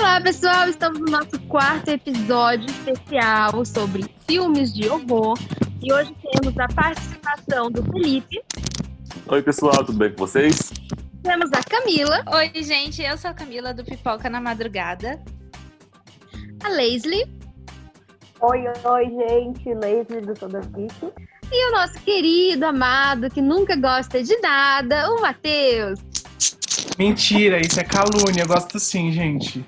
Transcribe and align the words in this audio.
Olá, 0.00 0.18
pessoal! 0.18 0.66
Estamos 0.66 0.98
no 0.98 1.10
nosso 1.10 1.38
quarto 1.46 1.90
episódio 1.90 2.64
especial 2.70 3.62
sobre 3.66 4.06
filmes 4.26 4.72
de 4.72 4.88
horror. 4.88 5.38
E 5.82 5.92
hoje 5.92 6.16
temos 6.32 6.58
a 6.58 6.66
participação 6.68 7.70
do 7.70 7.84
Felipe. 7.84 8.42
Oi, 9.26 9.42
pessoal, 9.42 9.84
tudo 9.84 9.98
bem 9.98 10.10
com 10.10 10.16
vocês? 10.26 10.72
Temos 11.22 11.50
a 11.52 11.62
Camila. 11.62 12.24
Oi, 12.32 12.50
gente, 12.62 13.02
eu 13.02 13.18
sou 13.18 13.30
a 13.30 13.34
Camila 13.34 13.74
do 13.74 13.84
Pipoca 13.84 14.30
na 14.30 14.40
Madrugada. 14.40 15.22
A 16.64 16.68
Leslie. 16.70 17.26
Oi, 18.40 18.64
oi, 18.82 19.04
gente, 19.04 19.74
Leslie 19.74 20.22
do 20.22 20.32
Toda 20.32 20.60
Bicho. 20.60 21.12
E 21.52 21.68
o 21.68 21.72
nosso 21.72 22.00
querido, 22.00 22.64
amado, 22.64 23.28
que 23.28 23.42
nunca 23.42 23.76
gosta 23.76 24.22
de 24.22 24.34
nada, 24.38 25.10
o 25.12 25.20
Matheus. 25.20 26.00
Mentira, 26.98 27.60
isso 27.60 27.78
é 27.78 27.84
calúnia, 27.84 28.44
eu 28.44 28.48
gosto 28.48 28.80
sim, 28.80 29.12
gente. 29.12 29.62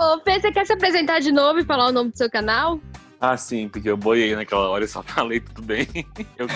Ô, 0.00 0.20
Fê, 0.20 0.40
você 0.40 0.52
quer 0.52 0.64
se 0.66 0.72
apresentar 0.72 1.18
de 1.20 1.32
novo 1.32 1.58
e 1.58 1.64
falar 1.64 1.88
o 1.88 1.92
nome 1.92 2.12
do 2.12 2.16
seu 2.16 2.30
canal? 2.30 2.80
Ah, 3.20 3.36
sim, 3.36 3.68
porque 3.68 3.90
eu 3.90 3.96
boiei 3.96 4.36
naquela 4.36 4.68
hora 4.68 4.84
e 4.84 4.88
só 4.88 5.02
falei 5.02 5.40
tudo 5.40 5.62
bem. 5.62 5.88
Eu 6.38 6.46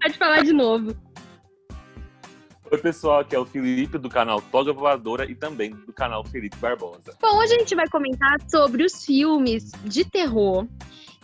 Pode 0.00 0.16
falar 0.16 0.44
de 0.44 0.52
novo. 0.52 0.96
Oi, 2.70 2.78
pessoal, 2.78 3.18
aqui 3.18 3.34
é 3.34 3.38
o 3.38 3.44
Felipe 3.44 3.98
do 3.98 4.08
canal 4.08 4.40
Toga 4.40 4.72
Voadora 4.72 5.28
e 5.28 5.34
também 5.34 5.72
do 5.72 5.92
canal 5.92 6.24
Felipe 6.24 6.56
Barbosa. 6.58 7.16
Bom, 7.20 7.36
hoje 7.38 7.56
a 7.56 7.58
gente 7.58 7.74
vai 7.74 7.88
comentar 7.88 8.36
sobre 8.48 8.84
os 8.84 9.04
filmes 9.04 9.72
de 9.82 10.04
terror 10.04 10.68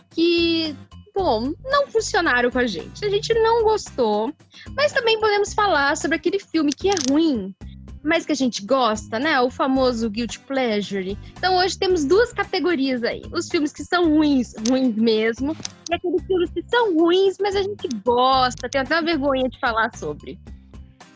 que, 0.09 0.75
bom, 1.17 1.51
não 1.65 1.87
funcionaram 1.87 2.51
com 2.51 2.59
a 2.59 2.67
gente. 2.67 3.03
A 3.03 3.09
gente 3.09 3.33
não 3.33 3.63
gostou, 3.63 4.31
mas 4.75 4.93
também 4.93 5.19
podemos 5.19 5.53
falar 5.53 5.97
sobre 5.97 6.15
aquele 6.15 6.39
filme 6.39 6.71
que 6.71 6.89
é 6.89 6.93
ruim, 7.09 7.55
mas 8.03 8.23
que 8.23 8.31
a 8.31 8.35
gente 8.35 8.63
gosta, 8.63 9.17
né? 9.17 9.41
O 9.41 9.49
famoso 9.49 10.09
guilty 10.09 10.39
pleasure. 10.41 11.17
Então 11.35 11.57
hoje 11.57 11.77
temos 11.77 12.05
duas 12.05 12.31
categorias 12.31 13.03
aí: 13.03 13.23
os 13.33 13.49
filmes 13.49 13.73
que 13.73 13.83
são 13.83 14.07
ruins, 14.07 14.53
ruins 14.69 14.95
mesmo, 14.95 15.57
e 15.89 15.95
aqueles 15.95 16.23
filmes 16.25 16.51
que 16.51 16.63
são 16.69 16.95
ruins, 16.95 17.37
mas 17.41 17.55
a 17.55 17.63
gente 17.63 17.87
gosta, 18.05 18.69
tem 18.69 18.81
até 18.81 18.95
uma 18.95 19.03
vergonha 19.03 19.49
de 19.49 19.59
falar 19.59 19.89
sobre. 19.97 20.39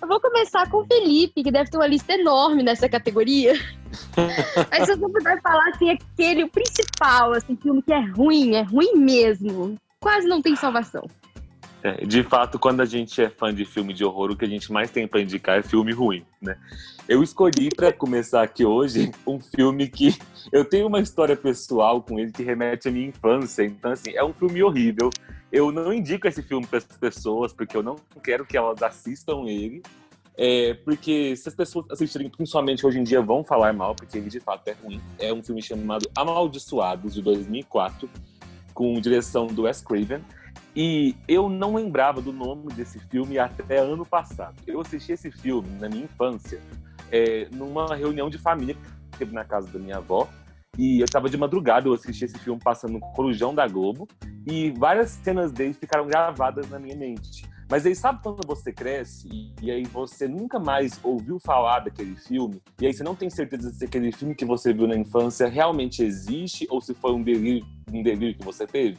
Eu 0.01 0.07
vou 0.07 0.19
começar 0.19 0.67
com 0.67 0.77
o 0.77 0.85
Felipe, 0.87 1.43
que 1.43 1.51
deve 1.51 1.69
ter 1.69 1.77
uma 1.77 1.85
lista 1.85 2.13
enorme 2.13 2.63
nessa 2.63 2.89
categoria. 2.89 3.53
Mas 4.71 4.85
se 4.85 4.95
você 4.95 4.99
puder 4.99 5.39
falar 5.43 5.69
assim, 5.69 5.91
aquele 5.91 6.43
o 6.43 6.49
principal, 6.49 7.33
assim, 7.33 7.55
filme 7.55 7.83
que 7.83 7.93
é 7.93 7.99
ruim, 7.99 8.55
é 8.55 8.63
ruim 8.63 8.95
mesmo. 8.95 9.77
Quase 10.01 10.27
não 10.27 10.41
tem 10.41 10.55
salvação. 10.55 11.07
É, 11.83 12.05
de 12.05 12.23
fato, 12.23 12.59
quando 12.59 12.81
a 12.81 12.85
gente 12.85 13.21
é 13.21 13.29
fã 13.29 13.53
de 13.53 13.65
filme 13.65 13.93
de 13.93 14.03
horror, 14.03 14.31
o 14.31 14.35
que 14.35 14.45
a 14.45 14.47
gente 14.47 14.71
mais 14.71 14.91
tem 14.91 15.07
para 15.07 15.21
indicar 15.21 15.59
é 15.59 15.63
filme 15.63 15.91
ruim, 15.91 16.25
né? 16.41 16.57
Eu 17.07 17.23
escolhi 17.23 17.69
para 17.75 17.91
começar 17.91 18.43
aqui 18.43 18.63
hoje 18.65 19.11
um 19.25 19.39
filme 19.39 19.87
que 19.87 20.15
eu 20.51 20.65
tenho 20.65 20.87
uma 20.87 20.99
história 20.99 21.35
pessoal 21.35 22.01
com 22.01 22.19
ele 22.19 22.31
que 22.31 22.43
remete 22.43 22.87
à 22.87 22.91
minha 22.91 23.07
infância. 23.07 23.63
Então, 23.63 23.91
assim, 23.91 24.11
é 24.11 24.23
um 24.23 24.33
filme 24.33 24.61
horrível. 24.63 25.09
Eu 25.51 25.71
não 25.71 25.91
indico 25.91 26.27
esse 26.27 26.41
filme 26.41 26.65
para 26.65 26.77
as 26.77 26.85
pessoas 26.85 27.51
porque 27.51 27.75
eu 27.75 27.83
não 27.83 27.95
quero 28.23 28.45
que 28.45 28.57
elas 28.57 28.81
assistam 28.81 29.45
ele. 29.47 29.81
É, 30.37 30.73
porque 30.85 31.35
se 31.35 31.49
as 31.49 31.55
pessoas 31.55 31.85
assistirem, 31.91 32.29
principalmente 32.29 32.85
hoje 32.85 32.99
em 32.99 33.03
dia, 33.03 33.21
vão 33.21 33.43
falar 33.43 33.73
mal, 33.73 33.93
porque 33.93 34.17
ele 34.17 34.29
de 34.29 34.39
fato 34.39 34.67
é 34.67 34.73
ruim. 34.83 35.01
É 35.19 35.33
um 35.33 35.43
filme 35.43 35.61
chamado 35.61 36.09
Amaldiçoados, 36.15 37.13
de 37.13 37.21
2004, 37.21 38.09
com 38.73 38.99
direção 38.99 39.47
do 39.47 39.63
Wes 39.63 39.81
Craven. 39.81 40.21
E 40.75 41.15
eu 41.27 41.49
não 41.49 41.75
lembrava 41.75 42.21
do 42.21 42.31
nome 42.31 42.67
desse 42.73 42.99
filme 42.99 43.37
até 43.37 43.79
ano 43.79 44.05
passado. 44.05 44.55
Eu 44.65 44.79
assisti 44.79 45.11
esse 45.11 45.29
filme 45.29 45.67
na 45.79 45.89
minha 45.89 46.05
infância, 46.05 46.61
é, 47.11 47.47
numa 47.51 47.95
reunião 47.95 48.29
de 48.29 48.37
família 48.37 48.75
que 49.11 49.17
teve 49.17 49.33
na 49.33 49.43
casa 49.43 49.67
da 49.67 49.79
minha 49.79 49.97
avó. 49.97 50.29
E 50.77 50.99
eu 51.01 51.05
estava 51.05 51.29
de 51.29 51.37
madrugada, 51.37 51.87
eu 51.87 51.93
assisti 51.93 52.23
esse 52.23 52.39
filme 52.39 52.59
passando 52.63 52.93
no 52.93 52.99
Corujão 52.99 53.53
da 53.53 53.67
Globo. 53.67 54.07
E 54.47 54.71
várias 54.71 55.09
cenas 55.09 55.51
dele 55.51 55.73
ficaram 55.73 56.07
gravadas 56.07 56.69
na 56.69 56.79
minha 56.79 56.95
mente. 56.95 57.43
Mas 57.71 57.85
aí 57.85 57.95
sabe 57.95 58.19
quando 58.21 58.45
você 58.45 58.73
cresce 58.73 59.29
e, 59.31 59.53
e, 59.61 59.71
aí 59.71 59.83
você 59.85 60.27
nunca 60.27 60.59
mais 60.59 60.99
ouviu 61.01 61.39
falar 61.39 61.79
daquele 61.79 62.17
filme, 62.17 62.61
e 62.81 62.85
aí 62.85 62.93
você 62.93 63.01
não 63.01 63.15
tem 63.15 63.29
certeza 63.29 63.71
se 63.71 63.85
aquele 63.85 64.11
filme 64.11 64.35
que 64.35 64.43
você 64.43 64.73
viu 64.73 64.85
na 64.85 64.97
infância 64.97 65.47
realmente 65.47 66.03
existe 66.03 66.67
ou 66.69 66.81
se 66.81 66.93
foi 66.93 67.13
um 67.13 67.23
delírio, 67.23 67.65
um 67.89 68.03
delírio 68.03 68.37
que 68.37 68.43
você 68.43 68.67
teve? 68.67 68.97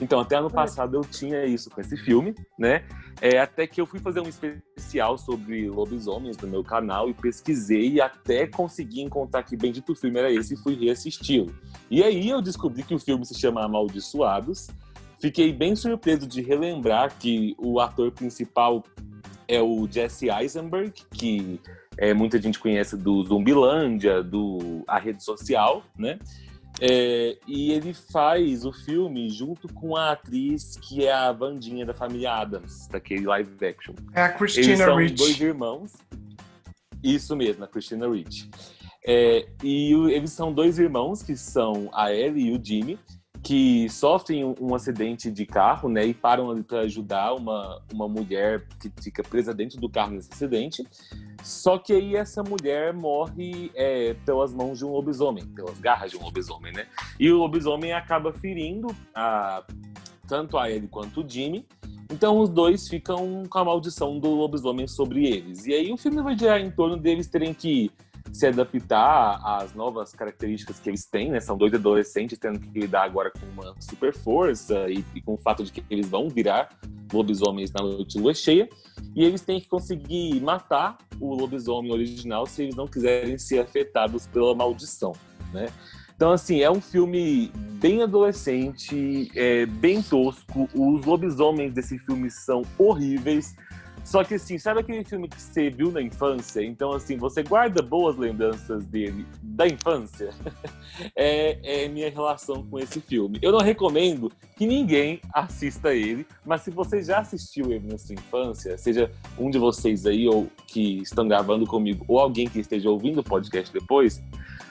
Então, 0.00 0.20
até 0.20 0.36
ano 0.36 0.50
passado 0.50 0.96
eu 0.96 1.02
tinha 1.02 1.44
isso 1.44 1.70
com 1.70 1.80
esse 1.80 1.96
filme, 1.96 2.34
né? 2.58 2.84
É, 3.20 3.38
até 3.38 3.66
que 3.66 3.80
eu 3.80 3.86
fui 3.86 3.98
fazer 3.98 4.20
um 4.20 4.28
especial 4.28 5.18
sobre 5.18 5.68
lobisomens 5.68 6.36
no 6.38 6.46
meu 6.46 6.62
canal 6.62 7.10
e 7.10 7.14
pesquisei 7.14 7.94
e 7.94 8.00
até 8.00 8.46
consegui 8.46 9.00
encontrar 9.00 9.42
que 9.42 9.56
bendito 9.56 9.94
filme 9.94 10.18
era 10.18 10.32
esse 10.32 10.54
e 10.54 10.56
fui 10.56 10.74
reassisti-lo. 10.74 11.52
E 11.90 12.02
aí 12.02 12.28
eu 12.28 12.40
descobri 12.40 12.84
que 12.84 12.94
o 12.94 12.98
filme 12.98 13.24
se 13.24 13.34
chama 13.34 13.64
Amaldiçoados. 13.64 14.68
Fiquei 15.20 15.52
bem 15.52 15.74
surpreso 15.74 16.26
de 16.26 16.40
relembrar 16.40 17.18
que 17.18 17.54
o 17.58 17.80
ator 17.80 18.12
principal 18.12 18.84
é 19.48 19.60
o 19.60 19.88
Jesse 19.90 20.30
Eisenberg, 20.30 20.92
que 21.12 21.60
é, 21.96 22.14
muita 22.14 22.40
gente 22.40 22.58
conhece 22.58 22.96
do 22.96 23.22
Zumbilândia, 23.24 24.22
do 24.22 24.84
A 24.86 24.98
Rede 24.98 25.22
Social, 25.24 25.82
né? 25.98 26.18
É, 26.80 27.36
e 27.48 27.72
ele 27.72 27.92
faz 27.92 28.64
o 28.64 28.72
filme 28.72 29.28
junto 29.28 29.66
com 29.74 29.96
a 29.96 30.12
atriz 30.12 30.76
que 30.76 31.04
é 31.04 31.12
a 31.12 31.32
Vandinha 31.32 31.84
da 31.84 31.92
família 31.92 32.32
Adams, 32.34 32.86
daquele 32.86 33.26
live 33.26 33.52
action. 33.66 33.94
É 34.14 34.22
a 34.22 34.32
Christina 34.32 34.66
Eles 34.66 34.78
são 34.78 34.96
Ricci. 34.96 35.14
dois 35.14 35.40
irmãos. 35.40 35.92
Isso 37.02 37.34
mesmo, 37.34 37.64
a 37.64 37.66
Christina 37.66 38.08
Ricci. 38.08 38.48
É, 39.04 39.48
e 39.64 39.92
o, 39.94 40.08
eles 40.08 40.30
são 40.30 40.52
dois 40.52 40.78
irmãos, 40.78 41.22
que 41.22 41.36
são 41.36 41.88
a 41.92 42.12
Ellie 42.12 42.48
e 42.52 42.56
o 42.56 42.64
Jimmy, 42.64 42.98
que 43.42 43.88
sofrem 43.88 44.44
um, 44.44 44.74
acidente 44.74 45.30
de 45.30 45.46
carro, 45.46 45.88
né? 45.88 46.04
E 46.04 46.14
param 46.14 46.50
ali 46.50 46.62
para 46.62 46.80
ajudar 46.80 47.34
uma, 47.34 47.80
uma 47.92 48.08
mulher 48.08 48.66
que 48.80 48.90
fica 49.02 49.22
presa 49.22 49.54
dentro 49.54 49.80
do 49.80 49.88
carro 49.88 50.12
nesse 50.12 50.28
acidente. 50.32 50.86
Só 51.42 51.78
que 51.78 51.92
aí 51.92 52.16
essa 52.16 52.42
mulher 52.42 52.92
morre 52.92 53.70
é, 53.74 54.14
pelas 54.26 54.52
mãos 54.52 54.78
de 54.78 54.84
um 54.84 54.90
lobisomem, 54.90 55.46
pelas 55.46 55.78
garras 55.78 56.10
de 56.10 56.16
um 56.16 56.22
lobisomem, 56.22 56.72
né? 56.72 56.86
E 57.18 57.30
o 57.30 57.38
lobisomem 57.38 57.92
acaba 57.92 58.32
ferindo 58.32 58.88
a, 59.14 59.64
tanto 60.26 60.58
a 60.58 60.70
ele 60.70 60.88
quanto 60.88 61.22
o 61.22 61.28
Jimmy. 61.28 61.66
Então 62.10 62.38
os 62.38 62.48
dois 62.48 62.88
ficam 62.88 63.44
com 63.48 63.58
a 63.58 63.64
maldição 63.64 64.18
do 64.18 64.30
lobisomem 64.30 64.86
sobre 64.88 65.26
eles. 65.26 65.66
E 65.66 65.74
aí 65.74 65.92
o 65.92 65.96
filme 65.96 66.22
vai 66.22 66.36
girar 66.36 66.60
em 66.60 66.70
torno 66.70 66.96
deles 66.96 67.28
terem 67.28 67.54
que 67.54 67.90
se 68.32 68.46
adaptar 68.46 69.40
às 69.44 69.74
novas 69.74 70.12
características 70.12 70.78
que 70.78 70.90
eles 70.90 71.06
têm, 71.06 71.30
né? 71.30 71.40
São 71.40 71.56
dois 71.56 71.72
adolescentes 71.74 72.38
tendo 72.38 72.58
que 72.58 72.78
lidar 72.78 73.04
agora 73.04 73.30
com 73.30 73.46
uma 73.46 73.74
super 73.80 74.14
força 74.14 74.88
e, 74.88 75.04
e 75.14 75.20
com 75.20 75.34
o 75.34 75.38
fato 75.38 75.64
de 75.64 75.72
que 75.72 75.84
eles 75.90 76.08
vão 76.08 76.28
virar 76.28 76.68
lobisomens 77.12 77.72
na 77.72 77.82
noite 77.82 78.16
de 78.16 78.22
lua 78.22 78.34
cheia. 78.34 78.68
E 79.14 79.24
eles 79.24 79.40
têm 79.40 79.60
que 79.60 79.68
conseguir 79.68 80.40
matar 80.40 80.98
o 81.20 81.34
lobisomem 81.34 81.92
original 81.92 82.46
se 82.46 82.62
eles 82.62 82.76
não 82.76 82.86
quiserem 82.86 83.38
ser 83.38 83.60
afetados 83.60 84.26
pela 84.26 84.54
maldição, 84.54 85.12
né? 85.52 85.68
Então, 86.18 86.32
assim, 86.32 86.62
é 86.62 86.70
um 86.70 86.80
filme 86.80 87.52
bem 87.80 88.02
adolescente, 88.02 89.30
é, 89.36 89.64
bem 89.66 90.02
tosco. 90.02 90.68
Os 90.74 91.04
lobisomens 91.04 91.72
desse 91.72 91.96
filme 91.96 92.28
são 92.28 92.62
horríveis. 92.76 93.54
Só 94.08 94.24
que, 94.24 94.36
assim, 94.36 94.56
sabe 94.56 94.80
aquele 94.80 95.04
filme 95.04 95.28
que 95.28 95.38
você 95.38 95.68
viu 95.68 95.92
na 95.92 96.00
infância? 96.00 96.64
Então, 96.64 96.92
assim, 96.92 97.18
você 97.18 97.42
guarda 97.42 97.82
boas 97.82 98.16
lembranças 98.16 98.86
dele 98.86 99.26
da 99.42 99.68
infância? 99.68 100.30
é, 101.14 101.84
é 101.84 101.88
minha 101.88 102.08
relação 102.08 102.64
com 102.64 102.78
esse 102.78 103.02
filme. 103.02 103.38
Eu 103.42 103.52
não 103.52 103.58
recomendo 103.58 104.32
que 104.56 104.66
ninguém 104.66 105.20
assista 105.30 105.94
ele, 105.94 106.26
mas 106.42 106.62
se 106.62 106.70
você 106.70 107.02
já 107.02 107.18
assistiu 107.18 107.70
ele 107.70 107.86
na 107.86 107.98
sua 107.98 108.14
infância, 108.14 108.78
seja 108.78 109.12
um 109.38 109.50
de 109.50 109.58
vocês 109.58 110.06
aí 110.06 110.26
ou 110.26 110.48
que 110.66 111.02
estão 111.02 111.28
gravando 111.28 111.66
comigo, 111.66 112.02
ou 112.08 112.18
alguém 112.18 112.48
que 112.48 112.60
esteja 112.60 112.88
ouvindo 112.88 113.20
o 113.20 113.22
podcast 113.22 113.70
depois, 113.70 114.22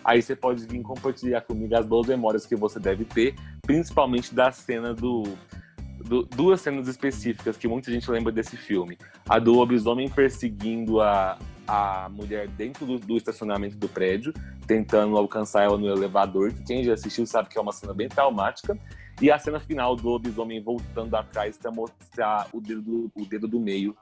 aí 0.03 0.19
você 0.19 0.35
pode 0.35 0.65
vir 0.65 0.81
compartilhar 0.81 1.41
comigo 1.41 1.75
as 1.75 1.85
boas 1.85 2.07
memórias 2.07 2.47
que 2.47 2.55
você 2.55 2.79
deve 2.79 3.05
ter, 3.05 3.35
principalmente 3.61 4.33
da 4.33 4.51
cena 4.51 4.95
do 4.95 5.25
du- 6.07 6.23
duas 6.23 6.61
cenas 6.61 6.87
específicas 6.87 7.57
que 7.57 7.67
muita 7.67 7.91
gente 7.91 8.09
lembra 8.09 8.31
desse 8.31 8.55
filme. 8.57 8.97
A 9.27 9.39
do 9.39 9.53
lobisomem 9.53 10.09
perseguindo 10.09 11.01
a, 11.01 11.37
a 11.67 12.09
mulher 12.09 12.47
dentro 12.47 12.85
do, 12.85 12.97
do 12.99 13.17
estacionamento 13.17 13.75
do 13.77 13.87
prédio, 13.89 14.33
tentando 14.65 15.17
alcançar 15.17 15.63
ela 15.63 15.77
no 15.77 15.87
elevador, 15.87 16.53
que 16.53 16.63
quem 16.63 16.83
já 16.83 16.93
assistiu 16.93 17.25
sabe 17.25 17.49
que 17.49 17.57
é 17.57 17.61
uma 17.61 17.71
cena 17.73 17.93
bem 17.93 18.07
traumática. 18.07 18.77
E 19.21 19.31
a 19.31 19.39
cena 19.39 19.59
final 19.59 19.95
do 19.95 20.07
lobisomem 20.09 20.61
voltando 20.61 21.15
atrás 21.15 21.57
para 21.57 21.71
mostrar 21.71 22.47
o 22.53 22.61
dedo, 22.61 22.81
do- 22.81 23.11
o 23.15 23.25
dedo 23.25 23.47
do 23.47 23.59
meio 23.59 23.95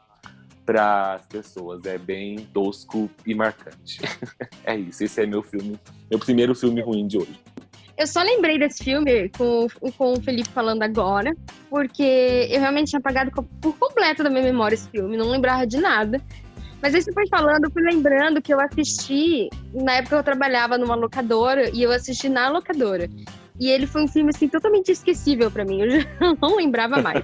para 0.65 1.13
as 1.13 1.25
pessoas. 1.25 1.85
É 1.85 1.97
bem 1.97 2.39
tosco 2.53 3.09
e 3.25 3.33
marcante. 3.33 3.99
é 4.65 4.75
isso, 4.77 5.03
esse 5.03 5.21
é 5.21 5.25
meu 5.25 5.41
filme, 5.41 5.79
meu 6.09 6.19
primeiro 6.19 6.53
filme 6.53 6.81
ruim 6.81 7.07
de 7.07 7.17
hoje. 7.17 7.39
Eu 7.97 8.07
só 8.07 8.21
lembrei 8.21 8.59
desse 8.59 8.83
filme 8.83 9.29
com, 9.29 9.67
com 9.97 10.13
o 10.13 10.21
Felipe 10.21 10.49
falando 10.49 10.83
agora, 10.83 11.33
porque 11.69 12.47
eu 12.49 12.59
realmente 12.59 12.89
tinha 12.89 12.99
apagado 12.99 13.31
por 13.31 13.77
completo 13.77 14.21
da 14.21 14.29
minha 14.29 14.43
memória 14.43 14.75
esse 14.75 14.89
filme, 14.89 15.15
não 15.15 15.29
lembrava 15.29 15.65
de 15.65 15.77
nada. 15.77 16.21
Mas 16.81 16.93
aí 16.93 17.01
você 17.01 17.11
foi 17.13 17.25
falando, 17.29 17.63
eu 17.63 17.71
fui 17.71 17.81
lembrando 17.81 18.41
que 18.41 18.53
eu 18.53 18.59
assisti, 18.59 19.49
na 19.73 19.93
época 19.93 20.17
eu 20.17 20.23
trabalhava 20.23 20.77
numa 20.77 20.93
locadora, 20.93 21.69
e 21.73 21.81
eu 21.81 21.91
assisti 21.91 22.27
na 22.27 22.49
locadora. 22.49 23.09
E 23.59 23.69
ele 23.69 23.87
foi 23.87 24.03
um 24.03 24.07
filme, 24.07 24.31
assim, 24.35 24.49
totalmente 24.49 24.91
esquecível 24.91 25.49
para 25.49 25.63
mim, 25.63 25.81
eu 25.81 25.89
já 25.89 26.07
não 26.41 26.57
lembrava 26.57 27.01
mais. 27.01 27.23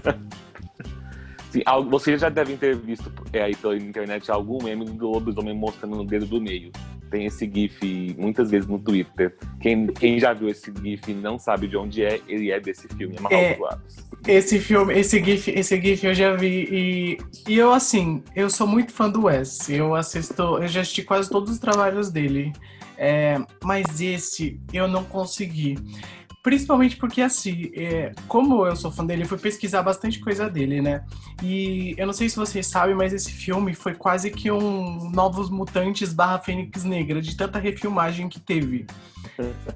Sim, 1.52 1.62
vocês 1.90 2.22
já 2.22 2.30
devem 2.30 2.56
ter 2.56 2.78
visto 2.78 3.12
é, 3.34 3.44
aí 3.44 3.56
pela 3.56 3.76
internet 3.76 4.32
algum 4.32 4.64
meme 4.64 4.86
do 4.86 5.10
lobisomem 5.10 5.54
mostrando 5.54 5.98
no 5.98 6.06
dedo 6.06 6.26
do 6.26 6.40
meio. 6.40 6.72
Tem 7.10 7.26
esse 7.26 7.46
GIF 7.54 8.16
muitas 8.18 8.50
vezes 8.50 8.70
no 8.70 8.80
Twitter. 8.80 9.36
Quem, 9.60 9.88
quem 9.88 10.18
já 10.18 10.32
viu 10.32 10.48
esse 10.48 10.72
GIF 10.82 11.14
não 11.14 11.38
sabe 11.38 11.68
de 11.68 11.76
onde 11.76 12.06
é, 12.06 12.22
ele 12.26 12.52
é 12.52 12.60
desse 12.60 12.88
filme, 12.88 13.18
é 13.30 13.58
É, 14.26 14.36
esse 14.36 14.60
filme, 14.60 14.98
esse 14.98 15.22
GIF, 15.22 15.52
esse 15.52 15.82
GIF 15.82 16.06
eu 16.06 16.14
já 16.14 16.34
vi. 16.38 16.70
E, 16.72 17.18
e 17.52 17.58
eu, 17.58 17.74
assim, 17.74 18.24
eu 18.34 18.50
sou 18.50 18.66
muito 18.66 18.94
fã 18.94 19.10
do 19.10 19.26
Wes. 19.26 19.70
Eu 19.70 19.94
assisto, 19.94 20.42
eu 20.42 20.68
já 20.70 20.80
assisti 20.80 21.04
quase 21.04 21.30
todos 21.30 21.52
os 21.52 21.60
trabalhos 21.60 22.10
dele. 22.10 22.54
É, 22.98 23.38
mas 23.62 24.00
esse 24.00 24.58
eu 24.72 24.88
não 24.88 25.04
consegui. 25.04 25.76
Principalmente 26.44 26.98
porque, 26.98 27.22
assim, 27.22 27.72
é, 27.76 28.14
como 28.28 28.66
eu 28.66 28.76
sou 28.76 28.92
fã 28.92 29.06
dele, 29.06 29.24
eu 29.24 29.28
fui 29.28 29.38
pesquisar 29.38 29.84
bastante 29.84 30.20
coisa 30.20 30.50
dele, 30.50 30.82
né? 30.82 31.06
E 31.44 31.94
eu 31.98 32.08
não 32.08 32.14
sei 32.14 32.30
se 32.30 32.36
vocês 32.36 32.66
sabem, 32.66 32.96
mas 32.96 33.14
esse 33.14 33.32
filme 33.32 33.76
foi 33.76 33.94
quase 33.94 34.32
que 34.32 34.50
um 34.50 35.12
Novos 35.12 35.52
Mutantes 35.52 36.12
barra 36.14 36.40
Fênix 36.40 36.84
Negra, 36.84 37.22
de 37.22 37.38
tanta 37.38 37.60
refilmagem 37.60 38.28
que 38.28 38.40
teve. 38.40 38.88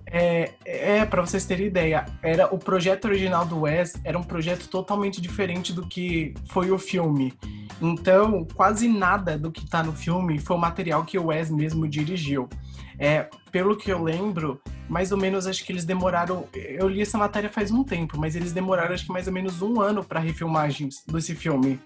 É, 0.08 0.54
é 0.66 1.06
para 1.06 1.22
vocês 1.22 1.46
terem 1.46 1.68
ideia, 1.68 2.06
era 2.22 2.54
o 2.54 2.58
projeto 2.58 3.06
original 3.06 3.46
do 3.46 3.62
Wes 3.62 3.94
era 4.04 4.18
um 4.18 4.24
projeto 4.24 4.68
totalmente 4.68 5.22
diferente 5.22 5.72
do 5.72 5.88
que 5.88 6.34
foi 6.48 6.72
o 6.72 6.80
filme. 6.80 7.34
Então, 7.82 8.46
quase 8.56 8.88
nada 8.88 9.38
do 9.38 9.52
que 9.52 9.70
tá 9.70 9.84
no 9.84 9.94
filme 9.94 10.40
foi 10.40 10.56
o 10.56 10.60
material 10.60 11.04
que 11.04 11.18
o 11.18 11.28
Wes 11.28 11.50
mesmo 11.50 11.88
dirigiu. 11.88 12.50
É, 12.98 13.28
pelo 13.52 13.76
que 13.76 13.92
eu 13.92 14.02
lembro, 14.02 14.62
mais 14.88 15.12
ou 15.12 15.18
menos 15.18 15.48
acho 15.48 15.64
que 15.64 15.72
eles 15.72 15.86
demoraram. 15.86 16.48
Eu 16.54 16.88
li 16.88 17.02
essa 17.02 17.18
matéria 17.18 17.50
faz 17.50 17.72
um 17.72 17.84
tempo, 17.84 18.18
mas 18.18 18.36
eles 18.36 18.52
demoraram 18.52 18.94
acho 18.94 19.06
que 19.06 19.12
mais 19.12 19.28
ou 19.28 19.34
menos 19.34 19.62
um 19.62 19.82
ano 19.82 20.04
para 20.04 20.20
refilmagens 20.20 21.04
desse 21.08 21.36
filme. 21.36 21.80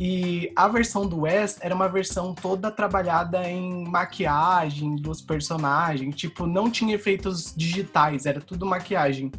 E 0.00 0.52
a 0.54 0.68
versão 0.68 1.06
do 1.06 1.22
Wes 1.22 1.58
era 1.60 1.74
uma 1.74 1.88
versão 1.88 2.32
toda 2.32 2.70
trabalhada 2.70 3.48
em 3.50 3.84
maquiagem 3.84 4.94
dos 4.94 5.20
personagens. 5.20 6.14
Tipo, 6.14 6.46
não 6.46 6.70
tinha 6.70 6.94
efeitos 6.94 7.52
digitais, 7.56 8.24
era 8.24 8.40
tudo 8.40 8.64
maquiagem. 8.64 9.32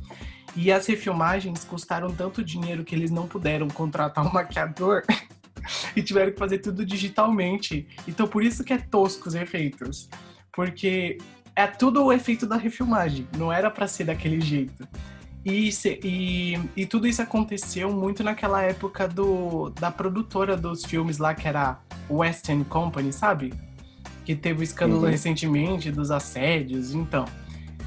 E 0.56 0.72
as 0.72 0.86
refilmagens 0.86 1.64
custaram 1.64 2.14
tanto 2.14 2.44
dinheiro 2.44 2.84
que 2.84 2.94
eles 2.94 3.10
não 3.10 3.26
puderam 3.26 3.70
contratar 3.70 4.26
um 4.26 4.34
maquiador 4.34 5.04
e 5.96 6.04
tiveram 6.04 6.34
que 6.34 6.40
fazer 6.40 6.60
tudo 6.60 6.86
digitalmente. 6.86 7.88
Então 8.06 8.28
por 8.28 8.44
isso 8.44 8.64
que 8.64 8.74
é 8.74 8.78
tosco 8.78 9.30
os 9.30 9.36
efeitos 9.36 10.10
porque 10.54 11.18
é 11.56 11.68
tudo 11.68 12.04
o 12.06 12.14
efeito 12.14 12.46
da 12.46 12.56
refilmagem, 12.56 13.28
não 13.38 13.52
era 13.52 13.70
para 13.70 13.88
ser 13.88 14.06
daquele 14.06 14.40
jeito. 14.40 14.88
E, 15.46 15.70
e, 16.04 16.60
e, 16.76 16.86
tudo 16.86 17.08
isso 17.08 17.22
aconteceu 17.22 17.92
muito 17.92 18.24
naquela 18.24 18.62
época 18.62 19.08
do, 19.08 19.70
da 19.70 19.90
produtora 19.90 20.58
dos 20.58 20.84
filmes 20.84 21.18
lá, 21.18 21.34
que 21.34 21.48
era 21.48 21.80
Western 22.10 22.64
Company, 22.66 23.14
sabe? 23.14 23.54
Que 24.26 24.36
teve 24.36 24.62
o 24.62 24.64
escândalo 24.64 25.04
uhum. 25.04 25.10
recentemente 25.10 25.92
dos 25.92 26.12
assédios, 26.12 26.94
então. 26.94 27.26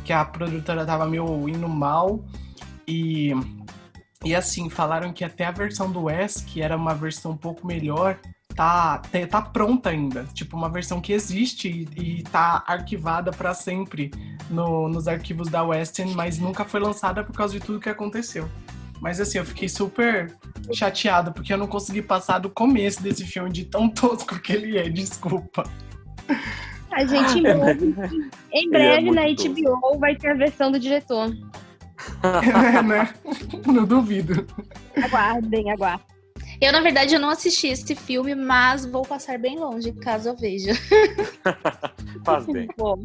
Que 0.02 0.12
a 0.12 0.24
produtora 0.24 0.84
tava 0.86 1.06
meio 1.06 1.46
indo 1.48 1.68
mal. 1.68 2.24
E, 2.88 3.32
e 4.24 4.34
assim, 4.34 4.70
falaram 4.70 5.12
que 5.12 5.24
até 5.24 5.44
a 5.44 5.50
versão 5.50 5.90
do 5.90 6.04
West, 6.04 6.46
que 6.46 6.62
era 6.62 6.76
uma 6.76 6.94
versão 6.94 7.32
um 7.32 7.36
pouco 7.36 7.66
melhor, 7.66 8.18
tá, 8.54 9.02
tá 9.30 9.42
pronta 9.42 9.90
ainda. 9.90 10.24
Tipo, 10.32 10.56
uma 10.56 10.68
versão 10.68 11.00
que 11.00 11.12
existe 11.12 11.88
e, 11.96 12.18
e 12.18 12.22
tá 12.22 12.62
arquivada 12.66 13.30
para 13.30 13.54
sempre 13.54 14.10
no, 14.50 14.88
nos 14.88 15.08
arquivos 15.08 15.48
da 15.48 15.62
Western, 15.62 16.14
mas 16.14 16.38
nunca 16.38 16.64
foi 16.64 16.80
lançada 16.80 17.24
por 17.24 17.34
causa 17.34 17.52
de 17.52 17.60
tudo 17.60 17.80
que 17.80 17.88
aconteceu. 17.88 18.48
Mas 19.00 19.20
assim, 19.20 19.38
eu 19.38 19.44
fiquei 19.44 19.68
super 19.68 20.32
chateado 20.72 21.32
porque 21.32 21.52
eu 21.52 21.58
não 21.58 21.66
consegui 21.66 22.02
passar 22.02 22.38
do 22.38 22.48
começo 22.48 23.02
desse 23.02 23.24
filme 23.24 23.50
de 23.50 23.64
tão 23.64 23.88
tosco 23.88 24.38
que 24.38 24.52
ele 24.52 24.78
é, 24.78 24.88
desculpa. 24.88 25.64
A 26.92 27.04
gente 27.04 27.44
é, 27.44 27.76
em 28.52 28.70
breve 28.70 29.08
é 29.08 29.12
na 29.12 29.22
HBO 29.22 29.80
tosco. 29.80 29.98
vai 29.98 30.14
ter 30.14 30.30
a 30.30 30.34
versão 30.34 30.70
do 30.70 30.78
diretor. 30.78 31.32
é, 32.22 32.82
né? 32.82 33.12
Não 33.66 33.84
duvido. 33.84 34.46
Aguardem, 34.96 35.70
aguardem. 35.70 36.06
Eu, 36.62 36.70
na 36.70 36.80
verdade, 36.80 37.12
eu 37.12 37.18
não 37.18 37.28
assisti 37.28 37.66
esse 37.66 37.92
filme, 37.96 38.36
mas 38.36 38.86
vou 38.86 39.02
passar 39.02 39.36
bem 39.36 39.58
longe, 39.58 39.90
caso 39.94 40.28
eu 40.28 40.36
veja. 40.36 40.70
Faz 42.24 42.46
bem. 42.46 42.68
Bom. 42.78 43.02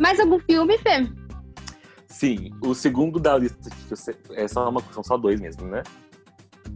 Mais 0.00 0.18
algum 0.18 0.38
filme, 0.38 0.78
Fê? 0.78 1.06
Sim, 2.08 2.50
o 2.62 2.74
segundo 2.74 3.20
da 3.20 3.36
lista 3.36 3.68
é 4.30 4.48
só 4.48 4.70
uma, 4.70 4.82
são 4.90 5.04
só 5.04 5.18
dois 5.18 5.38
mesmo, 5.38 5.66
né? 5.66 5.82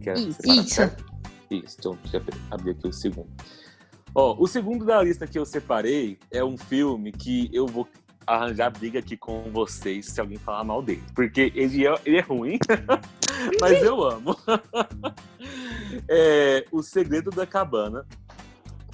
Que 0.03 0.11
é 0.11 0.13
isso. 0.13 0.39
Isso. 0.45 0.81
Isso, 1.49 1.77
então 1.79 1.97
já 2.05 2.21
abri 2.51 2.71
aqui 2.71 2.87
o 2.87 2.93
segundo. 2.93 3.31
Ó, 4.13 4.35
o 4.39 4.45
segundo 4.45 4.85
da 4.85 5.01
lista 5.01 5.25
que 5.25 5.39
eu 5.39 5.47
separei 5.47 6.19
é 6.29 6.43
um 6.43 6.57
filme 6.59 7.11
que 7.11 7.49
eu 7.51 7.65
vou 7.65 7.87
arranjar 8.27 8.69
briga 8.69 8.99
aqui 8.99 9.15
com 9.15 9.43
vocês 9.51 10.07
se 10.07 10.19
alguém 10.19 10.37
falar 10.37 10.63
mal 10.65 10.81
dele. 10.81 11.01
Porque 11.15 11.51
ele 11.55 11.87
é, 11.87 11.95
ele 12.05 12.17
é 12.17 12.21
ruim, 12.21 12.59
mas 13.61 13.81
eu 13.81 14.03
amo. 14.03 14.37
é, 16.07 16.65
o 16.71 16.83
Segredo 16.83 17.31
da 17.31 17.45
Cabana. 17.45 18.05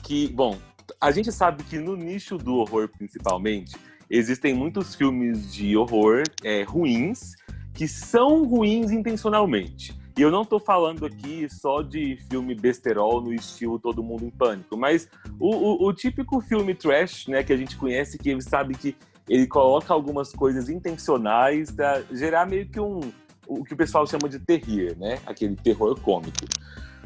Que, 0.03 0.27
bom, 0.27 0.57
a 1.01 1.11
gente 1.11 1.31
sabe 1.31 1.63
que 1.63 1.79
no 1.79 1.95
nicho 1.95 2.37
do 2.37 2.55
horror, 2.55 2.89
principalmente, 2.89 3.75
existem 4.09 4.53
muitos 4.53 4.93
filmes 4.93 5.51
de 5.51 5.75
horror 5.75 6.23
é, 6.43 6.63
ruins 6.63 7.35
que 7.73 7.87
são 7.87 8.43
ruins 8.43 8.91
intencionalmente. 8.91 9.97
E 10.15 10.21
eu 10.21 10.29
não 10.29 10.43
estou 10.43 10.59
falando 10.59 11.07
aqui 11.07 11.47
só 11.49 11.81
de 11.81 12.17
filme 12.29 12.53
besterol 12.53 13.19
no 13.19 13.33
estilo 13.33 13.79
Todo 13.79 14.03
Mundo 14.03 14.25
em 14.25 14.29
Pânico, 14.29 14.77
mas 14.77 15.09
o, 15.39 15.55
o, 15.55 15.87
o 15.87 15.93
típico 15.93 16.39
filme 16.39 16.75
trash, 16.75 17.27
né, 17.27 17.41
que 17.41 17.51
a 17.51 17.57
gente 17.57 17.75
conhece, 17.75 18.19
que 18.19 18.39
sabe 18.39 18.75
que 18.75 18.95
ele 19.27 19.47
coloca 19.47 19.93
algumas 19.93 20.31
coisas 20.31 20.69
intencionais 20.69 21.71
para 21.71 22.03
gerar 22.11 22.45
meio 22.45 22.67
que 22.67 22.79
um 22.79 22.99
o 23.45 23.63
que 23.63 23.73
o 23.73 23.77
pessoal 23.77 24.07
chama 24.07 24.29
de 24.29 24.39
terrir, 24.39 24.97
né? 24.97 25.19
Aquele 25.25 25.55
terror 25.55 25.99
cômico. 25.99 26.45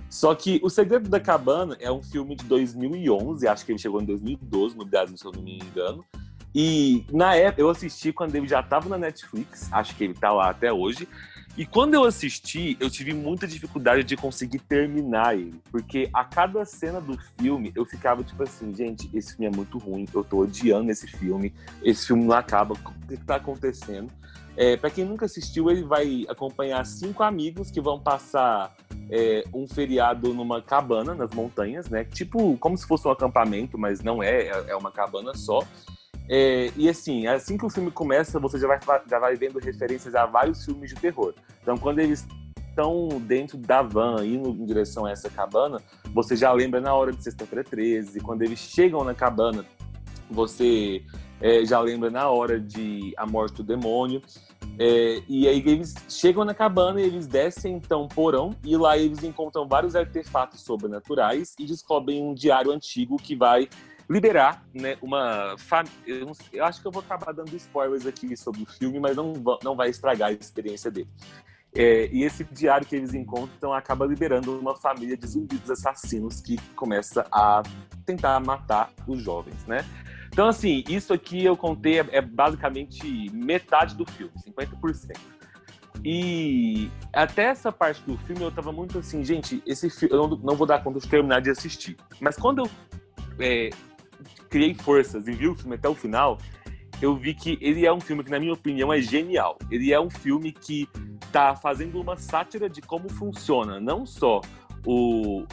Só 0.09 0.33
que 0.33 0.59
O 0.63 0.69
Segredo 0.69 1.09
da 1.09 1.19
Cabana 1.19 1.75
é 1.79 1.91
um 1.91 2.01
filme 2.01 2.36
de 2.36 2.45
2011, 2.45 3.47
acho 3.47 3.65
que 3.65 3.71
ele 3.71 3.79
chegou 3.79 4.01
em 4.01 4.05
2012 4.05 4.77
no 4.77 4.86
Brasil, 4.86 5.17
se 5.17 5.25
eu 5.25 5.31
não 5.31 5.41
me 5.41 5.57
engano. 5.57 6.05
E 6.55 7.05
na 7.12 7.36
época 7.36 7.62
eu 7.62 7.69
assisti 7.69 8.13
quando 8.13 8.36
ele 8.36 8.47
já 8.47 8.62
estava 8.62 8.88
na 8.88 8.97
Netflix, 8.97 9.71
acho 9.71 9.95
que 9.95 10.03
ele 10.03 10.13
está 10.13 10.31
lá 10.31 10.50
até 10.50 10.71
hoje. 10.71 11.07
E 11.57 11.65
quando 11.65 11.95
eu 11.95 12.03
assisti, 12.03 12.77
eu 12.79 12.87
tive 12.87 13.15
muita 13.15 13.47
dificuldade 13.47 14.03
de 14.03 14.15
conseguir 14.15 14.59
terminar 14.59 15.35
ele. 15.35 15.59
Porque 15.71 16.07
a 16.13 16.23
cada 16.23 16.63
cena 16.65 17.01
do 17.01 17.17
filme, 17.39 17.71
eu 17.75 17.83
ficava 17.83 18.23
tipo 18.23 18.43
assim, 18.43 18.75
gente, 18.75 19.09
esse 19.11 19.35
filme 19.35 19.47
é 19.47 19.55
muito 19.55 19.79
ruim, 19.79 20.05
eu 20.13 20.23
tô 20.23 20.41
odiando 20.41 20.91
esse 20.91 21.07
filme, 21.07 21.51
esse 21.81 22.05
filme 22.05 22.25
não 22.25 22.35
acaba, 22.35 22.75
o 22.75 23.07
que, 23.07 23.17
que 23.17 23.25
tá 23.25 23.37
acontecendo? 23.37 24.11
É, 24.55 24.77
para 24.77 24.91
quem 24.91 25.03
nunca 25.03 25.25
assistiu, 25.25 25.69
ele 25.71 25.83
vai 25.83 26.25
acompanhar 26.29 26.85
cinco 26.85 27.23
amigos 27.23 27.71
que 27.71 27.81
vão 27.81 27.99
passar 27.99 28.75
é, 29.09 29.43
um 29.51 29.67
feriado 29.67 30.33
numa 30.35 30.61
cabana 30.61 31.15
nas 31.15 31.31
montanhas, 31.31 31.89
né? 31.89 32.03
Tipo, 32.03 32.55
como 32.57 32.77
se 32.77 32.85
fosse 32.85 33.07
um 33.07 33.11
acampamento, 33.11 33.79
mas 33.79 34.01
não 34.01 34.21
é, 34.21 34.47
é, 34.47 34.65
é 34.69 34.75
uma 34.75 34.91
cabana 34.91 35.35
só. 35.35 35.59
É, 36.29 36.72
e 36.75 36.89
assim, 36.89 37.25
assim 37.27 37.57
que 37.57 37.65
o 37.65 37.69
filme 37.69 37.89
começa, 37.89 38.39
você 38.39 38.60
já 38.60 38.67
vai, 38.67 38.79
já 39.10 39.19
vai 39.19 39.36
vendo 39.36 39.60
referências 39.60 40.13
a 40.13 40.25
vários 40.25 40.65
filmes 40.65 40.89
de 40.89 40.96
terror. 40.96 41.34
Então, 41.62 41.77
quando 41.77 42.00
eles 42.00 42.27
estão 42.69 43.07
dentro 43.22 43.57
da 43.57 43.81
van, 43.81 44.24
indo 44.25 44.50
em 44.50 44.65
direção 44.65 45.05
a 45.05 45.12
essa 45.12 45.29
cabana, 45.29 45.81
você 46.13 46.36
já 46.36 46.51
lembra 46.51 46.79
na 46.79 46.93
hora 46.93 47.12
de 47.12 47.24
Sexta-feira 47.24 47.63
13. 47.63 48.19
Quando 48.19 48.43
eles 48.43 48.60
chegam 48.60 49.03
na 49.03 49.15
cabana, 49.15 49.65
você 50.29 51.03
é, 51.41 51.65
já 51.65 51.79
lembra 51.79 52.10
na 52.10 52.29
hora 52.29 52.60
de 52.60 53.13
A 53.17 53.25
Morte 53.25 53.55
do 53.57 53.63
Demônio. 53.63 54.22
É, 54.79 55.22
e 55.27 55.48
aí 55.48 55.63
eles 55.65 55.96
chegam 56.07 56.46
na 56.46 56.53
cabana 56.53 57.01
e 57.01 57.05
eles 57.05 57.25
descem 57.25 57.74
então 57.75 58.07
porão 58.07 58.55
e 58.63 58.77
lá 58.77 58.96
eles 58.96 59.24
encontram 59.24 59.67
vários 59.67 59.96
artefatos 59.96 60.62
sobrenaturais 60.62 61.55
e 61.57 61.65
descobrem 61.65 62.22
um 62.22 62.36
diário 62.36 62.72
antigo 62.72 63.17
que 63.17 63.36
vai 63.36 63.67
liberar 64.09 64.63
né, 64.73 64.97
uma 65.01 65.55
família. 65.57 66.25
Eu, 66.53 66.65
acho 66.65 66.81
que 66.81 66.87
eu 66.87 66.91
vou 66.91 67.01
acabar 67.01 67.33
dando 67.33 67.55
spoilers 67.55 68.05
aqui 68.05 68.35
sobre 68.37 68.63
o 68.63 68.65
filme, 68.65 68.99
mas 68.99 69.15
não, 69.15 69.33
não 69.63 69.75
vai 69.75 69.89
estragar 69.89 70.29
a 70.29 70.31
experiência 70.31 70.89
dele. 70.89 71.09
É, 71.75 72.07
e 72.11 72.23
esse 72.23 72.43
diário 72.45 72.87
que 72.87 72.95
eles 72.95 73.13
encontram 73.13 73.73
acaba 73.73 74.05
liberando 74.05 74.57
uma 74.57 74.75
família 74.75 75.17
de 75.17 75.27
zumbis 75.27 75.69
assassinos 75.69 76.39
que 76.39 76.57
começa 76.75 77.27
a 77.31 77.61
tentar 78.05 78.39
matar 78.39 78.91
os 79.05 79.21
jovens, 79.21 79.65
né? 79.65 79.85
Então, 80.29 80.47
assim, 80.47 80.83
isso 80.87 81.13
aqui 81.13 81.43
eu 81.43 81.57
contei 81.57 81.99
é, 81.99 82.05
é 82.11 82.21
basicamente 82.21 83.29
metade 83.31 83.95
do 83.95 84.05
filme, 84.09 84.31
50%. 84.47 85.17
E 86.05 86.89
até 87.11 87.45
essa 87.45 87.71
parte 87.71 88.01
do 88.03 88.17
filme 88.19 88.41
eu 88.41 88.51
tava 88.51 88.71
muito 88.71 88.99
assim, 88.99 89.23
gente, 89.23 89.61
esse 89.65 89.89
filme 89.89 90.15
eu 90.15 90.27
não, 90.27 90.37
não 90.37 90.55
vou 90.55 90.65
dar 90.65 90.83
conta 90.83 90.99
de 90.99 91.07
terminar 91.07 91.41
de 91.41 91.49
assistir. 91.49 91.97
Mas 92.21 92.37
quando 92.37 92.59
eu 92.59 92.69
é, 93.39 93.69
criei 94.50 94.74
forças 94.74 95.27
e 95.27 95.31
vi 95.31 95.47
o 95.47 95.55
filme 95.55 95.75
até 95.75 95.88
o 95.88 95.95
final, 95.95 96.38
eu 97.01 97.15
vi 97.15 97.33
que 97.33 97.57
ele 97.62 97.86
é 97.86 97.93
um 97.93 98.00
filme 98.00 98.24
que, 98.24 98.31
na 98.31 98.39
minha 98.39 98.53
opinião, 98.53 98.91
é 98.91 99.00
genial. 99.00 99.57
Ele 99.69 99.93
é 99.93 100.00
um 100.00 100.09
filme 100.09 100.51
que 100.51 100.88
tá 101.31 101.55
fazendo 101.55 102.00
uma 102.00 102.17
sátira 102.17 102.69
de 102.69 102.81
como 102.81 103.09
funciona 103.09 103.79
não 103.79 104.05
só 104.05 104.41
o 104.86 105.45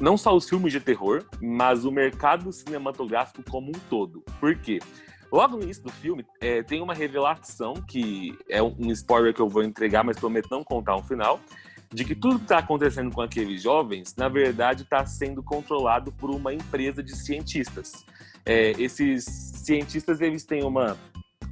não 0.00 0.16
só 0.16 0.34
os 0.34 0.48
filmes 0.48 0.72
de 0.72 0.80
terror, 0.80 1.24
mas 1.40 1.84
o 1.84 1.92
mercado 1.92 2.52
cinematográfico 2.52 3.42
como 3.48 3.70
um 3.70 3.80
todo. 3.88 4.22
Por 4.40 4.56
quê? 4.56 4.80
Logo 5.30 5.56
no 5.56 5.62
início 5.62 5.82
do 5.82 5.90
filme, 5.90 6.26
é, 6.40 6.62
tem 6.62 6.82
uma 6.82 6.92
revelação 6.92 7.74
que 7.74 8.36
é 8.50 8.62
um 8.62 8.90
spoiler 8.90 9.32
que 9.32 9.40
eu 9.40 9.48
vou 9.48 9.62
entregar, 9.62 10.04
mas 10.04 10.18
prometo 10.18 10.48
não 10.50 10.62
contar 10.62 10.94
no 10.96 11.02
final, 11.02 11.40
de 11.92 12.04
que 12.04 12.14
tudo 12.14 12.38
que 12.38 12.44
está 12.44 12.58
acontecendo 12.58 13.10
com 13.12 13.20
aqueles 13.20 13.62
jovens, 13.62 14.14
na 14.16 14.28
verdade, 14.28 14.82
está 14.82 15.04
sendo 15.04 15.42
controlado 15.42 16.12
por 16.12 16.30
uma 16.30 16.52
empresa 16.52 17.02
de 17.02 17.14
cientistas. 17.14 18.04
É, 18.44 18.70
esses 18.72 19.24
cientistas 19.24 20.20
eles 20.20 20.44
têm 20.44 20.64
uma, 20.64 20.96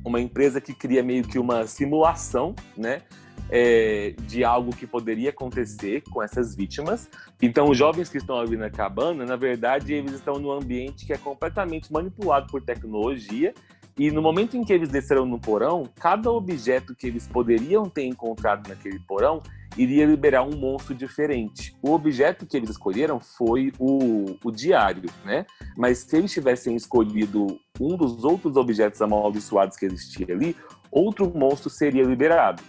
uma 0.05 0.21
empresa 0.21 0.61
que 0.61 0.73
cria 0.73 1.03
meio 1.03 1.25
que 1.25 1.39
uma 1.39 1.67
simulação, 1.67 2.55
né? 2.77 3.03
é, 3.51 4.15
de 4.23 4.45
algo 4.45 4.75
que 4.75 4.87
poderia 4.87 5.31
acontecer 5.31 6.03
com 6.11 6.23
essas 6.23 6.55
vítimas. 6.55 7.11
Então, 7.43 7.69
os 7.69 7.77
jovens 7.77 8.09
que 8.09 8.17
estão 8.17 8.39
ali 8.39 8.57
na 8.57 8.71
cabana, 8.71 9.27
na 9.27 9.37
verdade, 9.37 9.93
eles 9.93 10.13
estão 10.13 10.39
num 10.39 10.53
ambiente 10.53 11.05
que 11.05 11.13
é 11.13 11.19
completamente 11.19 11.93
manipulado 11.93 12.47
por 12.47 12.63
tecnologia. 12.63 13.53
E 14.00 14.11
no 14.11 14.23
momento 14.23 14.57
em 14.57 14.64
que 14.64 14.73
eles 14.73 14.88
desceram 14.88 15.26
no 15.26 15.38
porão, 15.38 15.87
cada 15.97 16.30
objeto 16.30 16.95
que 16.95 17.07
eles 17.07 17.28
poderiam 17.28 17.87
ter 17.87 18.07
encontrado 18.07 18.66
naquele 18.66 18.99
porão 19.00 19.42
iria 19.76 20.07
liberar 20.07 20.42
um 20.42 20.57
monstro 20.57 20.95
diferente. 20.95 21.76
O 21.83 21.90
objeto 21.90 22.47
que 22.47 22.57
eles 22.57 22.71
escolheram 22.71 23.21
foi 23.21 23.75
o, 23.78 24.38
o 24.42 24.50
diário, 24.50 25.11
né? 25.23 25.45
Mas 25.76 25.99
se 25.99 26.16
eles 26.16 26.33
tivessem 26.33 26.75
escolhido 26.75 27.61
um 27.78 27.95
dos 27.95 28.25
outros 28.25 28.57
objetos 28.57 29.02
amaldiçoados 29.02 29.76
que 29.76 29.85
existia 29.85 30.35
ali, 30.35 30.57
outro 30.90 31.30
monstro 31.37 31.69
seria 31.69 32.02
liberado. 32.02 32.62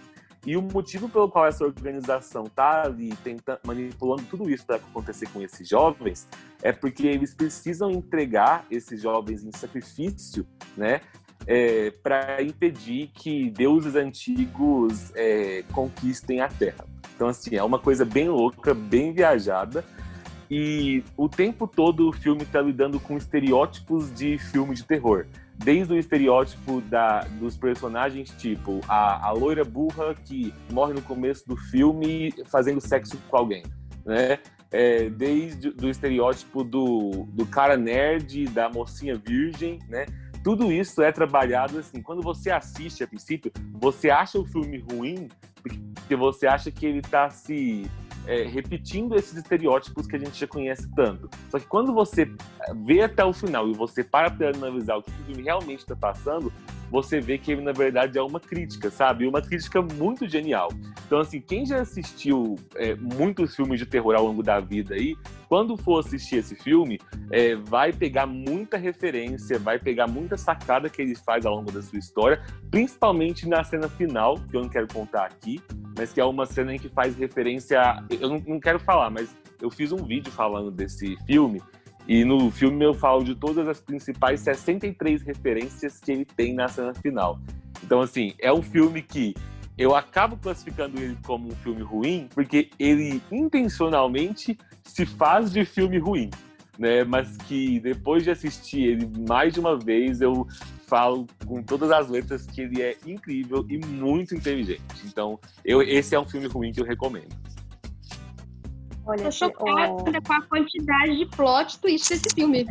E 0.44 0.56
o 0.56 0.60
motivo 0.60 1.08
pelo 1.08 1.30
qual 1.30 1.46
essa 1.46 1.64
organização 1.64 2.44
está 2.44 2.82
ali 2.82 3.16
manipulando 3.64 4.24
tudo 4.24 4.50
isso 4.50 4.66
para 4.66 4.76
acontecer 4.76 5.28
com 5.28 5.40
esses 5.40 5.66
jovens 5.66 6.28
é 6.60 6.72
porque 6.72 7.06
eles 7.06 7.32
precisam 7.32 7.90
entregar 7.92 8.66
esses 8.68 9.00
jovens 9.00 9.44
em 9.44 9.52
sacrifício, 9.52 10.44
né? 10.76 11.00
É, 11.46 11.90
para 12.02 12.42
impedir 12.42 13.10
que 13.14 13.50
deuses 13.50 13.96
antigos 13.96 15.12
é, 15.14 15.64
conquistem 15.72 16.40
a 16.40 16.48
Terra. 16.48 16.86
Então, 17.14 17.28
assim, 17.28 17.56
é 17.56 17.62
uma 17.62 17.78
coisa 17.78 18.04
bem 18.04 18.28
louca, 18.28 18.72
bem 18.72 19.12
viajada. 19.12 19.84
E 20.50 21.02
o 21.16 21.28
tempo 21.28 21.66
todo 21.66 22.08
o 22.08 22.12
filme 22.12 22.42
está 22.42 22.60
lidando 22.60 23.00
com 23.00 23.16
estereótipos 23.16 24.12
de 24.14 24.38
filme 24.38 24.74
de 24.74 24.84
terror 24.84 25.26
desde 25.62 25.92
o 25.92 25.98
estereótipo 25.98 26.80
da, 26.82 27.20
dos 27.38 27.56
personagens, 27.56 28.30
tipo 28.38 28.80
a, 28.88 29.28
a 29.28 29.30
loira 29.32 29.64
burra 29.64 30.14
que 30.14 30.52
morre 30.70 30.92
no 30.92 31.02
começo 31.02 31.46
do 31.46 31.56
filme 31.56 32.32
fazendo 32.46 32.80
sexo 32.80 33.16
com 33.28 33.36
alguém, 33.36 33.62
né? 34.04 34.38
É, 34.70 35.10
desde 35.10 35.68
o 35.68 35.88
estereótipo 35.88 36.64
do, 36.64 37.26
do 37.28 37.44
cara 37.44 37.76
nerd, 37.76 38.46
da 38.46 38.70
mocinha 38.70 39.14
virgem, 39.14 39.78
né? 39.88 40.06
Tudo 40.42 40.72
isso 40.72 41.02
é 41.02 41.12
trabalhado 41.12 41.78
assim. 41.78 42.02
Quando 42.02 42.22
você 42.22 42.50
assiste 42.50 43.04
a 43.04 43.06
princípio, 43.06 43.52
você 43.72 44.10
acha 44.10 44.38
o 44.38 44.44
filme 44.44 44.78
ruim 44.78 45.28
porque 45.62 46.16
você 46.16 46.46
acha 46.46 46.70
que 46.70 46.84
ele 46.84 46.98
está 46.98 47.30
se 47.30 47.88
é, 48.26 48.44
repetindo 48.44 49.14
esses 49.16 49.36
estereótipos 49.36 50.06
que 50.06 50.16
a 50.16 50.18
gente 50.18 50.38
já 50.38 50.46
conhece 50.46 50.88
tanto. 50.94 51.28
Só 51.50 51.58
que 51.58 51.66
quando 51.66 51.92
você 51.92 52.30
vê 52.84 53.02
até 53.02 53.24
o 53.24 53.32
final 53.32 53.68
e 53.68 53.72
você 53.72 54.02
para 54.02 54.30
para 54.30 54.50
analisar 54.50 54.96
o 54.96 55.02
que 55.02 55.10
o 55.10 55.24
filme 55.26 55.42
realmente 55.42 55.80
está 55.80 55.96
passando, 55.96 56.52
você 56.92 57.20
vê 57.20 57.38
que 57.38 57.50
ele, 57.50 57.62
na 57.62 57.72
verdade, 57.72 58.18
é 58.18 58.22
uma 58.22 58.38
crítica, 58.38 58.90
sabe? 58.90 59.26
Uma 59.26 59.40
crítica 59.40 59.80
muito 59.80 60.28
genial. 60.28 60.68
Então, 61.06 61.20
assim, 61.20 61.40
quem 61.40 61.64
já 61.64 61.80
assistiu 61.80 62.56
é, 62.74 62.94
muitos 62.94 63.56
filmes 63.56 63.80
de 63.80 63.86
terror 63.86 64.14
ao 64.14 64.26
longo 64.26 64.42
da 64.42 64.60
vida 64.60 64.94
aí, 64.94 65.16
quando 65.48 65.74
for 65.74 66.00
assistir 66.00 66.36
esse 66.36 66.54
filme, 66.54 67.00
é, 67.30 67.56
vai 67.56 67.94
pegar 67.94 68.26
muita 68.26 68.76
referência, 68.76 69.58
vai 69.58 69.78
pegar 69.78 70.06
muita 70.06 70.36
sacada 70.36 70.90
que 70.90 71.00
ele 71.00 71.14
faz 71.14 71.46
ao 71.46 71.56
longo 71.56 71.72
da 71.72 71.80
sua 71.80 71.98
história, 71.98 72.42
principalmente 72.70 73.48
na 73.48 73.64
cena 73.64 73.88
final, 73.88 74.38
que 74.50 74.54
eu 74.54 74.60
não 74.60 74.68
quero 74.68 74.86
contar 74.86 75.24
aqui, 75.24 75.62
mas 75.96 76.12
que 76.12 76.20
é 76.20 76.24
uma 76.26 76.44
cena 76.44 76.74
em 76.74 76.78
que 76.78 76.90
faz 76.90 77.16
referência. 77.16 77.80
A... 77.80 78.04
Eu 78.10 78.28
não, 78.28 78.38
não 78.46 78.60
quero 78.60 78.78
falar, 78.78 79.08
mas 79.08 79.34
eu 79.62 79.70
fiz 79.70 79.92
um 79.92 80.04
vídeo 80.04 80.30
falando 80.30 80.70
desse 80.70 81.16
filme 81.24 81.62
e 82.06 82.24
no 82.24 82.50
filme 82.50 82.84
eu 82.84 82.94
falo 82.94 83.22
de 83.22 83.34
todas 83.34 83.66
as 83.68 83.80
principais 83.80 84.40
63 84.40 85.22
referências 85.22 86.00
que 86.00 86.12
ele 86.12 86.24
tem 86.24 86.54
na 86.54 86.68
cena 86.68 86.94
final. 86.94 87.38
Então, 87.82 88.00
assim, 88.00 88.34
é 88.38 88.52
um 88.52 88.62
filme 88.62 89.02
que 89.02 89.34
eu 89.78 89.94
acabo 89.94 90.36
classificando 90.36 91.00
ele 91.00 91.16
como 91.24 91.48
um 91.48 91.56
filme 91.56 91.82
ruim, 91.82 92.28
porque 92.34 92.70
ele 92.78 93.22
intencionalmente 93.30 94.58
se 94.84 95.06
faz 95.06 95.52
de 95.52 95.64
filme 95.64 95.98
ruim. 95.98 96.30
Né, 96.78 97.04
mas 97.04 97.36
que 97.36 97.78
depois 97.80 98.24
de 98.24 98.30
assistir 98.30 98.82
ele 98.82 99.06
mais 99.28 99.52
de 99.52 99.60
uma 99.60 99.78
vez, 99.78 100.22
eu 100.22 100.48
falo 100.86 101.26
com 101.44 101.62
todas 101.62 101.90
as 101.90 102.08
letras 102.08 102.46
que 102.46 102.62
ele 102.62 102.80
é 102.80 102.96
incrível 103.06 103.64
e 103.68 103.76
muito 103.78 104.34
inteligente. 104.34 104.82
Então, 105.04 105.38
eu, 105.62 105.82
esse 105.82 106.14
é 106.14 106.18
um 106.18 106.26
filme 106.26 106.46
ruim 106.46 106.72
que 106.72 106.80
eu 106.80 106.84
recomendo. 106.84 107.28
Olha, 109.04 109.24
Tô 109.24 109.32
chocada 109.32 109.92
oh... 109.92 110.22
com 110.22 110.32
a 110.32 110.42
quantidade 110.42 111.16
de 111.16 111.26
plot 111.26 111.78
twist 111.78 112.08
desse 112.10 112.34
filme. 112.34 112.64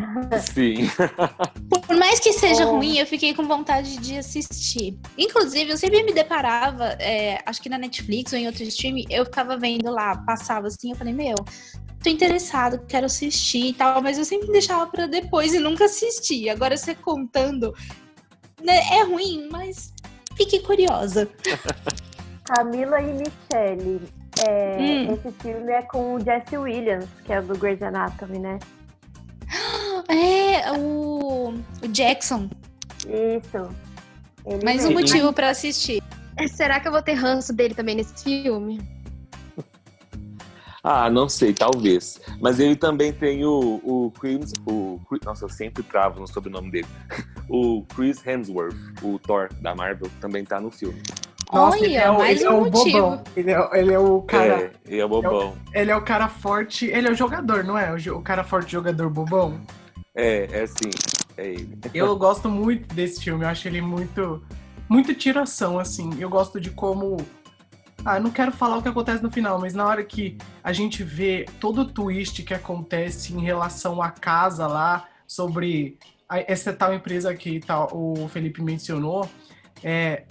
Sim. 0.53 0.89
Por 1.85 1.97
mais 1.97 2.19
que 2.19 2.31
seja 2.31 2.65
oh. 2.65 2.77
ruim, 2.77 2.97
eu 2.97 3.05
fiquei 3.05 3.33
com 3.33 3.43
vontade 3.43 3.97
de 3.97 4.17
assistir. 4.17 4.97
Inclusive, 5.17 5.71
eu 5.71 5.77
sempre 5.77 6.03
me 6.03 6.13
deparava, 6.13 6.85
é, 7.00 7.39
acho 7.45 7.61
que 7.61 7.67
na 7.67 7.77
Netflix 7.77 8.31
ou 8.31 8.39
em 8.39 8.47
outro 8.47 8.63
stream, 8.63 9.03
eu 9.09 9.25
ficava 9.25 9.57
vendo 9.57 9.91
lá, 9.91 10.17
passava 10.19 10.67
assim, 10.67 10.91
eu 10.91 10.95
falei, 10.95 11.13
meu, 11.13 11.35
tô 12.01 12.09
interessado, 12.09 12.79
quero 12.88 13.07
assistir 13.07 13.67
e 13.67 13.73
tal, 13.73 14.01
mas 14.01 14.17
eu 14.17 14.23
sempre 14.23 14.50
deixava 14.51 14.88
para 14.88 15.07
depois 15.07 15.53
e 15.53 15.59
nunca 15.59 15.85
assisti. 15.85 16.50
Agora 16.50 16.77
você 16.77 16.95
contando, 16.95 17.73
né, 18.63 18.77
é 18.91 19.03
ruim, 19.03 19.50
mas 19.51 19.93
fique 20.35 20.61
curiosa. 20.61 21.29
Camila 22.45 23.01
e 23.01 23.13
Michelle, 23.13 24.01
é, 24.48 24.77
hum. 24.79 25.13
Esse 25.13 25.31
filme 25.41 25.71
é 25.71 25.81
com 25.81 26.15
o 26.15 26.19
Jesse 26.19 26.57
Williams, 26.57 27.07
que 27.25 27.33
é 27.33 27.41
do 27.41 27.57
Grey's 27.57 27.81
Anatomy, 27.81 28.39
né? 28.39 28.60
É, 30.10 30.71
o, 30.74 31.53
o 31.83 31.88
Jackson. 31.88 32.50
Isso. 33.05 33.69
Ele 34.45 34.63
Mais 34.63 34.83
um 34.83 34.91
motivo 34.91 35.31
para 35.31 35.50
assistir. 35.50 36.01
É, 36.38 36.48
será 36.48 36.79
que 36.79 36.88
eu 36.88 36.91
vou 36.91 37.01
ter 37.01 37.13
ranço 37.13 37.53
dele 37.53 37.74
também 37.74 37.95
nesse 37.95 38.24
filme? 38.24 38.81
Ah, 40.83 41.12
não 41.12 41.29
sei, 41.29 41.53
talvez. 41.53 42.19
Mas 42.41 42.60
ele 42.60 42.75
também 42.75 43.13
tem 43.13 43.45
o, 43.45 43.79
o 43.83 44.12
Chris. 44.19 44.51
O, 44.65 45.00
nossa, 45.24 45.45
eu 45.45 45.50
sempre 45.50 45.83
travo 45.83 46.19
no 46.19 46.27
sobrenome 46.27 46.71
dele. 46.71 46.88
O 47.48 47.83
Chris 47.93 48.25
Hemsworth, 48.25 48.75
o 49.03 49.19
Thor 49.19 49.53
da 49.62 49.75
Marvel, 49.75 50.10
também 50.21 50.43
tá 50.43 50.60
no 50.60 50.71
filme. 50.71 51.00
Nossa, 51.51 51.77
Olha, 51.77 51.86
ele 51.86 51.96
é, 51.96 52.10
o, 52.10 52.24
ele 52.24 52.43
é 52.43 52.50
um 52.50 52.62
o 52.62 52.70
bobão. 52.70 53.24
Ele 53.36 53.51
é, 53.51 53.70
ele 53.74 53.93
é 53.93 54.00
o 54.00 54.22
cara. 54.22 54.53
É, 54.53 54.72
ele 54.88 55.01
é 55.01 55.05
o 55.05 55.10
bobão. 55.10 55.41
É 55.41 55.46
o, 55.46 55.81
ele 55.81 55.91
é 55.91 55.96
o 55.96 56.01
cara 56.01 56.29
forte. 56.29 56.86
Ele 56.86 57.08
é 57.08 57.12
o 57.12 57.15
jogador, 57.15 57.63
não 57.63 57.77
é? 57.77 57.91
O, 57.93 58.17
o 58.17 58.22
cara 58.22 58.43
forte 58.43 58.72
jogador 58.72 59.10
bobão. 59.10 59.60
É, 60.15 60.48
é 60.51 60.67
sim. 60.67 60.89
É 61.38 61.48
ele. 61.48 61.77
Eu 61.93 62.15
gosto 62.17 62.50
muito 62.50 62.93
desse 62.96 63.22
filme. 63.22 63.43
Eu 63.43 63.50
acho 63.50 63.67
ele 63.67 63.81
muito. 63.81 64.41
Muito 64.88 65.13
tiração, 65.13 65.77
assim. 65.77 66.10
Eu 66.20 66.29
gosto 66.29 66.60
de 66.60 66.70
como. 66.70 67.17
Ah, 68.03 68.20
não 68.20 68.31
quero 68.31 68.51
falar 68.51 68.77
o 68.77 68.81
que 68.81 68.89
acontece 68.89 69.22
no 69.22 69.29
final, 69.29 69.60
mas 69.60 69.74
na 69.74 69.86
hora 69.86 70.03
que 70.03 70.38
a 70.63 70.74
gente 70.74 71.03
vê 71.03 71.46
todo 71.60 71.81
o 71.81 71.86
twist 71.86 72.41
que 72.43 72.53
acontece 72.53 73.34
em 73.34 73.41
relação 73.41 74.01
à 74.01 74.10
casa 74.10 74.65
lá, 74.65 75.05
sobre 75.27 75.98
essa 76.27 76.74
tal 76.74 76.93
empresa 76.93 77.34
que 77.36 77.60
tal, 77.60 77.89
o 77.93 78.27
Felipe 78.27 78.62
mencionou, 78.62 79.29
é, 79.84 80.24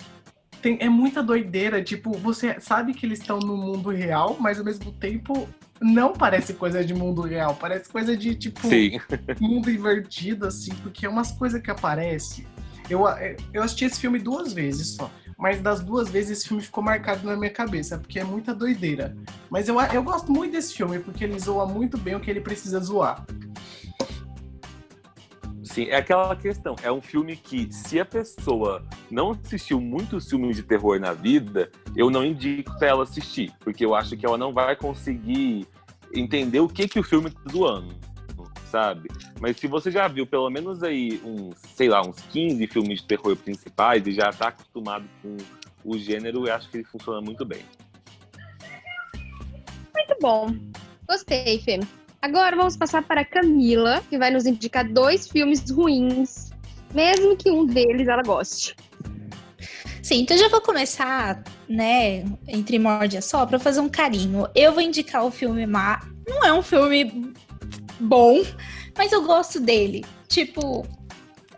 tem, 0.60 0.78
é 0.80 0.88
muita 0.88 1.22
doideira. 1.22 1.82
Tipo, 1.82 2.12
você 2.12 2.60
sabe 2.60 2.94
que 2.94 3.06
eles 3.06 3.20
estão 3.20 3.38
no 3.38 3.56
mundo 3.56 3.90
real, 3.90 4.36
mas 4.38 4.58
ao 4.58 4.64
mesmo 4.64 4.92
tempo 4.92 5.48
não 5.80 6.12
parece 6.12 6.54
coisa 6.54 6.84
de 6.84 6.94
mundo 6.94 7.22
real. 7.22 7.56
Parece 7.56 7.88
coisa 7.88 8.16
de, 8.16 8.34
tipo, 8.34 8.66
Sim. 8.66 9.00
mundo 9.40 9.70
invertido, 9.70 10.46
assim, 10.46 10.74
porque 10.76 11.06
é 11.06 11.08
umas 11.08 11.32
coisas 11.32 11.60
que 11.60 11.70
aparecem. 11.70 12.46
Eu, 12.88 13.04
eu 13.52 13.62
assisti 13.62 13.84
esse 13.84 14.00
filme 14.00 14.18
duas 14.18 14.52
vezes 14.52 14.96
só. 14.96 15.10
Mas 15.38 15.62
das 15.62 15.80
duas 15.80 16.10
vezes 16.10 16.38
esse 16.38 16.48
filme 16.48 16.62
ficou 16.62 16.84
marcado 16.84 17.26
na 17.26 17.34
minha 17.34 17.50
cabeça, 17.50 17.96
porque 17.96 18.18
é 18.18 18.24
muita 18.24 18.54
doideira. 18.54 19.16
Mas 19.48 19.68
eu, 19.68 19.80
eu 19.80 20.02
gosto 20.02 20.30
muito 20.30 20.52
desse 20.52 20.74
filme, 20.74 20.98
porque 20.98 21.24
ele 21.24 21.38
zoa 21.38 21.64
muito 21.64 21.96
bem 21.96 22.14
o 22.14 22.20
que 22.20 22.30
ele 22.30 22.42
precisa 22.42 22.78
zoar. 22.78 23.24
Sim, 25.70 25.84
é 25.84 25.96
aquela 25.96 26.34
questão. 26.34 26.74
É 26.82 26.90
um 26.90 27.00
filme 27.00 27.36
que, 27.36 27.72
se 27.72 28.00
a 28.00 28.04
pessoa 28.04 28.84
não 29.08 29.30
assistiu 29.30 29.80
muitos 29.80 30.28
filmes 30.28 30.56
de 30.56 30.64
terror 30.64 30.98
na 30.98 31.12
vida, 31.12 31.70
eu 31.94 32.10
não 32.10 32.24
indico 32.24 32.76
pra 32.76 32.88
ela 32.88 33.04
assistir, 33.04 33.52
porque 33.60 33.84
eu 33.84 33.94
acho 33.94 34.16
que 34.16 34.26
ela 34.26 34.36
não 34.36 34.52
vai 34.52 34.74
conseguir 34.74 35.68
entender 36.12 36.58
o 36.58 36.68
que, 36.68 36.88
que 36.88 36.98
o 36.98 37.04
filme 37.04 37.30
tá 37.30 37.40
zoando, 37.52 37.94
sabe? 38.66 39.08
Mas 39.40 39.58
se 39.58 39.68
você 39.68 39.92
já 39.92 40.08
viu 40.08 40.26
pelo 40.26 40.50
menos 40.50 40.82
aí 40.82 41.20
uns, 41.24 41.56
sei 41.76 41.88
lá, 41.88 42.02
uns 42.02 42.20
15 42.20 42.66
filmes 42.66 43.00
de 43.00 43.06
terror 43.06 43.36
principais 43.36 44.04
e 44.08 44.10
já 44.10 44.32
tá 44.32 44.48
acostumado 44.48 45.04
com 45.22 45.36
o 45.84 45.96
gênero, 45.96 46.48
eu 46.48 46.52
acho 46.52 46.68
que 46.68 46.78
ele 46.78 46.84
funciona 46.84 47.20
muito 47.20 47.44
bem. 47.44 47.62
Muito 49.94 50.16
bom. 50.20 50.48
Gostei, 51.08 51.60
Fê. 51.60 51.78
Agora 52.22 52.54
vamos 52.54 52.76
passar 52.76 53.02
para 53.02 53.22
a 53.22 53.24
Camila, 53.24 54.02
que 54.10 54.18
vai 54.18 54.30
nos 54.30 54.44
indicar 54.44 54.86
dois 54.86 55.26
filmes 55.26 55.70
ruins, 55.70 56.50
mesmo 56.94 57.34
que 57.34 57.50
um 57.50 57.64
deles 57.64 58.08
ela 58.08 58.22
goste. 58.22 58.76
Sim, 60.02 60.20
então 60.20 60.36
já 60.36 60.48
vou 60.48 60.60
começar, 60.60 61.42
né, 61.68 62.24
entre 62.46 62.78
morde 62.78 63.20
só, 63.22 63.46
para 63.46 63.58
fazer 63.58 63.80
um 63.80 63.88
carinho. 63.88 64.46
Eu 64.54 64.72
vou 64.72 64.82
indicar 64.82 65.24
o 65.24 65.30
filme 65.30 65.66
Má. 65.66 66.00
Não 66.28 66.44
é 66.44 66.52
um 66.52 66.62
filme 66.62 67.32
bom, 67.98 68.42
mas 68.96 69.12
eu 69.12 69.22
gosto 69.24 69.58
dele. 69.58 70.04
Tipo, 70.28 70.86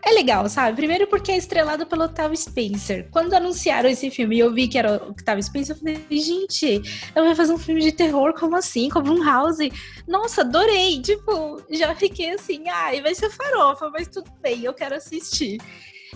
é 0.05 0.11
legal, 0.11 0.49
sabe? 0.49 0.77
Primeiro 0.77 1.07
porque 1.07 1.31
é 1.31 1.37
estrelado 1.37 1.87
pelo 1.87 2.05
Octavio 2.05 2.37
Spencer. 2.37 3.09
Quando 3.11 3.35
anunciaram 3.35 3.89
esse 3.89 4.11
filme 4.11 4.37
e 4.37 4.41
eu 4.41 4.53
vi 4.53 4.67
que 4.67 4.77
era 4.77 4.93
o 5.05 5.11
Octavio 5.11 5.43
Spencer, 5.43 5.77
eu 5.77 5.79
falei, 5.79 6.05
gente, 6.11 6.83
eu 7.15 7.25
vou 7.25 7.37
fazer 7.37 7.53
um 7.53 7.59
filme 7.59 7.81
de 7.81 7.93
terror, 7.93 8.35
como 8.35 8.57
assim? 8.57 8.89
Com 8.89 8.99
um 8.99 9.23
House? 9.23 9.59
Nossa, 10.09 10.41
adorei! 10.41 11.01
Tipo, 11.01 11.63
já 11.71 11.95
fiquei 11.95 12.31
assim, 12.31 12.69
ai, 12.69 13.01
vai 13.01 13.15
ser 13.15 13.31
farofa, 13.31 13.91
mas 13.91 14.09
tudo 14.09 14.31
bem, 14.43 14.65
eu 14.65 14.75
quero 14.75 14.97
assistir. 14.97 15.59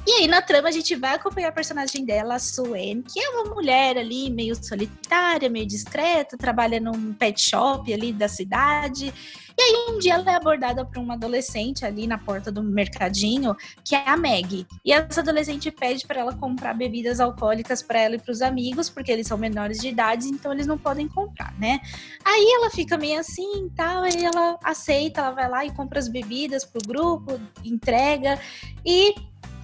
E 0.05 0.13
aí, 0.13 0.29
na 0.29 0.43
trama, 0.43 0.69
a 0.69 0.73
gente 0.73 0.95
vai 0.95 1.15
acompanhar 1.15 1.49
a 1.49 1.53
personagem 1.53 2.05
dela, 2.05 2.35
a 2.35 2.39
Suen, 2.39 3.03
que 3.03 3.19
é 3.19 3.29
uma 3.31 3.55
mulher 3.55 3.97
ali 3.99 4.31
meio 4.31 4.55
solitária, 4.55 5.49
meio 5.49 5.67
discreta, 5.67 6.37
trabalha 6.37 6.79
num 6.79 7.13
pet 7.13 7.41
shop 7.41 7.93
ali 7.93 8.13
da 8.13 8.29
cidade. 8.29 9.13
E 9.59 9.63
aí, 9.63 9.95
um 9.95 9.99
dia 9.99 10.15
ela 10.15 10.33
é 10.33 10.35
abordada 10.35 10.85
por 10.85 10.99
uma 10.99 11.15
adolescente 11.15 11.85
ali 11.85 12.07
na 12.07 12.19
porta 12.19 12.53
do 12.53 12.63
mercadinho, 12.63 13.57
que 13.83 13.95
é 13.95 14.09
a 14.09 14.17
Meg. 14.17 14.67
E 14.85 14.93
essa 14.93 15.21
adolescente 15.21 15.71
pede 15.71 16.07
para 16.07 16.21
ela 16.21 16.35
comprar 16.35 16.75
bebidas 16.75 17.21
alcoólicas 17.21 17.83
para 17.83 18.01
ela 18.01 18.17
e 18.17 18.19
para 18.19 18.33
os 18.33 18.43
amigos, 18.43 18.91
porque 18.91 19.11
eles 19.11 19.27
são 19.27 19.39
menores 19.39 19.79
de 19.79 19.89
idade, 19.89 20.29
então 20.29 20.53
eles 20.53 20.67
não 20.67 20.77
podem 20.77 21.09
comprar, 21.09 21.55
né? 21.59 21.81
Aí 22.25 22.53
ela 22.55 22.71
fica 22.71 22.99
meio 22.99 23.19
assim, 23.19 23.71
tal, 23.75 24.03
aí 24.03 24.25
ela 24.25 24.59
aceita, 24.63 25.23
ela 25.23 25.31
vai 25.31 25.49
lá 25.49 25.65
e 25.65 25.71
compra 25.71 25.99
as 25.99 26.09
bebidas 26.09 26.65
pro 26.65 26.81
grupo, 26.87 27.41
entrega 27.65 28.39
e 28.85 29.15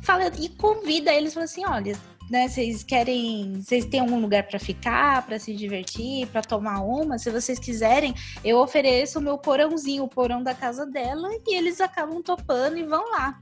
fala 0.02 0.30
e 0.38 0.48
convida 0.48 1.12
eles, 1.12 1.34
fala 1.34 1.44
assim, 1.44 1.64
olha, 1.66 1.96
né, 2.32 2.48
vocês 2.48 2.82
querem, 2.82 3.60
vocês 3.60 3.84
têm 3.84 4.00
algum 4.00 4.18
lugar 4.18 4.44
para 4.44 4.58
ficar, 4.58 5.26
para 5.26 5.38
se 5.38 5.54
divertir, 5.54 6.26
para 6.28 6.40
tomar 6.40 6.80
uma, 6.80 7.18
se 7.18 7.30
vocês 7.30 7.58
quiserem, 7.58 8.14
eu 8.42 8.56
ofereço 8.56 9.18
o 9.18 9.22
meu 9.22 9.36
porãozinho, 9.36 10.04
o 10.04 10.08
porão 10.08 10.42
da 10.42 10.54
casa 10.54 10.86
dela, 10.86 11.28
e 11.46 11.54
eles 11.54 11.78
acabam 11.78 12.22
topando 12.22 12.78
e 12.78 12.84
vão 12.84 13.04
lá 13.10 13.38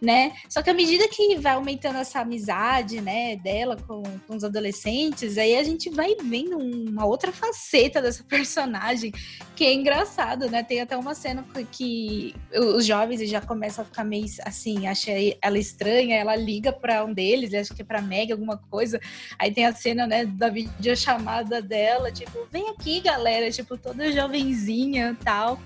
né? 0.00 0.32
Só 0.48 0.62
que 0.62 0.70
à 0.70 0.74
medida 0.74 1.08
que 1.08 1.36
vai 1.36 1.54
aumentando 1.54 1.98
essa 1.98 2.20
amizade, 2.20 3.00
né, 3.00 3.36
dela 3.36 3.76
com, 3.76 4.02
com 4.26 4.36
os 4.36 4.44
adolescentes, 4.44 5.38
aí 5.38 5.56
a 5.56 5.62
gente 5.62 5.90
vai 5.90 6.14
vendo 6.22 6.58
uma 6.58 7.06
outra 7.06 7.32
faceta 7.32 8.02
dessa 8.02 8.24
personagem 8.28 9.12
que 9.54 9.64
é 9.64 9.72
engraçado, 9.72 10.50
né? 10.50 10.62
Tem 10.62 10.80
até 10.80 10.96
uma 10.96 11.14
cena 11.14 11.44
que 11.72 12.34
os 12.54 12.84
jovens 12.84 13.28
já 13.28 13.40
começam 13.40 13.82
a 13.82 13.86
ficar 13.86 14.04
meio 14.04 14.26
assim, 14.44 14.86
acha 14.86 15.12
ela 15.40 15.58
estranha, 15.58 16.16
ela 16.16 16.36
liga 16.36 16.72
para 16.72 17.04
um 17.04 17.12
deles, 17.12 17.54
acho 17.54 17.74
que 17.74 17.82
é 17.82 17.84
para 17.84 18.02
Meg 18.02 18.32
alguma 18.32 18.56
coisa. 18.56 19.00
Aí 19.38 19.52
tem 19.52 19.64
a 19.64 19.74
cena, 19.74 20.06
né, 20.06 20.26
da 20.26 20.48
videochamada 20.48 21.62
dela, 21.62 22.10
tipo, 22.10 22.46
vem 22.50 22.68
aqui, 22.68 23.00
galera, 23.00 23.50
tipo, 23.50 23.76
toda 23.76 24.12
jovenzinha, 24.12 25.16
tal. 25.24 25.58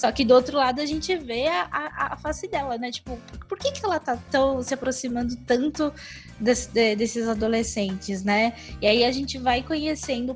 Só 0.00 0.10
que 0.10 0.24
do 0.24 0.32
outro 0.32 0.56
lado 0.56 0.80
a 0.80 0.86
gente 0.86 1.14
vê 1.14 1.46
a, 1.46 1.68
a, 1.70 2.14
a 2.14 2.16
face 2.16 2.48
dela, 2.48 2.78
né? 2.78 2.90
Tipo, 2.90 3.18
por 3.46 3.58
que, 3.58 3.70
que 3.70 3.84
ela 3.84 4.00
tá 4.00 4.16
tão 4.30 4.62
se 4.62 4.72
aproximando 4.72 5.36
tanto 5.46 5.92
desse, 6.40 6.70
de, 6.70 6.96
desses 6.96 7.28
adolescentes, 7.28 8.24
né? 8.24 8.54
E 8.80 8.86
aí 8.86 9.04
a 9.04 9.12
gente 9.12 9.36
vai 9.36 9.62
conhecendo 9.62 10.32
o 10.32 10.34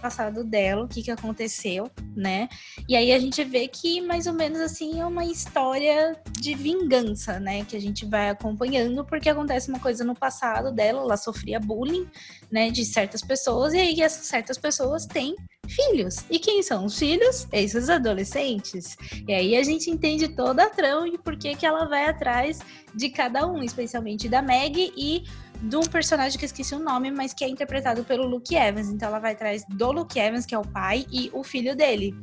passado 0.00 0.42
dela, 0.42 0.84
o 0.84 0.88
que, 0.88 1.02
que 1.02 1.10
aconteceu, 1.10 1.90
né? 2.16 2.48
E 2.88 2.96
aí 2.96 3.12
a 3.12 3.18
gente 3.18 3.42
vê 3.44 3.68
que 3.68 4.00
mais 4.00 4.26
ou 4.26 4.32
menos 4.32 4.60
assim 4.60 5.00
é 5.00 5.06
uma 5.06 5.24
história 5.24 6.16
de 6.38 6.54
vingança, 6.54 7.38
né? 7.38 7.64
Que 7.64 7.76
a 7.76 7.80
gente 7.80 8.04
vai 8.06 8.30
acompanhando, 8.30 9.04
porque 9.04 9.28
acontece 9.28 9.68
uma 9.68 9.78
coisa 9.78 10.04
no 10.04 10.14
passado 10.14 10.72
dela, 10.72 11.00
ela 11.00 11.16
sofria 11.16 11.60
bullying, 11.60 12.08
né? 12.50 12.70
De 12.70 12.84
certas 12.84 13.22
pessoas, 13.22 13.74
e 13.74 13.78
aí 13.78 14.00
essas 14.00 14.26
certas 14.26 14.58
pessoas 14.58 15.06
têm 15.06 15.36
filhos. 15.68 16.24
E 16.30 16.38
quem 16.38 16.62
são 16.62 16.84
os 16.84 16.98
filhos? 16.98 17.46
Esses 17.52 17.88
adolescentes. 17.88 18.96
E 19.26 19.32
aí 19.32 19.56
a 19.56 19.62
gente 19.62 19.90
entende 19.90 20.28
toda 20.28 20.64
a 20.64 20.70
trama 20.70 21.08
e 21.08 21.18
por 21.18 21.36
que, 21.36 21.54
que 21.54 21.64
ela 21.64 21.86
vai 21.86 22.06
atrás 22.06 22.58
de 22.94 23.08
cada 23.10 23.46
um, 23.46 23.62
especialmente 23.62 24.28
da 24.28 24.42
Meg 24.42 24.92
e 24.96 25.24
de 25.60 25.76
um 25.76 25.82
personagem 25.82 26.38
que 26.38 26.44
eu 26.44 26.46
esqueci 26.46 26.74
o 26.74 26.78
nome, 26.78 27.10
mas 27.10 27.34
que 27.34 27.44
é 27.44 27.48
interpretado 27.48 28.04
pelo 28.04 28.26
Luke 28.26 28.54
Evans. 28.54 28.88
Então 28.88 29.08
ela 29.08 29.18
vai 29.18 29.32
atrás 29.32 29.64
do 29.68 29.92
Luke 29.92 30.18
Evans, 30.18 30.46
que 30.46 30.54
é 30.54 30.58
o 30.58 30.66
pai, 30.66 31.06
e 31.12 31.30
o 31.32 31.44
filho 31.44 31.76
dele. 31.76 32.14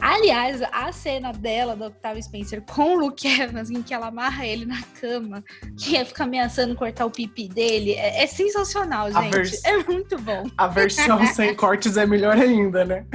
Aliás, 0.00 0.60
a 0.72 0.90
cena 0.90 1.32
dela, 1.32 1.76
do 1.76 1.84
Octavio 1.84 2.20
Spencer, 2.20 2.60
com 2.62 2.96
o 2.96 2.98
Luke 2.98 3.24
Evans, 3.24 3.70
em 3.70 3.82
que 3.82 3.94
ela 3.94 4.08
amarra 4.08 4.44
ele 4.44 4.66
na 4.66 4.82
cama, 5.00 5.44
que 5.78 6.04
ficar 6.04 6.24
ameaçando 6.24 6.74
cortar 6.74 7.06
o 7.06 7.10
pipi 7.10 7.48
dele, 7.48 7.92
é, 7.92 8.24
é 8.24 8.26
sensacional, 8.26 9.12
gente. 9.12 9.30
Vers... 9.30 9.64
É 9.64 9.76
muito 9.84 10.18
bom. 10.18 10.42
A 10.58 10.66
versão 10.66 11.24
sem 11.32 11.54
cortes 11.54 11.96
é 11.96 12.04
melhor 12.04 12.36
ainda, 12.36 12.84
né? 12.84 13.06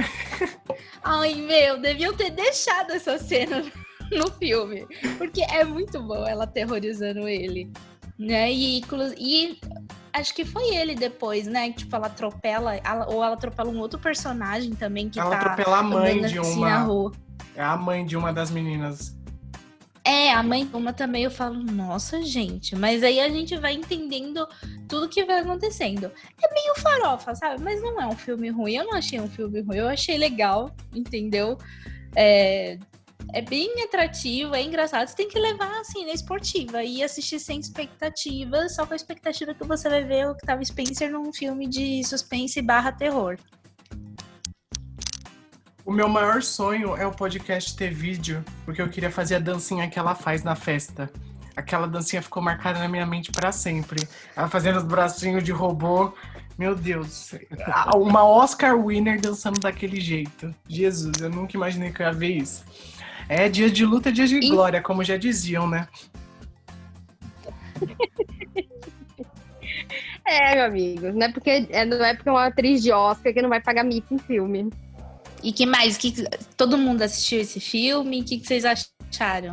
Ai, 1.04 1.34
meu, 1.34 1.78
deviam 1.78 2.14
ter 2.14 2.30
deixado 2.30 2.92
essa 2.92 3.18
cena 3.18 3.62
no 4.10 4.30
filme, 4.32 4.86
porque 5.18 5.42
é 5.42 5.64
muito 5.64 6.02
bom 6.02 6.26
ela 6.26 6.44
aterrorizando 6.44 7.28
ele. 7.28 7.70
Né? 8.18 8.52
E, 8.52 8.82
e 9.16 9.60
acho 10.12 10.34
que 10.34 10.44
foi 10.44 10.74
ele 10.74 10.94
depois, 10.94 11.46
né? 11.46 11.72
Tipo, 11.72 11.96
ela 11.96 12.06
atropela, 12.08 12.72
ou 13.08 13.22
ela 13.22 13.34
atropela 13.34 13.70
um 13.70 13.78
outro 13.78 13.98
personagem 13.98 14.74
também 14.74 15.08
que 15.08 15.20
ela 15.20 15.30
tá. 15.30 15.40
atropela 15.40 15.78
a 15.78 15.82
mãe 15.82 16.20
de 16.22 16.38
assim 16.38 16.58
uma. 16.58 17.12
É 17.54 17.62
a 17.62 17.76
mãe 17.76 18.04
de 18.04 18.16
uma 18.16 18.32
das 18.32 18.50
meninas. 18.50 19.16
É, 20.04 20.32
a 20.32 20.42
mãe 20.42 20.66
de 20.66 20.74
uma 20.74 20.92
também 20.92 21.24
eu 21.24 21.30
falo, 21.30 21.62
nossa, 21.62 22.22
gente, 22.22 22.74
mas 22.74 23.02
aí 23.02 23.20
a 23.20 23.28
gente 23.28 23.54
vai 23.58 23.74
entendendo 23.74 24.48
tudo 24.88 25.06
que 25.06 25.22
vai 25.22 25.40
acontecendo. 25.40 26.10
É 26.42 26.54
meio 26.54 26.74
farofa, 26.76 27.34
sabe? 27.34 27.62
Mas 27.62 27.82
não 27.82 28.00
é 28.00 28.06
um 28.06 28.16
filme 28.16 28.48
ruim. 28.48 28.76
Eu 28.76 28.86
não 28.86 28.94
achei 28.94 29.20
um 29.20 29.28
filme 29.28 29.60
ruim, 29.60 29.76
eu 29.76 29.88
achei 29.88 30.16
legal, 30.16 30.74
entendeu? 30.94 31.58
É, 32.16 32.78
é 33.34 33.42
bem 33.42 33.82
atrativo, 33.84 34.54
é 34.54 34.62
engraçado. 34.62 35.06
Você 35.06 35.16
tem 35.16 35.28
que 35.28 35.38
levar 35.38 35.80
assim 35.80 36.06
na 36.06 36.12
esportiva 36.12 36.82
e 36.82 37.02
assistir 37.02 37.38
sem 37.38 37.60
expectativa, 37.60 38.68
só 38.68 38.86
com 38.86 38.92
a 38.92 38.96
expectativa 38.96 39.54
que 39.54 39.64
você 39.64 39.88
vai 39.88 40.04
ver 40.04 40.26
o 40.26 40.32
Octavio 40.32 40.64
Spencer 40.64 41.10
num 41.10 41.32
filme 41.32 41.66
de 41.68 42.02
suspense 42.04 42.60
barra 42.62 42.92
terror. 42.92 43.38
O 45.84 45.92
meu 45.92 46.08
maior 46.08 46.42
sonho 46.42 46.96
é 46.96 47.06
o 47.06 47.12
podcast 47.12 47.74
ter 47.74 47.92
vídeo, 47.92 48.44
porque 48.64 48.80
eu 48.80 48.90
queria 48.90 49.10
fazer 49.10 49.36
a 49.36 49.38
dancinha 49.38 49.88
que 49.88 49.98
ela 49.98 50.14
faz 50.14 50.42
na 50.42 50.54
festa. 50.54 51.10
Aquela 51.56 51.88
dancinha 51.88 52.22
ficou 52.22 52.42
marcada 52.42 52.78
na 52.78 52.88
minha 52.88 53.06
mente 53.06 53.32
para 53.32 53.50
sempre. 53.50 54.06
Ela 54.36 54.48
fazendo 54.48 54.76
os 54.76 54.84
bracinhos 54.84 55.42
de 55.42 55.50
robô. 55.50 56.12
Meu 56.58 56.74
Deus. 56.74 57.34
Uma 57.96 58.22
Oscar 58.22 58.78
winner 58.78 59.20
dançando 59.20 59.58
daquele 59.58 60.00
jeito. 60.00 60.54
Jesus, 60.68 61.20
eu 61.20 61.30
nunca 61.30 61.56
imaginei 61.56 61.90
que 61.90 62.02
eu 62.02 62.06
ia 62.06 62.12
ver 62.12 62.36
isso. 62.36 62.64
É 63.28 63.48
dia 63.48 63.70
de 63.70 63.84
luta, 63.84 64.10
dia 64.10 64.26
de 64.26 64.36
e... 64.36 64.48
glória, 64.48 64.80
como 64.80 65.04
já 65.04 65.16
diziam, 65.16 65.68
né? 65.68 65.86
é, 70.26 70.56
meu 70.56 70.64
amigo. 70.64 71.12
Não 71.12 71.26
é 71.26 71.32
porque 71.32 71.66
é, 71.70 71.84
não 71.84 72.04
é 72.04 72.14
porque 72.14 72.28
é 72.28 72.32
uma 72.32 72.46
atriz 72.46 72.82
de 72.82 72.90
Oscar 72.90 73.34
que 73.34 73.42
não 73.42 73.50
vai 73.50 73.60
pagar 73.60 73.84
mico 73.84 74.14
em 74.14 74.18
filme. 74.18 74.70
E 75.42 75.52
que 75.52 75.66
mais? 75.66 75.98
Que, 75.98 76.12
todo 76.56 76.78
mundo 76.78 77.02
assistiu 77.02 77.40
esse 77.40 77.60
filme? 77.60 78.22
O 78.22 78.24
que, 78.24 78.38
que 78.38 78.46
vocês 78.46 78.64
acharam? 78.64 79.52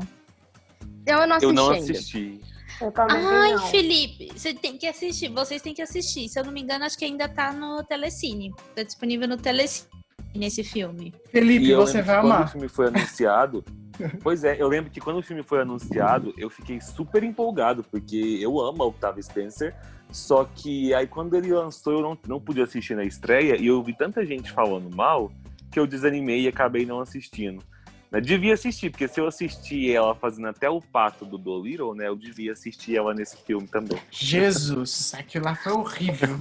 Eu 1.06 1.28
não 1.28 1.36
assisti. 1.36 1.46
Eu 1.46 1.54
não 1.54 1.70
assisti. 1.72 2.42
Eu 2.82 2.94
Ai, 2.98 3.54
não. 3.54 3.68
Felipe, 3.68 4.32
você 4.36 4.54
tem 4.54 4.78
que 4.78 4.88
assistir. 4.88 5.30
Vocês 5.30 5.62
têm 5.62 5.74
que 5.74 5.82
assistir. 5.82 6.28
Se 6.30 6.40
eu 6.40 6.46
não 6.46 6.52
me 6.52 6.62
engano, 6.62 6.86
acho 6.86 6.98
que 6.98 7.06
ainda 7.06 7.28
tá 7.28 7.54
no 7.54 7.84
Telecine. 7.84 8.54
Tá 8.74 8.84
disponível 8.84 9.28
no 9.28 9.38
Telecine 9.38 9.88
nesse 10.38 10.64
filme. 10.64 11.14
Felipe, 11.32 11.74
você 11.74 12.02
vai 12.02 12.18
amar. 12.18 12.38
Quando 12.38 12.48
o 12.48 12.52
filme 12.52 12.70
foi 12.70 12.88
anunciado. 12.88 13.64
pois 14.22 14.44
é, 14.44 14.62
eu 14.62 14.68
lembro 14.68 14.92
que 14.92 15.00
quando 15.00 15.18
o 15.18 15.24
filme 15.24 15.44
foi 15.44 15.62
anunciado, 15.62 16.34
eu 16.38 16.50
fiquei 16.50 16.82
super 16.82 17.24
empolgado, 17.24 17.84
porque 17.84 18.40
eu 18.42 18.60
amo 18.60 18.84
a 18.84 18.86
Octavia 18.88 19.24
Spencer. 19.24 19.76
Só 20.12 20.46
que 20.46 20.94
aí 20.94 21.08
quando 21.08 21.36
ele 21.36 21.52
lançou, 21.52 21.94
eu 21.94 22.02
não, 22.02 22.18
não 22.28 22.40
pude 22.40 22.62
assistir 22.62 22.96
na 22.96 23.04
estreia, 23.04 23.58
e 23.58 23.68
eu 23.68 23.82
vi 23.84 23.94
tanta 23.94 24.26
gente 24.26 24.52
falando 24.52 24.94
mal 24.96 25.32
que 25.72 25.80
eu 25.80 25.88
desanimei 25.88 26.42
e 26.42 26.48
acabei 26.48 26.86
não 26.86 27.00
assistindo. 27.00 27.64
Eu 28.12 28.22
devia 28.22 28.54
assistir, 28.54 28.90
porque 28.90 29.10
se 29.10 29.20
eu 29.20 29.28
assistir 29.28 29.92
ela 29.92 30.16
fazendo 30.16 30.48
até 30.48 30.70
o 30.70 30.80
pato 30.80 31.26
do 31.26 31.38
Dolittle, 31.38 31.94
né? 31.94 32.08
Eu 32.08 32.16
devia 32.16 32.54
assistir 32.54 32.96
ela 32.96 33.14
nesse 33.14 33.36
filme 33.44 33.68
também. 33.68 34.00
Jesus, 34.10 35.14
aquilo 35.14 35.44
lá 35.44 35.56
foi 35.56 35.74
horrível. 35.74 36.40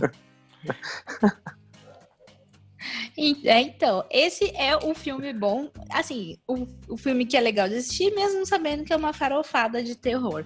É, 3.44 3.60
então, 3.60 4.04
esse 4.10 4.50
é 4.56 4.76
o 4.76 4.94
filme 4.94 5.32
bom, 5.32 5.70
assim, 5.90 6.36
o, 6.46 6.66
o 6.88 6.96
filme 6.96 7.24
que 7.24 7.36
é 7.36 7.40
legal 7.40 7.68
de 7.68 7.76
assistir, 7.76 8.14
mesmo 8.14 8.44
sabendo 8.44 8.84
que 8.84 8.92
é 8.92 8.96
uma 8.96 9.12
farofada 9.12 9.82
de 9.82 9.94
terror. 9.94 10.44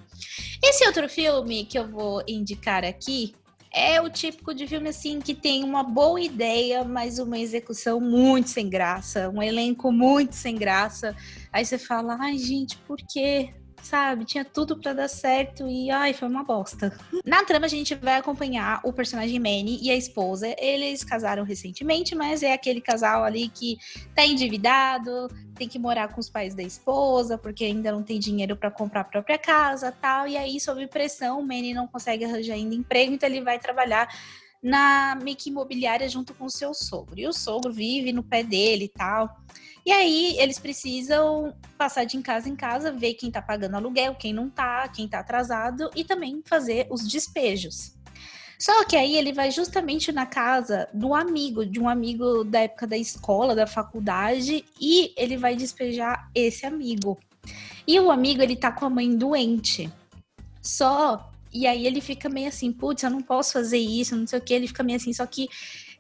Esse 0.63 0.87
outro 0.87 1.09
filme 1.09 1.65
que 1.65 1.79
eu 1.79 1.89
vou 1.89 2.23
indicar 2.27 2.85
aqui 2.85 3.35
é 3.73 4.01
o 4.01 4.09
típico 4.09 4.55
de 4.55 4.67
filme 4.67 4.89
assim 4.89 5.21
que 5.21 5.35
tem 5.35 5.63
uma 5.63 5.83
boa 5.83 6.21
ideia, 6.21 6.85
mas 6.85 7.19
uma 7.19 7.39
execução 7.39 8.01
muito 8.01 8.49
sem 8.49 8.69
graça, 8.69 9.29
um 9.29 9.43
elenco 9.43 9.93
muito 9.93 10.35
sem 10.35 10.57
graça. 10.57 11.15
Aí 11.53 11.65
você 11.65 11.79
fala, 11.79 12.17
ai 12.21 12.39
gente, 12.39 12.77
por 12.79 12.99
quê? 13.09 13.53
Sabe? 13.83 14.25
Tinha 14.25 14.45
tudo 14.45 14.77
para 14.77 14.93
dar 14.93 15.09
certo 15.09 15.69
e 15.69 15.91
ai, 15.91 16.13
foi 16.13 16.29
uma 16.29 16.45
bosta. 16.45 16.97
Na 17.25 17.45
trama 17.45 17.67
a 17.67 17.69
gente 17.69 17.95
vai 17.95 18.17
acompanhar 18.17 18.81
o 18.85 18.93
personagem 18.93 19.39
Manny 19.39 19.79
e 19.83 19.91
a 19.91 19.97
esposa. 19.97 20.55
Eles 20.59 21.05
casaram 21.05 21.45
recentemente, 21.45 22.15
mas 22.15 22.43
é 22.43 22.53
aquele 22.53 22.81
casal 22.81 23.25
ali 23.25 23.49
que 23.49 23.79
tá 24.15 24.25
endividado, 24.25 25.29
tem 25.55 25.69
que 25.69 25.79
morar 25.79 26.09
com 26.09 26.21
os 26.21 26.31
pais 26.31 26.55
da 26.55 26.63
esposa, 26.63 27.37
porque 27.37 27.65
ainda 27.65 27.93
não 27.93 28.03
tem 28.03 28.19
dinheiro 28.19 28.57
para 28.57 28.71
comprar 28.71 29.01
a 29.01 29.05
própria 29.05 29.39
casa, 29.39 29.93
tal. 29.93 30.27
E 30.27 30.37
aí, 30.37 30.61
sob 30.61 30.87
pressão, 30.87 31.41
o 31.41 31.47
Manny 31.47 31.75
não 31.75 31.87
consegue 31.87 32.25
arranjar 32.25 32.55
ainda 32.55 32.75
emprego, 32.75 33.13
então 33.13 33.29
ele 33.29 33.41
vai 33.41 33.59
trabalhar 33.59 34.09
na 34.63 35.17
Mickey 35.23 35.51
Imobiliária 35.51 36.09
junto 36.09 36.35
com 36.35 36.45
o 36.45 36.51
seu 36.51 36.75
sogro. 36.75 37.19
E 37.19 37.27
o 37.27 37.33
sogro 37.33 37.73
vive 37.73 38.13
no 38.13 38.23
pé 38.23 38.43
dele 38.43 38.87
e 38.87 38.89
tal. 38.89 39.29
E 39.89 39.91
aí 39.91 40.37
eles 40.39 40.59
precisam 40.59 41.57
passar 41.79 42.05
de 42.05 42.21
casa 42.21 42.47
em 42.47 42.55
casa, 42.55 42.93
ver 42.93 43.15
quem 43.15 43.31
tá 43.31 43.41
pagando 43.41 43.75
aluguel, 43.75 44.15
quem 44.15 44.35
não 44.35 44.51
tá, 44.51 44.87
quem 44.87 45.09
tá 45.09 45.21
atrasado 45.21 45.91
e 45.97 46.05
também 46.05 46.43
fazer 46.45 46.87
os 46.91 47.09
despejos. 47.09 47.95
Só 48.59 48.85
que 48.85 48.95
aí 48.95 49.17
ele 49.17 49.33
vai 49.33 49.51
justamente 49.51 50.13
na 50.13 50.27
casa 50.27 50.87
do 50.93 51.15
amigo, 51.15 51.65
de 51.65 51.81
um 51.81 51.89
amigo 51.89 52.45
da 52.45 52.61
época 52.61 52.87
da 52.87 52.99
escola, 52.99 53.55
da 53.55 53.67
faculdade, 53.67 54.63
e 54.79 55.15
ele 55.17 55.39
vai 55.39 55.57
despejar 55.57 56.31
esse 56.35 56.67
amigo. 56.67 57.19
E 57.87 57.99
o 57.99 58.11
amigo, 58.11 58.43
ele 58.43 58.57
tá 58.57 58.71
com 58.71 58.85
a 58.85 58.91
mãe 58.91 59.17
doente. 59.17 59.91
Só 60.61 61.33
e 61.51 61.67
aí 61.67 61.87
ele 61.87 62.03
fica 62.03 62.29
meio 62.29 62.49
assim, 62.49 62.71
putz, 62.71 63.03
eu 63.03 63.09
não 63.09 63.23
posso 63.23 63.55
fazer 63.55 63.79
isso, 63.79 64.15
não 64.15 64.27
sei 64.27 64.39
o 64.39 64.43
que. 64.43 64.53
Ele 64.53 64.67
fica 64.67 64.83
meio 64.83 64.97
assim, 64.97 65.15
só 65.15 65.25
que 65.25 65.49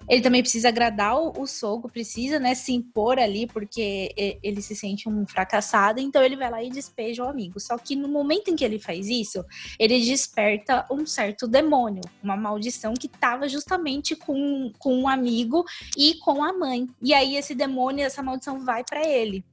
ele 0.08 0.22
também 0.22 0.42
precisa 0.42 0.68
agradar 0.68 1.18
o, 1.18 1.42
o 1.42 1.46
sogro, 1.46 1.90
precisa, 1.90 2.38
né, 2.38 2.54
se 2.54 2.72
impor 2.72 3.18
ali, 3.18 3.46
porque 3.46 4.12
ele 4.42 4.62
se 4.62 4.74
sente 4.74 5.08
um 5.08 5.26
fracassado, 5.26 6.00
então 6.00 6.22
ele 6.22 6.36
vai 6.36 6.50
lá 6.50 6.62
e 6.62 6.70
despeja 6.70 7.24
o 7.24 7.28
amigo. 7.28 7.60
Só 7.60 7.76
que 7.76 7.94
no 7.94 8.08
momento 8.08 8.48
em 8.48 8.56
que 8.56 8.64
ele 8.64 8.78
faz 8.78 9.08
isso, 9.08 9.44
ele 9.78 9.98
desperta 10.00 10.86
um 10.90 11.04
certo 11.06 11.46
demônio, 11.46 12.02
uma 12.22 12.36
maldição 12.36 12.94
que 12.94 13.06
estava 13.06 13.48
justamente 13.48 14.16
com, 14.16 14.72
com 14.78 14.94
um 14.94 15.08
amigo 15.08 15.64
e 15.96 16.14
com 16.16 16.42
a 16.42 16.52
mãe. 16.52 16.86
E 17.02 17.12
aí 17.12 17.36
esse 17.36 17.54
demônio, 17.54 18.04
essa 18.04 18.22
maldição 18.22 18.64
vai 18.64 18.82
para 18.84 19.06
ele, 19.06 19.44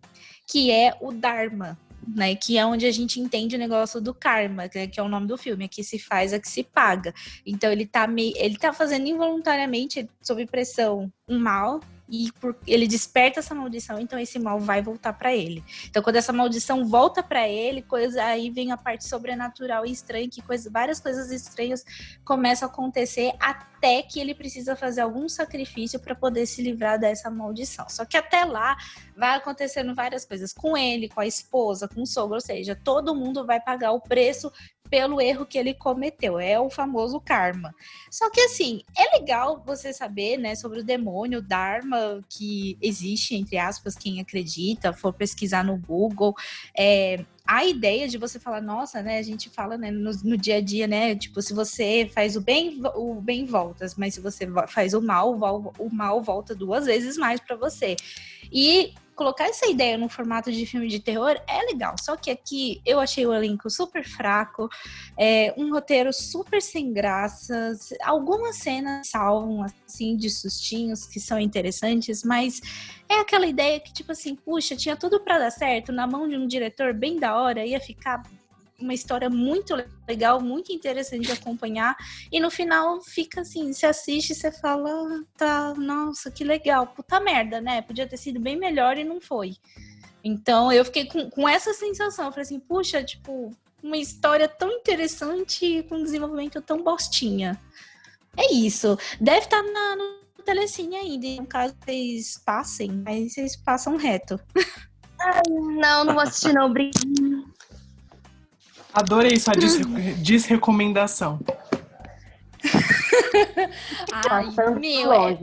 que 0.47 0.71
é 0.71 0.95
o 1.01 1.11
Dharma 1.11 1.77
né? 2.07 2.35
Que 2.35 2.57
é 2.57 2.65
onde 2.65 2.85
a 2.85 2.91
gente 2.91 3.19
entende 3.19 3.55
o 3.55 3.59
negócio 3.59 4.01
do 4.01 4.13
karma, 4.13 4.67
que 4.67 4.99
é 4.99 5.03
o 5.03 5.09
nome 5.09 5.27
do 5.27 5.37
filme, 5.37 5.65
é 5.65 5.67
que 5.67 5.83
se 5.83 5.99
faz, 5.99 6.33
é 6.33 6.39
que 6.39 6.49
se 6.49 6.63
paga. 6.63 7.13
Então 7.45 7.71
ele 7.71 7.85
tá 7.85 8.07
meio, 8.07 8.33
ele 8.37 8.57
tá 8.57 8.73
fazendo 8.73 9.07
involuntariamente, 9.07 10.09
sob 10.21 10.45
pressão, 10.45 11.11
um 11.27 11.39
mal 11.39 11.79
e 12.07 12.31
por, 12.39 12.55
ele 12.67 12.87
desperta 12.87 13.39
essa 13.39 13.55
maldição, 13.55 13.99
então 13.99 14.17
esse 14.19 14.37
mal 14.37 14.59
vai 14.59 14.81
voltar 14.81 15.13
para 15.13 15.35
ele. 15.35 15.63
Então, 15.87 16.03
quando 16.03 16.17
essa 16.17 16.31
maldição 16.31 16.85
volta 16.85 17.23
para 17.23 17.47
ele, 17.47 17.81
coisa 17.81 18.23
aí 18.23 18.49
vem 18.49 18.71
a 18.71 18.77
parte 18.77 19.07
sobrenatural 19.07 19.85
e 19.85 19.91
estranha, 19.91 20.29
que 20.29 20.41
coisa, 20.41 20.69
várias 20.69 20.99
coisas 20.99 21.31
estranhas 21.31 21.83
começam 22.23 22.67
a 22.67 22.71
acontecer 22.71 23.33
até 23.39 24.01
que 24.01 24.19
ele 24.19 24.35
precisa 24.35 24.75
fazer 24.75 25.01
algum 25.01 25.27
sacrifício 25.27 25.99
para 25.99 26.15
poder 26.15 26.45
se 26.45 26.61
livrar 26.61 26.99
dessa 26.99 27.29
maldição. 27.29 27.87
Só 27.89 28.05
que 28.05 28.17
até 28.17 28.43
lá 28.45 28.77
vai 29.15 29.35
acontecendo 29.35 29.93
várias 29.95 30.25
coisas 30.25 30.53
com 30.53 30.77
ele, 30.77 31.09
com 31.09 31.21
a 31.21 31.27
esposa, 31.27 31.87
com 31.87 32.01
o 32.01 32.05
sogro, 32.05 32.35
ou 32.35 32.41
seja, 32.41 32.75
todo 32.75 33.15
mundo 33.15 33.45
vai 33.45 33.59
pagar 33.59 33.91
o 33.91 34.01
preço 34.01 34.51
pelo 34.89 35.21
erro 35.21 35.45
que 35.45 35.57
ele 35.57 35.73
cometeu. 35.73 36.39
É 36.39 36.59
o 36.59 36.69
famoso 36.69 37.19
karma. 37.19 37.73
Só 38.11 38.29
que 38.29 38.39
assim, 38.41 38.81
é 38.97 39.17
legal 39.17 39.61
você 39.65 39.91
saber, 39.93 40.37
né, 40.37 40.55
sobre 40.55 40.79
o 40.79 40.83
demônio, 40.83 41.39
o 41.39 41.41
Dharma, 41.41 42.23
que 42.29 42.77
existe, 42.81 43.35
entre 43.35 43.57
aspas, 43.57 43.95
quem 43.95 44.19
acredita, 44.19 44.93
for 44.93 45.13
pesquisar 45.13 45.63
no 45.63 45.77
Google. 45.77 46.33
É, 46.77 47.23
a 47.45 47.63
ideia 47.63 48.07
de 48.07 48.17
você 48.17 48.39
falar, 48.39 48.61
nossa, 48.61 49.01
né, 49.03 49.19
a 49.19 49.23
gente 49.23 49.49
fala 49.49 49.77
né, 49.77 49.91
no, 49.91 50.11
no, 50.23 50.37
dia 50.37 50.57
a 50.57 50.61
dia, 50.61 50.87
né, 50.87 51.15
tipo, 51.15 51.41
se 51.41 51.53
você 51.53 52.09
faz 52.13 52.35
o 52.35 52.41
bem, 52.41 52.81
o 52.95 53.21
bem 53.21 53.45
volta, 53.45 53.85
mas 53.97 54.15
se 54.15 54.21
você 54.21 54.47
faz 54.67 54.93
o 54.93 55.01
mal, 55.01 55.37
o 55.77 55.89
mal 55.93 56.21
volta 56.23 56.55
duas 56.55 56.85
vezes 56.85 57.17
mais 57.17 57.39
para 57.39 57.55
você. 57.55 57.95
E 58.51 58.93
colocar 59.15 59.45
essa 59.45 59.67
ideia 59.67 59.97
no 59.97 60.09
formato 60.09 60.51
de 60.51 60.65
filme 60.65 60.87
de 60.87 60.99
terror 60.99 61.39
é 61.47 61.61
legal. 61.71 61.95
Só 61.99 62.15
que 62.15 62.29
aqui 62.29 62.81
eu 62.85 62.99
achei 62.99 63.25
o 63.25 63.33
elenco 63.33 63.69
super 63.69 64.03
fraco, 64.03 64.69
é, 65.17 65.53
um 65.57 65.71
roteiro 65.71 66.11
super 66.11 66.61
sem 66.61 66.91
graças, 66.93 67.89
algumas 68.03 68.57
cenas 68.57 69.07
salvam, 69.07 69.65
assim, 69.85 70.15
de 70.15 70.29
sustinhos 70.29 71.05
que 71.05 71.19
são 71.19 71.39
interessantes, 71.39 72.23
mas 72.23 72.59
é 73.07 73.19
aquela 73.19 73.47
ideia 73.47 73.79
que, 73.79 73.93
tipo 73.93 74.11
assim, 74.11 74.35
puxa, 74.35 74.75
tinha 74.75 74.95
tudo 74.95 75.19
para 75.19 75.39
dar 75.39 75.51
certo, 75.51 75.91
na 75.91 76.05
mão 76.05 76.27
de 76.27 76.35
um 76.35 76.45
diretor 76.45 76.93
bem 76.93 77.19
da 77.19 77.37
hora, 77.37 77.65
ia 77.65 77.79
ficar 77.79 78.21
uma 78.79 78.93
história 78.93 79.29
muito 79.29 79.75
legal, 80.07 80.41
muito 80.41 80.71
interessante 80.71 81.25
de 81.25 81.31
acompanhar. 81.31 81.95
E 82.31 82.39
no 82.39 82.51
final 82.51 83.01
fica 83.01 83.41
assim, 83.41 83.71
você 83.71 83.85
assiste 83.85 84.31
e 84.31 84.35
você 84.35 84.51
fala, 84.51 85.23
tá, 85.37 85.73
nossa, 85.75 86.29
que 86.29 86.43
legal, 86.43 86.87
puta 86.87 87.19
merda, 87.19 87.61
né? 87.61 87.81
Podia 87.81 88.07
ter 88.07 88.17
sido 88.17 88.39
bem 88.39 88.57
melhor 88.57 88.97
e 88.97 89.03
não 89.03 89.21
foi. 89.21 89.55
Então 90.23 90.71
eu 90.71 90.83
fiquei 90.83 91.05
com, 91.05 91.29
com 91.29 91.47
essa 91.47 91.73
sensação, 91.73 92.25
eu 92.25 92.31
falei 92.31 92.43
assim, 92.43 92.59
puxa, 92.59 93.03
tipo, 93.03 93.51
uma 93.81 93.97
história 93.97 94.47
tão 94.47 94.71
interessante 94.71 95.83
com 95.87 95.95
um 95.95 96.03
desenvolvimento 96.03 96.61
tão 96.61 96.83
bostinha. 96.83 97.61
É 98.37 98.53
isso. 98.53 98.97
Deve 99.21 99.45
estar 99.45 99.63
tá 99.63 99.71
na, 99.71 99.95
no 99.95 100.43
Telecine 100.43 100.95
ainda. 100.95 101.41
No 101.41 101.47
caso, 101.47 101.75
vocês 101.83 102.41
passem, 102.45 103.03
aí 103.05 103.29
vocês 103.29 103.55
passam 103.55 103.95
reto. 103.95 104.39
Ai, 105.19 105.41
não, 105.47 106.03
não 106.03 106.13
vou 106.13 106.23
assistir, 106.23 106.53
não. 106.53 106.65
Obrigada. 106.65 107.54
Adorei 108.95 109.37
sua 109.37 109.53
des 109.53 109.77
desrecomendação. 110.21 111.37
Ai, 114.29 114.47
meu. 114.79 115.13
É... 115.13 115.37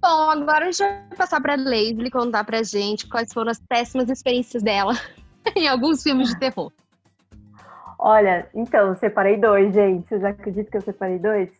Bom, 0.00 0.30
agora 0.30 0.68
a 0.68 0.70
gente 0.70 0.78
vai 0.78 1.16
passar 1.16 1.40
para 1.40 1.54
a 1.54 1.56
Leslie 1.56 2.12
contar 2.12 2.44
pra 2.44 2.62
gente 2.62 3.08
quais 3.08 3.32
foram 3.32 3.50
as 3.50 3.58
péssimas 3.58 4.08
experiências 4.08 4.62
dela 4.62 4.94
em 5.56 5.66
alguns 5.66 6.04
filmes 6.04 6.28
de 6.28 6.38
terror. 6.38 6.72
Olha, 7.98 8.48
então, 8.54 8.88
eu 8.88 8.94
separei 8.94 9.36
dois, 9.36 9.74
gente. 9.74 10.08
Vocês 10.08 10.24
acreditam 10.24 10.70
que 10.70 10.76
eu 10.76 10.82
separei 10.82 11.18
dois? 11.18 11.50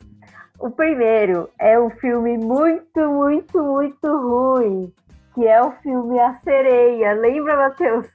O 0.60 0.70
primeiro 0.70 1.50
é 1.58 1.78
um 1.78 1.90
filme 1.90 2.38
muito, 2.38 3.00
muito, 3.00 3.60
muito 3.60 4.06
ruim, 4.06 4.92
que 5.34 5.44
é 5.44 5.60
o 5.60 5.72
filme 5.82 6.20
A 6.20 6.38
Sereia. 6.44 7.14
Lembra, 7.14 7.56
Matheus? 7.56 8.06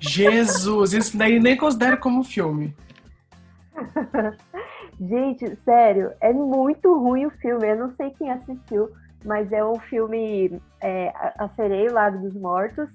Jesus, 0.00 0.92
isso 0.92 1.16
daí 1.16 1.38
nem 1.40 1.56
considero 1.56 1.98
como 1.98 2.24
filme. 2.24 2.74
Gente, 5.00 5.56
sério, 5.64 6.12
é 6.20 6.32
muito 6.32 6.98
ruim 6.98 7.26
o 7.26 7.30
filme. 7.30 7.68
Eu 7.68 7.76
não 7.76 7.94
sei 7.94 8.10
quem 8.10 8.30
assistiu, 8.30 8.90
mas 9.24 9.50
é 9.52 9.64
um 9.64 9.78
filme 9.78 10.60
é, 10.80 11.12
A 11.38 11.48
Sereia, 11.54 11.90
o 11.90 11.94
Lado 11.94 12.18
dos 12.18 12.34
Mortos. 12.34 12.88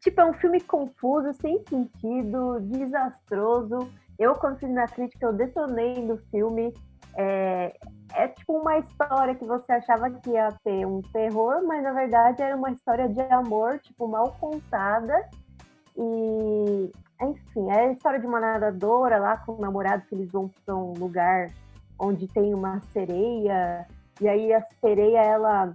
Tipo, 0.00 0.20
é 0.20 0.24
um 0.26 0.34
filme 0.34 0.60
confuso, 0.60 1.32
sem 1.34 1.62
sentido, 1.68 2.60
desastroso. 2.60 3.88
Eu, 4.18 4.34
quando 4.34 4.58
fiz 4.58 4.68
minha 4.68 4.86
crítica, 4.86 5.26
eu 5.26 5.32
detonei 5.32 6.04
no 6.04 6.18
filme. 6.30 6.74
É, 7.16 7.76
é 8.12 8.28
tipo 8.28 8.58
uma 8.58 8.78
história 8.78 9.36
que 9.36 9.44
você 9.44 9.70
achava 9.70 10.10
que 10.10 10.30
ia 10.30 10.48
ter 10.64 10.84
um 10.84 11.00
terror, 11.00 11.64
mas 11.64 11.80
na 11.84 11.92
verdade 11.92 12.42
era 12.42 12.56
uma 12.56 12.72
história 12.72 13.08
de 13.08 13.20
amor, 13.32 13.78
tipo, 13.78 14.08
mal 14.08 14.36
contada 14.40 15.14
e, 15.96 16.92
enfim, 17.22 17.70
é 17.70 17.80
a 17.80 17.92
história 17.92 18.18
de 18.18 18.26
uma 18.26 18.40
nadadora 18.40 19.18
lá 19.18 19.36
com 19.38 19.52
o 19.52 19.60
namorado 19.60 20.04
que 20.08 20.14
eles 20.14 20.30
vão 20.30 20.50
para 20.64 20.74
um 20.74 20.92
lugar 20.94 21.50
onde 21.98 22.26
tem 22.28 22.52
uma 22.52 22.80
sereia, 22.92 23.86
e 24.20 24.28
aí 24.28 24.52
a 24.52 24.62
sereia, 24.80 25.20
ela 25.20 25.74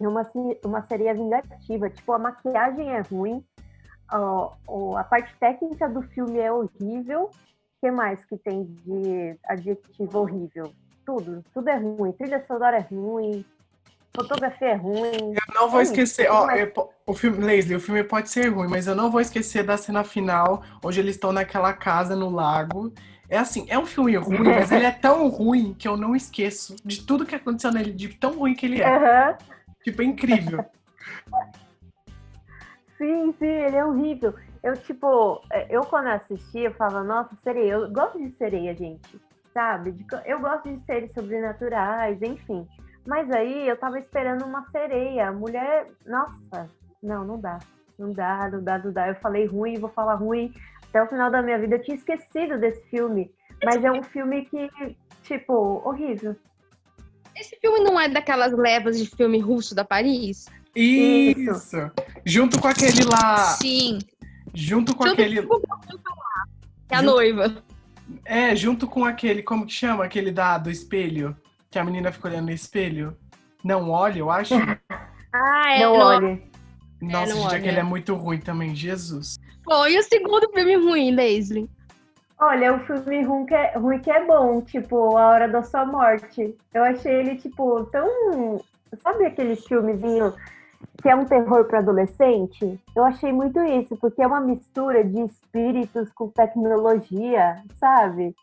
é 0.00 0.08
uma, 0.08 0.22
uma 0.64 0.82
sereia 0.86 1.14
vingativa. 1.14 1.90
Tipo, 1.90 2.12
a 2.12 2.18
maquiagem 2.18 2.90
é 2.90 3.00
ruim, 3.00 3.44
a, 4.08 4.52
a 4.98 5.04
parte 5.04 5.34
técnica 5.38 5.88
do 5.88 6.02
filme 6.02 6.38
é 6.38 6.52
horrível. 6.52 7.24
O 7.24 7.80
que 7.80 7.90
mais 7.90 8.24
que 8.24 8.36
tem 8.38 8.64
de 8.64 9.38
adjetivo 9.44 10.20
horrível? 10.20 10.72
Tudo, 11.04 11.44
tudo 11.52 11.68
é 11.68 11.76
ruim. 11.76 12.12
Trilha 12.12 12.44
sonora 12.46 12.78
é 12.78 12.80
ruim, 12.80 13.44
fotografia 14.16 14.68
é 14.68 14.74
ruim. 14.74 15.34
Eu 15.34 15.54
não 15.54 15.68
vou 15.68 15.80
É 15.80 15.82
esquecer, 15.84 16.24
isso, 16.24 16.32
ó, 16.32 16.46
mas- 16.46 16.60
eu 16.60 16.90
o 17.06 17.14
filme, 17.14 17.38
Leslie, 17.38 17.76
o 17.76 17.80
filme 17.80 18.02
pode 18.02 18.28
ser 18.30 18.48
ruim, 18.48 18.68
mas 18.68 18.86
eu 18.88 18.94
não 18.96 19.10
vou 19.10 19.20
esquecer 19.20 19.62
da 19.62 19.76
cena 19.76 20.02
final, 20.02 20.62
onde 20.82 20.98
eles 20.98 21.14
estão 21.14 21.32
naquela 21.32 21.72
casa 21.72 22.16
no 22.16 22.28
lago. 22.30 22.92
É 23.28 23.38
assim, 23.38 23.64
é 23.68 23.78
um 23.78 23.86
filme 23.86 24.16
ruim, 24.16 24.52
mas 24.54 24.72
ele 24.72 24.86
é 24.86 24.90
tão 24.90 25.28
ruim 25.28 25.74
que 25.74 25.86
eu 25.86 25.96
não 25.96 26.16
esqueço 26.16 26.74
de 26.84 27.04
tudo 27.06 27.24
que 27.26 27.34
aconteceu 27.34 27.70
nele, 27.72 27.92
de 27.92 28.08
tão 28.08 28.36
ruim 28.38 28.54
que 28.54 28.66
ele 28.66 28.82
é. 28.82 28.88
Aham. 28.88 29.36
Tipo, 29.84 30.02
é 30.02 30.04
incrível. 30.04 30.64
Sim, 32.98 33.34
sim, 33.38 33.44
ele 33.46 33.76
é 33.76 33.84
horrível. 33.84 34.34
Eu, 34.62 34.74
tipo, 34.78 35.42
é, 35.52 35.66
eu 35.68 35.82
quando 35.84 36.06
assisti, 36.06 36.60
eu 36.60 36.72
falava, 36.74 37.04
nossa, 37.04 37.36
sereia. 37.36 37.72
Eu 37.72 37.90
gosto 37.90 38.18
de 38.18 38.30
sereia, 38.38 38.74
gente. 38.74 39.20
Sabe? 39.52 39.94
Eu 40.24 40.40
gosto 40.40 40.68
de 40.74 40.82
seres 40.86 41.12
sobrenaturais, 41.12 42.20
enfim. 42.22 42.66
Mas 43.06 43.30
aí 43.30 43.68
eu 43.68 43.76
tava 43.76 43.98
esperando 43.98 44.44
uma 44.44 44.64
sereia. 44.70 45.28
A 45.28 45.32
mulher, 45.32 45.86
nossa, 46.06 46.68
não, 47.02 47.24
não 47.24 47.40
dá. 47.40 47.58
Não 47.98 48.12
dá, 48.12 48.50
não 48.50 48.62
dá, 48.62 48.78
não 48.78 48.92
dá. 48.92 49.08
Eu 49.08 49.14
falei 49.16 49.46
ruim, 49.46 49.78
vou 49.78 49.90
falar 49.90 50.14
ruim. 50.16 50.52
Até 50.88 51.02
o 51.02 51.08
final 51.08 51.30
da 51.30 51.40
minha 51.42 51.58
vida 51.58 51.76
eu 51.76 51.82
tinha 51.82 51.96
esquecido 51.96 52.58
desse 52.58 52.82
filme. 52.90 53.30
Mas 53.64 53.82
é 53.82 53.90
um 53.90 54.02
filme 54.02 54.44
que, 54.46 54.68
tipo, 55.22 55.80
horrível. 55.86 56.36
Esse 57.34 57.56
filme 57.60 57.80
não 57.80 57.98
é 57.98 58.08
daquelas 58.08 58.52
levas 58.52 58.98
de 58.98 59.08
filme 59.14 59.38
russo 59.38 59.74
da 59.74 59.84
Paris? 59.84 60.46
Isso. 60.74 61.90
Junto 62.24 62.60
com 62.60 62.68
aquele 62.68 63.04
lá. 63.04 63.36
Sim. 63.60 63.98
Junto 64.54 64.94
com 64.96 65.04
Junto 65.06 65.20
aquele. 65.20 65.42
com- 65.42 65.60
Que 65.60 65.66
é 66.94 66.96
a 66.96 67.00
Junto- 67.02 67.12
noiva. 67.14 67.62
É, 68.24 68.54
junto 68.56 68.86
com 68.86 69.04
aquele. 69.04 69.42
Como 69.42 69.66
que 69.66 69.72
chama? 69.72 70.04
Aquele 70.04 70.30
da, 70.30 70.58
do 70.58 70.70
espelho. 70.70 71.36
Que 71.76 71.80
a 71.80 71.84
menina 71.84 72.10
fica 72.10 72.28
olhando 72.28 72.46
no 72.46 72.52
espelho. 72.52 73.14
Não 73.62 73.90
olha, 73.90 74.18
eu 74.18 74.30
acho. 74.30 74.54
Ah, 75.30 75.74
é. 75.74 75.80
não 75.80 75.98
não- 75.98 76.06
olhe. 76.06 76.42
Nossa, 77.02 77.26
não 77.26 77.42
gente, 77.42 77.46
olha. 77.48 77.58
aquele 77.58 77.78
é 77.80 77.82
muito 77.82 78.14
ruim 78.14 78.38
também, 78.38 78.74
Jesus. 78.74 79.36
Foi 79.62 79.98
o 79.98 80.02
segundo 80.02 80.50
filme 80.54 80.76
ruim, 80.76 81.10
Leslie. 81.10 81.68
Olha, 82.40 82.74
o 82.74 82.78
filme 82.86 83.22
ruim 83.22 83.44
que, 83.44 83.52
é, 83.54 83.76
ruim 83.76 83.98
que 83.98 84.10
é 84.10 84.24
bom, 84.24 84.62
tipo, 84.62 85.18
A 85.18 85.26
Hora 85.28 85.48
da 85.48 85.62
Sua 85.62 85.84
Morte. 85.84 86.56
Eu 86.72 86.82
achei 86.84 87.12
ele, 87.12 87.36
tipo, 87.36 87.84
tão. 87.92 88.58
Sabe 89.02 89.26
aquele 89.26 89.56
filmezinho 89.56 90.32
que 91.02 91.10
é 91.10 91.14
um 91.14 91.26
terror 91.26 91.66
para 91.66 91.80
adolescente? 91.80 92.80
Eu 92.96 93.04
achei 93.04 93.30
muito 93.34 93.62
isso, 93.62 93.94
porque 93.98 94.22
é 94.22 94.26
uma 94.26 94.40
mistura 94.40 95.04
de 95.04 95.20
espíritos 95.20 96.10
com 96.14 96.28
tecnologia, 96.30 97.62
sabe? 97.78 98.34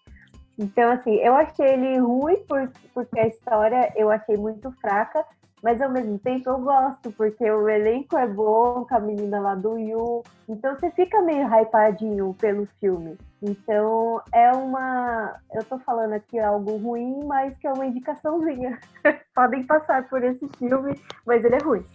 Então, 0.58 0.92
assim, 0.92 1.16
eu 1.16 1.34
achei 1.36 1.66
ele 1.66 1.98
ruim 1.98 2.38
por, 2.48 2.70
porque 2.94 3.20
a 3.20 3.28
história 3.28 3.92
eu 3.96 4.12
achei 4.12 4.38
muito 4.38 4.72
fraca, 4.74 5.26
mas 5.64 5.82
ao 5.82 5.90
mesmo 5.90 6.20
tempo 6.20 6.50
eu 6.50 6.60
gosto, 6.60 7.10
porque 7.14 7.50
o 7.50 7.70
elenco 7.70 8.18
é 8.18 8.28
bom, 8.28 8.86
com 8.86 8.96
a 8.96 9.00
menina 9.00 9.40
lá 9.40 9.56
do 9.56 9.80
Yu. 9.80 10.22
Então 10.48 10.76
você 10.76 10.92
fica 10.92 11.22
meio 11.22 11.48
hypadinho 11.48 12.36
pelo 12.38 12.68
filme. 12.82 13.18
Então 13.42 14.22
é 14.34 14.52
uma. 14.52 15.36
Eu 15.54 15.64
tô 15.64 15.80
falando 15.80 16.14
aqui 16.14 16.38
algo 16.38 16.76
ruim, 16.78 17.24
mas 17.26 17.58
que 17.58 17.66
é 17.66 17.72
uma 17.72 17.86
indicaçãozinha. 17.86 18.78
Podem 19.34 19.64
passar 19.64 20.08
por 20.10 20.22
esse 20.22 20.46
filme, 20.60 21.00
mas 21.26 21.44
ele 21.46 21.56
é 21.56 21.64
ruim. 21.64 21.86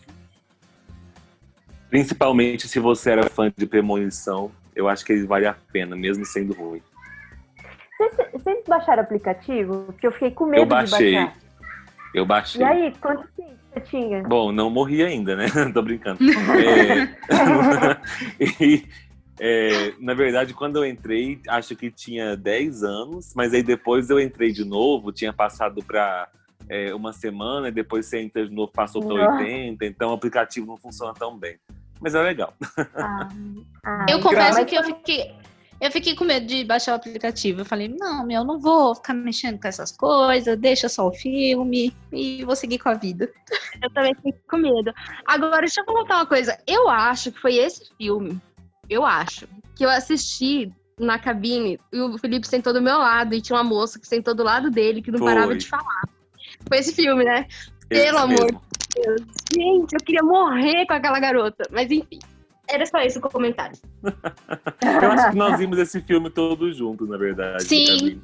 Principalmente 1.90 2.66
se 2.68 2.80
você 2.80 3.10
era 3.10 3.28
fã 3.28 3.52
de 3.54 3.66
Premonição, 3.66 4.50
eu 4.74 4.88
acho 4.88 5.04
que 5.04 5.12
ele 5.12 5.26
vale 5.26 5.46
a 5.46 5.54
pena, 5.70 5.94
mesmo 5.94 6.24
sendo 6.24 6.54
ruim. 6.54 6.82
Vocês, 7.98 8.32
vocês 8.32 8.64
baixaram 8.66 9.02
o 9.02 9.04
aplicativo? 9.04 9.84
Porque 9.86 10.06
eu 10.06 10.12
fiquei 10.12 10.30
com 10.30 10.46
medo 10.46 10.62
Eu 10.62 10.66
baixei. 10.66 11.10
de 11.10 11.16
baixar. 11.16 11.36
Eu 12.14 12.24
baixei. 12.26 12.60
E 12.60 12.64
aí, 12.64 12.94
quanto 13.00 13.26
tempo 13.36 13.50
você 13.74 13.80
tinha? 13.80 14.22
Bom, 14.22 14.52
não 14.52 14.70
morri 14.70 15.02
ainda, 15.02 15.34
né? 15.36 15.46
Tô 15.74 15.82
brincando. 15.82 16.18
É, 16.54 17.08
e, 18.64 18.86
é, 19.40 19.92
na 19.98 20.14
verdade, 20.14 20.54
quando 20.54 20.76
eu 20.76 20.86
entrei, 20.86 21.40
acho 21.48 21.74
que 21.76 21.90
tinha 21.90 22.36
10 22.36 22.82
anos, 22.84 23.32
mas 23.34 23.52
aí 23.52 23.62
depois 23.62 24.08
eu 24.10 24.20
entrei 24.20 24.52
de 24.52 24.64
novo, 24.64 25.12
tinha 25.12 25.32
passado 25.32 25.82
para 25.84 26.28
uma 26.94 27.12
semana, 27.14 27.68
e 27.68 27.72
depois 27.72 28.06
você 28.06 28.20
entra 28.20 28.46
de 28.46 28.54
novo, 28.54 28.70
passou 28.70 29.02
para 29.02 29.16
Nossa. 29.16 29.42
80, 29.42 29.86
então 29.86 30.10
o 30.10 30.14
aplicativo 30.14 30.66
não 30.66 30.76
funciona 30.76 31.14
tão 31.14 31.36
bem. 31.36 31.56
Mas 32.00 32.14
é 32.14 32.22
legal. 32.22 32.52
Ah, 32.94 33.28
ah, 33.84 34.06
Eu 34.08 34.20
Graças- 34.20 34.22
confesso 34.22 34.66
que 34.66 34.76
eu 34.76 34.84
fiquei. 34.84 35.34
Eu 35.80 35.92
fiquei 35.92 36.14
com 36.16 36.24
medo 36.24 36.44
de 36.46 36.64
baixar 36.64 36.92
o 36.92 36.96
aplicativo. 36.96 37.60
Eu 37.60 37.64
falei, 37.64 37.88
não, 37.88 38.26
meu, 38.26 38.40
eu 38.40 38.44
não 38.44 38.58
vou 38.58 38.94
ficar 38.96 39.14
mexendo 39.14 39.60
com 39.60 39.68
essas 39.68 39.92
coisas, 39.92 40.58
deixa 40.58 40.88
só 40.88 41.06
o 41.06 41.12
filme 41.12 41.94
e 42.12 42.44
vou 42.44 42.56
seguir 42.56 42.78
com 42.78 42.88
a 42.88 42.94
vida. 42.94 43.30
Eu 43.80 43.90
também 43.92 44.14
fiquei 44.16 44.34
com 44.50 44.56
medo. 44.56 44.92
Agora, 45.24 45.60
deixa 45.60 45.80
eu 45.80 45.84
contar 45.84 46.16
uma 46.16 46.26
coisa. 46.26 46.58
Eu 46.66 46.88
acho 46.88 47.30
que 47.30 47.40
foi 47.40 47.56
esse 47.56 47.92
filme, 47.96 48.40
eu 48.90 49.04
acho, 49.04 49.46
que 49.76 49.84
eu 49.84 49.90
assisti 49.90 50.72
na 50.98 51.18
cabine 51.18 51.78
e 51.92 52.00
o 52.00 52.18
Felipe 52.18 52.46
sentou 52.48 52.72
do 52.72 52.82
meu 52.82 52.98
lado 52.98 53.34
e 53.34 53.40
tinha 53.40 53.56
uma 53.56 53.64
moça 53.64 54.00
que 54.00 54.06
sentou 54.08 54.34
do 54.34 54.42
lado 54.42 54.70
dele 54.70 55.00
que 55.00 55.12
não 55.12 55.18
Foi. 55.18 55.32
parava 55.32 55.54
de 55.54 55.66
falar. 55.66 56.08
Foi 56.66 56.78
esse 56.78 56.92
filme, 56.92 57.24
né? 57.24 57.46
Esse 57.88 58.04
Pelo 58.04 58.18
amor 58.18 58.40
mesmo. 58.40 58.62
Deus. 58.94 59.22
Gente, 59.54 59.92
eu 59.92 60.04
queria 60.04 60.22
morrer 60.22 60.86
com 60.86 60.94
aquela 60.94 61.20
garota. 61.20 61.64
Mas 61.70 61.90
enfim, 61.90 62.18
era 62.68 62.86
só 62.86 62.98
esse 63.00 63.18
o 63.18 63.20
comentário. 63.22 63.76
Eu 65.02 65.10
acho 65.12 65.30
que 65.30 65.36
nós 65.36 65.58
vimos 65.58 65.78
esse 65.78 66.00
filme 66.00 66.30
todos 66.30 66.76
juntos, 66.76 67.08
na 67.08 67.16
verdade. 67.16 67.64
Sim. 67.64 68.20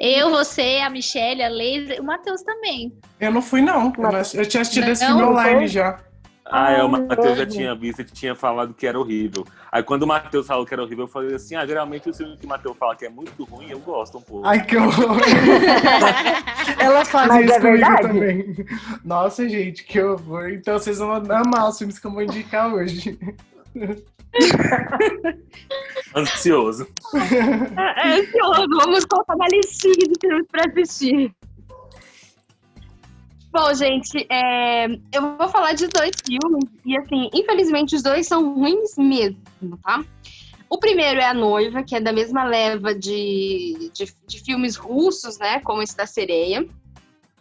Eu, 0.00 0.30
você, 0.30 0.80
a 0.84 0.90
Michelle, 0.90 1.42
a 1.42 1.48
Leila, 1.48 2.00
o 2.00 2.04
Matheus 2.04 2.42
também. 2.42 2.92
Eu 3.20 3.30
não 3.30 3.40
fui, 3.40 3.60
não. 3.62 3.92
Eu, 3.96 4.02
não- 4.02 4.10
eu 4.34 4.46
tinha 4.46 4.60
assistido 4.62 4.88
esse 4.88 5.04
filme 5.06 5.22
Não, 5.22 5.30
online 5.30 5.58
foi? 5.58 5.68
já. 5.68 6.00
Ah, 6.46 6.72
é, 6.72 6.82
o 6.82 6.86
Ah, 6.86 6.88
Matheus 6.88 7.38
já 7.38 7.46
tinha 7.46 7.74
visto 7.74 8.00
e 8.00 8.04
tinha 8.04 8.34
falado 8.34 8.74
que 8.74 8.86
era 8.86 8.98
horrível. 8.98 9.46
Aí 9.72 9.82
quando 9.82 10.02
o 10.02 10.06
Matheus 10.06 10.46
falou 10.46 10.66
que 10.66 10.74
era 10.74 10.82
horrível, 10.82 11.04
eu 11.04 11.08
falei 11.08 11.34
assim: 11.34 11.54
ah, 11.54 11.64
geralmente 11.64 12.10
o 12.10 12.12
filme 12.12 12.36
que 12.36 12.44
o 12.44 12.48
Matheus 12.48 12.76
fala 12.76 12.94
que 12.94 13.06
é 13.06 13.08
muito 13.08 13.44
ruim, 13.44 13.70
eu 13.70 13.78
gosto 13.78 14.18
um 14.18 14.20
pouco. 14.20 14.46
Ai, 14.46 14.62
que 14.62 14.76
horror. 14.76 15.16
Ela 16.78 17.04
faz 17.04 17.28
Mas 17.28 17.44
isso 17.46 17.54
é 17.54 17.60
comigo 17.60 17.78
verdade? 17.78 18.02
também. 18.08 18.66
Nossa, 19.04 19.48
gente, 19.48 19.84
que 19.84 20.00
horror. 20.02 20.50
Então 20.50 20.78
vocês 20.78 20.98
vão 20.98 21.12
amar 21.14 21.68
os 21.68 21.78
filmes 21.78 21.98
que 21.98 22.06
eu 22.06 22.10
vou 22.12 22.22
indicar 22.22 22.74
hoje. 22.74 23.18
Ansioso. 26.14 26.86
É, 27.14 28.18
ansioso. 28.18 28.68
Vamos 28.68 29.04
colocar 29.04 29.34
uma 29.34 29.48
listinha 29.48 29.94
de 29.94 30.14
filmes 30.20 30.46
pra 30.50 30.70
assistir. 30.70 31.34
Bom, 33.52 33.74
gente, 33.74 34.26
é, 34.30 34.86
eu 35.12 35.36
vou 35.38 35.48
falar 35.48 35.74
de 35.74 35.86
dois 35.86 36.10
filmes 36.26 36.64
e, 36.84 36.98
assim, 36.98 37.30
infelizmente 37.32 37.94
os 37.94 38.02
dois 38.02 38.26
são 38.26 38.54
ruins 38.54 38.96
mesmo, 38.96 39.38
tá? 39.82 40.04
O 40.68 40.78
primeiro 40.78 41.20
é 41.20 41.26
A 41.26 41.34
Noiva, 41.34 41.84
que 41.84 41.94
é 41.94 42.00
da 42.00 42.12
mesma 42.12 42.42
leva 42.42 42.92
de, 42.92 43.92
de, 43.92 44.12
de 44.26 44.44
filmes 44.44 44.74
russos, 44.74 45.38
né? 45.38 45.60
Como 45.60 45.82
esse 45.82 45.96
da 45.96 46.04
Sereia. 46.04 46.66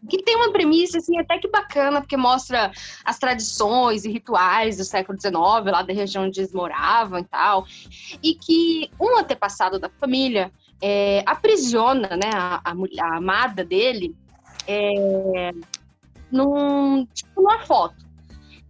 Que 0.09 0.21
tem 0.21 0.35
uma 0.35 0.51
premissa, 0.51 0.97
assim, 0.97 1.17
até 1.17 1.37
que 1.37 1.47
bacana, 1.47 2.01
porque 2.01 2.17
mostra 2.17 2.71
as 3.05 3.17
tradições 3.17 4.03
e 4.05 4.11
rituais 4.11 4.77
do 4.77 4.83
século 4.83 5.19
XIX, 5.19 5.33
lá 5.65 5.81
da 5.81 5.93
região 5.93 6.25
onde 6.25 6.39
eles 6.41 6.53
moravam 6.53 7.19
e 7.19 7.23
tal. 7.23 7.65
E 8.21 8.35
que 8.35 8.89
um 8.99 9.17
antepassado 9.17 9.79
da 9.79 9.89
família 9.89 10.51
é, 10.81 11.23
aprisiona, 11.25 12.09
né, 12.17 12.29
a, 12.33 12.61
a, 12.63 12.75
mulher- 12.75 13.01
a 13.03 13.17
amada 13.17 13.63
dele 13.63 14.15
é, 14.67 15.51
num, 16.31 17.05
tipo, 17.13 17.41
numa 17.41 17.59
foto. 17.59 18.03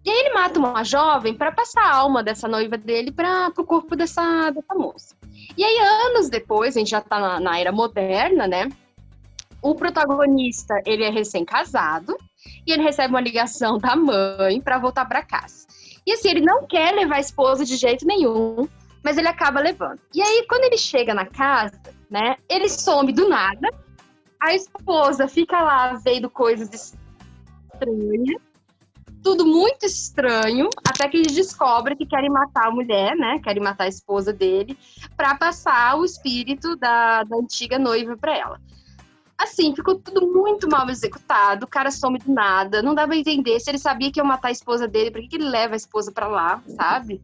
E 0.06 0.10
aí 0.10 0.20
ele 0.20 0.34
mata 0.34 0.60
uma 0.60 0.84
jovem 0.84 1.34
para 1.34 1.52
passar 1.52 1.82
a 1.82 1.96
alma 1.96 2.22
dessa 2.22 2.48
noiva 2.48 2.78
dele 2.78 3.12
para 3.12 3.52
o 3.58 3.64
corpo 3.64 3.96
dessa, 3.96 4.52
dessa 4.52 4.76
moça. 4.76 5.16
E 5.58 5.64
aí, 5.64 5.78
anos 6.08 6.30
depois, 6.30 6.76
a 6.76 6.80
gente 6.80 6.92
já 6.92 7.02
tá 7.02 7.20
na, 7.20 7.40
na 7.40 7.60
era 7.60 7.72
moderna, 7.72 8.48
né? 8.48 8.70
O 9.64 9.74
protagonista, 9.74 10.76
ele 10.86 11.04
é 11.04 11.10
recém-casado 11.10 12.18
e 12.68 12.74
ele 12.74 12.84
recebe 12.84 13.14
uma 13.14 13.22
ligação 13.22 13.78
da 13.78 13.96
mãe 13.96 14.60
para 14.62 14.78
voltar 14.78 15.06
para 15.06 15.24
casa. 15.24 15.66
E 16.06 16.12
assim, 16.12 16.30
ele 16.30 16.42
não 16.42 16.68
quer 16.68 16.94
levar 16.94 17.16
a 17.16 17.22
esposa 17.22 17.64
de 17.64 17.78
jeito 17.78 18.06
nenhum, 18.06 18.68
mas 19.02 19.18
ele 19.18 19.30
acaba 19.30 19.62
levando. 19.62 20.00
E 20.14 20.22
aí, 20.22 20.46
quando 20.50 20.66
ele 20.66 20.78
chega 20.78 21.14
na 21.14 21.26
casa, 21.26 21.80
né, 22.10 22.36
ele 22.50 22.68
some 22.68 23.14
do 23.14 23.30
nada, 23.30 23.70
a 24.42 24.54
esposa 24.54 25.30
fica 25.30 25.58
lá 25.62 25.94
vendo 25.94 26.30
coisas 26.30 26.70
estranhas, 26.74 28.42
tudo 29.24 29.46
muito 29.46 29.86
estranho, 29.86 30.70
até 30.86 31.08
que 31.08 31.16
eles 31.16 31.34
descobrem 31.34 31.96
que 31.96 32.06
querem 32.06 32.30
matar 32.30 32.68
a 32.68 32.72
mulher, 32.72 33.16
né, 33.16 33.40
querem 33.42 33.64
matar 33.64 33.86
a 33.86 33.88
esposa 33.88 34.34
dele, 34.34 34.78
para 35.16 35.36
passar 35.36 35.98
o 35.98 36.04
espírito 36.04 36.76
da, 36.76 37.24
da 37.24 37.38
antiga 37.38 37.80
noiva 37.80 38.18
para 38.18 38.38
ela. 38.38 38.60
Assim, 39.44 39.76
ficou 39.76 40.00
tudo 40.00 40.26
muito 40.28 40.70
mal 40.70 40.90
executado, 40.90 41.66
o 41.66 41.68
cara 41.68 41.92
some 41.92 42.18
do 42.18 42.32
nada, 42.32 42.82
não 42.82 42.96
dá 42.96 43.06
pra 43.06 43.16
entender 43.16 43.60
se 43.60 43.70
ele 43.70 43.78
sabia 43.78 44.12
que 44.12 44.20
ia 44.20 44.24
matar 44.24 44.48
a 44.48 44.52
esposa 44.52 44.88
dele, 44.88 45.12
por 45.12 45.22
que, 45.22 45.28
que 45.28 45.36
ele 45.36 45.50
leva 45.50 45.74
a 45.74 45.78
esposa 45.78 46.12
pra 46.12 46.28
lá, 46.28 46.62
sabe? 46.68 47.22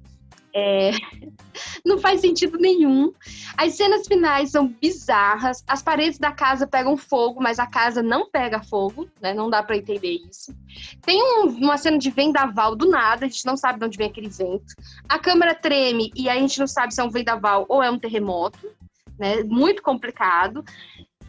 É... 0.54 0.92
Não 1.86 1.98
faz 1.98 2.22
sentido 2.22 2.58
nenhum. 2.58 3.12
As 3.58 3.76
cenas 3.76 4.08
finais 4.08 4.52
são 4.52 4.68
bizarras. 4.68 5.64
As 5.68 5.82
paredes 5.82 6.18
da 6.18 6.32
casa 6.32 6.68
pegam 6.68 6.96
fogo, 6.98 7.42
mas 7.42 7.60
a 7.60 7.68
casa 7.68 8.02
não 8.02 8.30
pega 8.30 8.64
fogo, 8.64 9.10
né? 9.22 9.34
Não 9.34 9.50
dá 9.50 9.62
para 9.62 9.78
entender 9.78 10.20
isso. 10.30 10.56
Tem 11.02 11.22
um, 11.22 11.48
uma 11.48 11.78
cena 11.78 11.98
de 11.98 12.10
vendaval 12.10 12.76
do 12.76 12.90
nada, 12.90 13.26
a 13.26 13.30
gente 13.30 13.46
não 13.46 13.58
sabe 13.58 13.80
de 13.80 13.86
onde 13.86 13.98
vem 13.98 14.08
aquele 14.08 14.30
vento. 14.30 14.74
A 15.08 15.20
câmera 15.20 15.54
treme 15.54 16.12
e 16.16 16.30
a 16.30 16.36
gente 16.36 16.60
não 16.60 16.68
sabe 16.68 16.94
se 16.94 17.02
é 17.02 17.04
um 17.04 17.10
vendaval 17.10 17.66
ou 17.68 17.84
é 17.84 17.90
um 17.90 18.00
terremoto, 18.00 18.70
né? 19.18 19.44
Muito 19.44 19.82
complicado. 19.82 20.64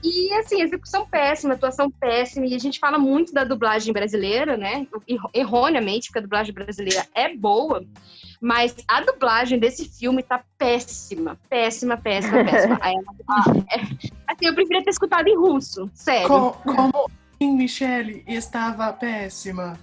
E, 0.02 0.32
assim, 0.34 0.62
execução 0.62 1.06
péssima, 1.06 1.54
atuação 1.54 1.90
péssima. 1.90 2.46
E 2.46 2.54
a 2.54 2.58
gente 2.58 2.78
fala 2.78 2.98
muito 2.98 3.32
da 3.32 3.44
dublagem 3.44 3.92
brasileira, 3.92 4.56
né? 4.56 4.86
Erroneamente, 5.34 6.08
porque 6.08 6.18
a 6.18 6.22
dublagem 6.22 6.54
brasileira 6.54 7.06
é 7.14 7.34
boa. 7.34 7.84
Mas 8.40 8.74
a 8.88 9.02
dublagem 9.02 9.58
desse 9.58 9.86
filme 9.86 10.22
tá 10.22 10.42
péssima. 10.56 11.38
Péssima, 11.48 11.96
péssima, 11.96 12.44
péssima. 12.44 12.80
É, 13.70 13.80
assim, 14.26 14.46
eu 14.46 14.54
preferia 14.54 14.82
ter 14.82 14.90
escutado 14.90 15.28
em 15.28 15.36
russo, 15.36 15.90
sério. 15.94 16.26
Como, 16.26 16.52
como 16.64 17.10
Michelle 17.40 18.24
estava 18.26 18.92
péssima. 18.92 19.78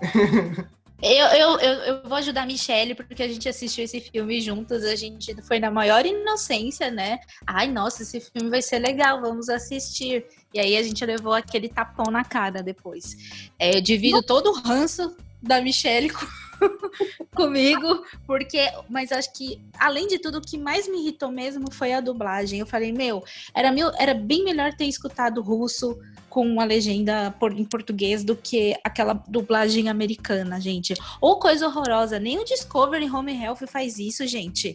Eu, 1.06 1.26
eu, 1.26 1.58
eu, 1.60 1.72
eu, 1.82 2.08
vou 2.08 2.16
ajudar 2.16 2.44
a 2.44 2.46
Michelle, 2.46 2.94
porque 2.94 3.22
a 3.22 3.28
gente 3.28 3.46
assistiu 3.46 3.84
esse 3.84 4.00
filme 4.00 4.40
juntos, 4.40 4.82
a 4.84 4.96
gente 4.96 5.34
foi 5.42 5.58
na 5.58 5.70
maior 5.70 6.06
inocência, 6.06 6.90
né? 6.90 7.18
Ai, 7.46 7.66
nossa, 7.66 8.02
esse 8.02 8.18
filme 8.20 8.48
vai 8.48 8.62
ser 8.62 8.78
legal, 8.78 9.20
vamos 9.20 9.50
assistir. 9.50 10.24
E 10.54 10.58
aí 10.58 10.74
a 10.78 10.82
gente 10.82 11.04
levou 11.04 11.34
aquele 11.34 11.68
tapão 11.68 12.10
na 12.10 12.24
cara 12.24 12.62
depois. 12.62 13.50
É, 13.58 13.76
eu 13.76 13.82
divido 13.82 14.22
todo 14.22 14.50
o 14.50 14.54
ranço 14.54 15.14
da 15.42 15.60
Michelle 15.60 16.08
com, 16.08 16.24
comigo, 17.34 18.04
porque, 18.26 18.70
mas 18.88 19.12
acho 19.12 19.32
que, 19.32 19.60
além 19.78 20.06
de 20.06 20.18
tudo, 20.18 20.38
o 20.38 20.40
que 20.40 20.58
mais 20.58 20.88
me 20.88 20.98
irritou 20.98 21.30
mesmo 21.30 21.72
foi 21.72 21.92
a 21.92 22.00
dublagem. 22.00 22.60
Eu 22.60 22.66
falei, 22.66 22.92
meu, 22.92 23.22
era, 23.54 23.72
meu, 23.72 23.90
era 23.98 24.14
bem 24.14 24.44
melhor 24.44 24.72
ter 24.74 24.86
escutado 24.86 25.42
russo 25.42 25.98
com 26.28 26.44
uma 26.46 26.64
legenda 26.64 27.32
em 27.56 27.64
português 27.64 28.24
do 28.24 28.34
que 28.34 28.76
aquela 28.82 29.14
dublagem 29.28 29.88
americana, 29.88 30.60
gente. 30.60 30.94
Ou 31.20 31.38
coisa 31.38 31.68
horrorosa, 31.68 32.18
nem 32.18 32.38
o 32.38 32.44
Discovery 32.44 33.08
Home 33.08 33.40
Health 33.40 33.66
faz 33.68 33.98
isso, 33.98 34.26
gente. 34.26 34.74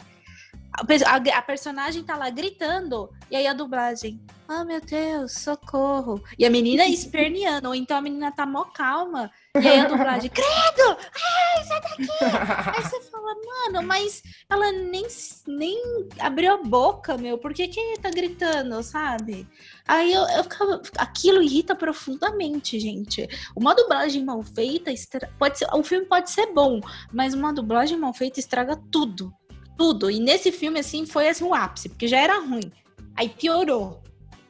A, 1.06 1.38
a, 1.38 1.42
personagem 1.42 2.02
tá 2.02 2.16
lá 2.16 2.30
gritando, 2.30 3.10
e 3.30 3.36
aí 3.36 3.46
a 3.46 3.52
dublagem, 3.52 4.18
oh 4.48 4.64
meu 4.64 4.80
Deus, 4.80 5.32
socorro. 5.32 6.22
E 6.38 6.46
a 6.46 6.50
menina 6.50 6.84
esperneando, 6.88 7.68
ou 7.68 7.74
então 7.74 7.98
a 7.98 8.00
menina 8.00 8.32
tá 8.32 8.46
mó 8.46 8.64
calma, 8.64 9.30
e 9.54 9.66
aí 9.66 9.80
a 9.80 9.86
dublagem, 9.86 10.30
credo! 10.30 10.96
Ai, 11.14 11.64
sai 11.64 11.80
daqui! 11.82 12.06
Aí 12.76 12.82
você 12.82 13.00
fala, 13.10 13.34
mano, 13.34 13.86
mas 13.86 14.22
ela 14.48 14.72
nem, 14.72 15.06
nem 15.46 16.08
abriu 16.18 16.54
a 16.54 16.62
boca, 16.62 17.18
meu, 17.18 17.36
por 17.36 17.52
que 17.52 17.68
que 17.68 17.98
tá 18.00 18.10
gritando, 18.10 18.82
sabe? 18.82 19.46
Aí 19.86 20.12
eu, 20.12 20.22
eu 20.22 20.44
ficava, 20.44 20.80
aquilo 20.96 21.42
irrita 21.42 21.74
profundamente, 21.74 22.78
gente. 22.80 23.28
Uma 23.54 23.74
dublagem 23.74 24.24
mal 24.24 24.42
feita, 24.42 24.90
pode 25.38 25.58
ser, 25.58 25.68
o 25.74 25.82
filme 25.82 26.06
pode 26.06 26.30
ser 26.30 26.46
bom, 26.54 26.80
mas 27.12 27.34
uma 27.34 27.52
dublagem 27.52 27.98
mal 27.98 28.14
feita 28.14 28.40
estraga 28.40 28.80
tudo 28.90 29.32
tudo. 29.80 30.10
E 30.10 30.20
nesse 30.20 30.52
filme, 30.52 30.78
assim, 30.78 31.06
foi 31.06 31.26
assim, 31.26 31.42
o 31.42 31.54
ápice, 31.54 31.88
porque 31.88 32.06
já 32.06 32.18
era 32.18 32.38
ruim. 32.38 32.70
Aí 33.16 33.30
piorou, 33.30 34.02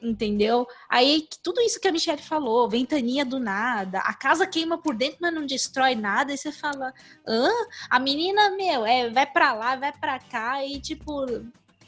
entendeu? 0.03 0.67
Aí 0.89 1.29
tudo 1.41 1.61
isso 1.61 1.79
que 1.79 1.87
a 1.87 1.93
Michelle 1.93 2.21
falou, 2.21 2.69
ventania 2.69 3.25
do 3.25 3.39
nada, 3.39 4.01
a 4.01 4.13
casa 4.13 4.45
queima 4.45 4.77
por 4.77 4.93
dentro, 4.93 5.19
mas 5.21 5.33
não 5.33 5.47
destrói 5.47 5.95
nada, 5.95 6.33
aí 6.33 6.37
você 6.37 6.51
fala, 6.51 6.93
hã? 7.25 7.49
A 7.89 8.01
menina, 8.01 8.51
meu, 8.57 8.85
é, 8.85 9.09
vai 9.09 9.25
pra 9.25 9.53
lá, 9.53 9.77
vai 9.77 9.93
pra 9.93 10.19
cá, 10.19 10.65
e 10.67 10.81
tipo, 10.81 11.25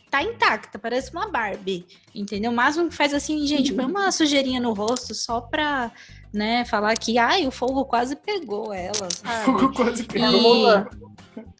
tá 0.08 0.22
intacta, 0.22 0.78
parece 0.78 1.10
uma 1.10 1.28
Barbie, 1.28 1.84
entendeu? 2.14 2.52
O 2.52 2.54
máximo 2.54 2.88
que 2.88 2.94
faz 2.94 3.12
assim, 3.12 3.44
gente, 3.44 3.74
põe 3.74 3.86
uma 3.86 4.12
sujeirinha 4.12 4.60
no 4.60 4.72
rosto 4.72 5.16
só 5.16 5.40
pra, 5.40 5.90
né, 6.32 6.64
falar 6.64 6.96
que, 6.96 7.18
ai, 7.18 7.46
o 7.46 7.50
fogo 7.50 7.84
quase 7.84 8.16
pegou 8.16 8.72
ela, 8.72 9.10
sabe? 9.10 9.42
O 9.42 9.44
fogo 9.44 9.74
quase 9.74 10.04
pegou. 10.04 10.68
E... 10.68 11.12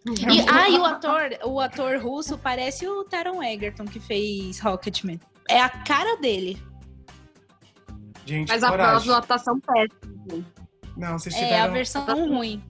E, 0.04 0.40
ah, 0.50 0.68
e 0.68 0.78
o 0.78 0.84
ator, 0.84 1.30
o 1.44 1.60
ator 1.60 1.98
russo 2.02 2.36
parece 2.36 2.88
o 2.88 3.04
Taron 3.04 3.42
Egerton 3.42 3.84
que 3.84 4.00
fez 4.00 4.58
Rocketman. 4.58 5.20
É 5.48 5.60
a 5.60 5.68
cara 5.68 6.16
dele. 6.16 6.60
Gente, 8.26 8.48
Mas 8.48 8.64
coragem. 8.64 9.12
a 9.12 9.18
atuação 9.18 9.60
péssima. 9.60 10.44
Não, 10.96 11.18
vocês 11.18 11.34
tiveram... 11.34 11.56
É 11.56 11.60
a 11.60 11.68
versão 11.68 12.28
ruim. 12.28 12.62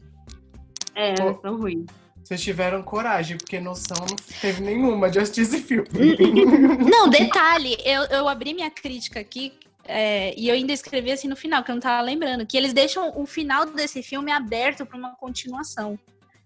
É, 0.95 1.13
a 1.13 1.25
versão 1.25 1.57
ruim. 1.57 1.87
Vocês 2.23 2.41
tiveram 2.43 2.83
coragem, 2.83 3.37
porque 3.37 3.59
noção 3.59 3.97
não 3.99 4.17
teve 4.41 4.63
nenhuma 4.63 5.11
de 5.11 5.19
assistir 5.19 5.43
esse 5.43 5.61
filme. 5.61 5.89
Não, 6.89 7.11
detalhe, 7.11 7.77
eu, 7.85 8.05
eu 8.05 8.29
abri 8.29 8.55
minha 8.55 8.71
crítica 8.71 9.19
aqui 9.21 9.53
é, 9.85 10.39
e 10.39 10.49
eu 10.49 10.55
ainda 10.55 10.73
escrevi 10.73 11.11
assim 11.11 11.29
no 11.29 11.37
final, 11.37 11.63
que 11.65 11.71
eu 11.71 11.75
não 11.75 11.81
tava 11.81 12.03
lembrando, 12.03 12.47
que 12.47 12.57
eles 12.57 12.73
deixam 12.73 13.13
o 13.19 13.27
final 13.27 13.67
desse 13.67 14.03
filme 14.03 14.31
aberto 14.31 14.87
para 14.87 14.97
uma 14.97 15.15
continuação. 15.17 15.99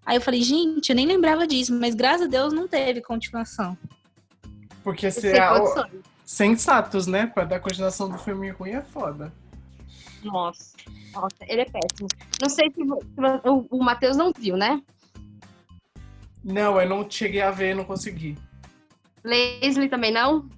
Aí 0.05 0.17
eu 0.17 0.21
falei, 0.21 0.43
gente, 0.43 0.91
eu 0.91 0.97
nem 0.97 1.07
lembrava 1.07 1.47
disso, 1.47 1.75
mas 1.75 1.95
graças 1.95 2.27
a 2.27 2.31
Deus 2.31 2.53
não 2.53 2.69
teve 2.69 3.01
continuação. 3.01 3.77
Porque 4.83 5.11
será 5.11 5.63
o... 5.63 5.87
sensatos, 6.25 7.07
né? 7.07 7.27
Pra 7.27 7.45
dar 7.45 7.61
continuação 7.61 8.09
do 8.09 8.17
filme 8.17 8.51
ruim 8.51 8.71
é 8.71 8.83
foda. 8.83 9.33
Nossa, 10.23 10.77
nossa, 11.13 11.37
ele 11.43 11.63
é 11.63 11.65
péssimo. 11.65 12.09
Não 12.41 12.49
sei 12.49 12.71
se 12.71 12.83
o, 12.83 13.67
o 13.71 13.83
Matheus 13.83 14.17
não 14.17 14.33
viu, 14.37 14.57
né? 14.57 14.81
Não, 16.43 16.81
eu 16.81 16.89
não 16.89 17.11
cheguei 17.11 17.43
a 17.43 17.51
ver, 17.51 17.75
não 17.75 17.85
consegui. 17.85 18.39
Leslie 19.25 19.89
também 19.89 20.13
não? 20.13 20.49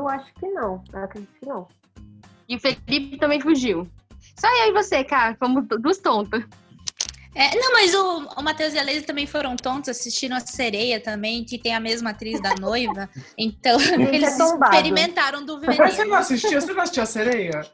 Eu 0.00 0.08
acho 0.08 0.32
que 0.34 0.48
não, 0.48 0.82
eu 0.94 1.04
acredito 1.04 1.30
que 1.38 1.46
não. 1.46 1.68
E 2.48 2.56
o 2.56 2.58
Felipe 2.58 3.18
também 3.18 3.38
fugiu. 3.38 3.86
Só 4.38 4.48
eu 4.64 4.70
e 4.70 4.72
você, 4.72 5.04
cara, 5.04 5.36
fomos 5.38 5.66
dos 5.66 5.98
tontos. 5.98 6.42
É, 7.34 7.54
não, 7.54 7.72
mas 7.72 7.94
o, 7.94 8.18
o 8.38 8.42
Matheus 8.42 8.72
e 8.72 8.78
a 8.78 8.82
Leise 8.82 9.04
também 9.04 9.26
foram 9.26 9.54
tontos, 9.56 9.90
assistiram 9.90 10.36
a 10.36 10.40
Sereia 10.40 10.98
também, 10.98 11.44
que 11.44 11.58
tem 11.58 11.74
a 11.74 11.80
mesma 11.80 12.10
atriz 12.10 12.40
da 12.40 12.54
noiva. 12.54 13.08
Então, 13.36 13.78
eles 13.80 14.40
é 14.40 14.44
experimentaram 14.44 15.44
do 15.44 15.60
veneno. 15.60 15.78
Mas 15.78 15.94
você 15.94 16.04
não 16.04 16.16
assistiu? 16.16 16.60
Você 16.60 16.72
não 16.72 16.82
assistiu 16.82 17.02
a 17.02 17.06
Sereia? 17.06 17.70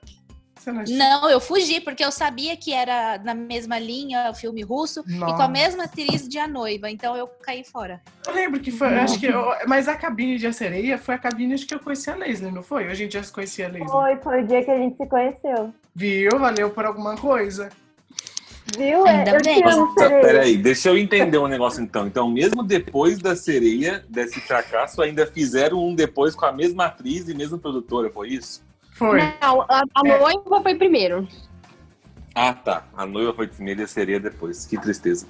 Não, 0.73 0.85
não, 0.89 1.31
eu 1.31 1.41
fugi, 1.41 1.81
porque 1.81 2.05
eu 2.05 2.11
sabia 2.11 2.57
que 2.57 2.73
era 2.73 3.19
na 3.19 3.35
mesma 3.35 3.79
linha, 3.79 4.31
o 4.31 4.35
filme 4.35 4.63
russo, 4.63 5.05
Nossa. 5.07 5.33
e 5.33 5.37
com 5.37 5.43
a 5.43 5.49
mesma 5.49 5.85
atriz 5.85 6.29
de 6.29 6.39
A 6.39 6.49
Noiva, 6.49 6.91
então 6.91 7.17
eu 7.17 7.27
caí 7.27 7.65
fora. 7.65 8.01
Eu 8.27 8.35
lembro 8.35 8.61
que 8.61 8.71
foi, 8.71 8.89
acho 8.99 9.19
que 9.19 9.27
eu, 9.27 9.45
mas 9.67 9.89
a 9.89 9.95
cabine 9.95 10.39
de 10.39 10.47
A 10.47 10.53
Sereia 10.53 10.99
foi 10.99 11.15
a 11.15 11.19
cabine 11.19 11.55
acho 11.55 11.67
que 11.67 11.75
eu 11.75 11.81
conheci 11.81 12.11
a 12.11 12.17
Leslie, 12.17 12.51
não 12.51 12.63
foi? 12.63 12.89
A 12.89 12.95
gente 12.95 13.13
já 13.13 13.23
se 13.23 13.33
conhecia 13.33 13.67
a 13.67 13.69
Leslie? 13.69 13.89
Foi, 13.89 14.17
foi 14.17 14.43
o 14.43 14.47
dia 14.47 14.65
que 14.65 14.71
a 14.71 14.79
gente 14.79 14.97
se 14.97 15.07
conheceu. 15.07 15.73
Viu? 15.95 16.39
Valeu 16.39 16.71
por 16.71 16.85
alguma 16.85 17.17
coisa. 17.17 17.71
Viu? 18.77 19.07
É, 19.07 19.11
Ainda 19.11 19.31
eu 19.33 19.43
bem. 19.43 19.63
Mas, 19.63 19.95
peraí, 19.97 20.57
deixa 20.57 20.89
eu 20.89 20.99
entender 20.99 21.39
um 21.39 21.47
negócio 21.47 21.83
então. 21.83 22.07
Então, 22.07 22.29
mesmo 22.29 22.63
depois 22.65 23.19
da 23.19 23.37
sereia, 23.37 24.05
desse 24.09 24.41
fracasso, 24.41 25.01
ainda 25.01 25.27
fizeram 25.27 25.79
um 25.79 25.95
depois 25.95 26.35
com 26.35 26.47
a 26.47 26.53
mesma 26.53 26.87
atriz 26.87 27.29
e 27.29 27.35
mesma 27.35 27.59
produtora, 27.59 28.11
foi 28.11 28.31
isso? 28.31 28.66
Foi. 28.97 29.21
Não, 29.21 29.63
a, 29.63 29.83
a 29.95 30.03
é. 30.07 30.19
noiva 30.19 30.63
foi 30.63 30.75
primeiro. 30.75 31.29
Ah, 32.35 32.55
tá. 32.55 32.85
A 32.97 33.05
noiva 33.05 33.35
foi 33.35 33.47
primeiro 33.47 33.83
e 33.83 33.85
a 33.85 33.87
sereia 33.87 34.19
depois. 34.19 34.65
Que 34.67 34.79
tristeza. 34.79 35.27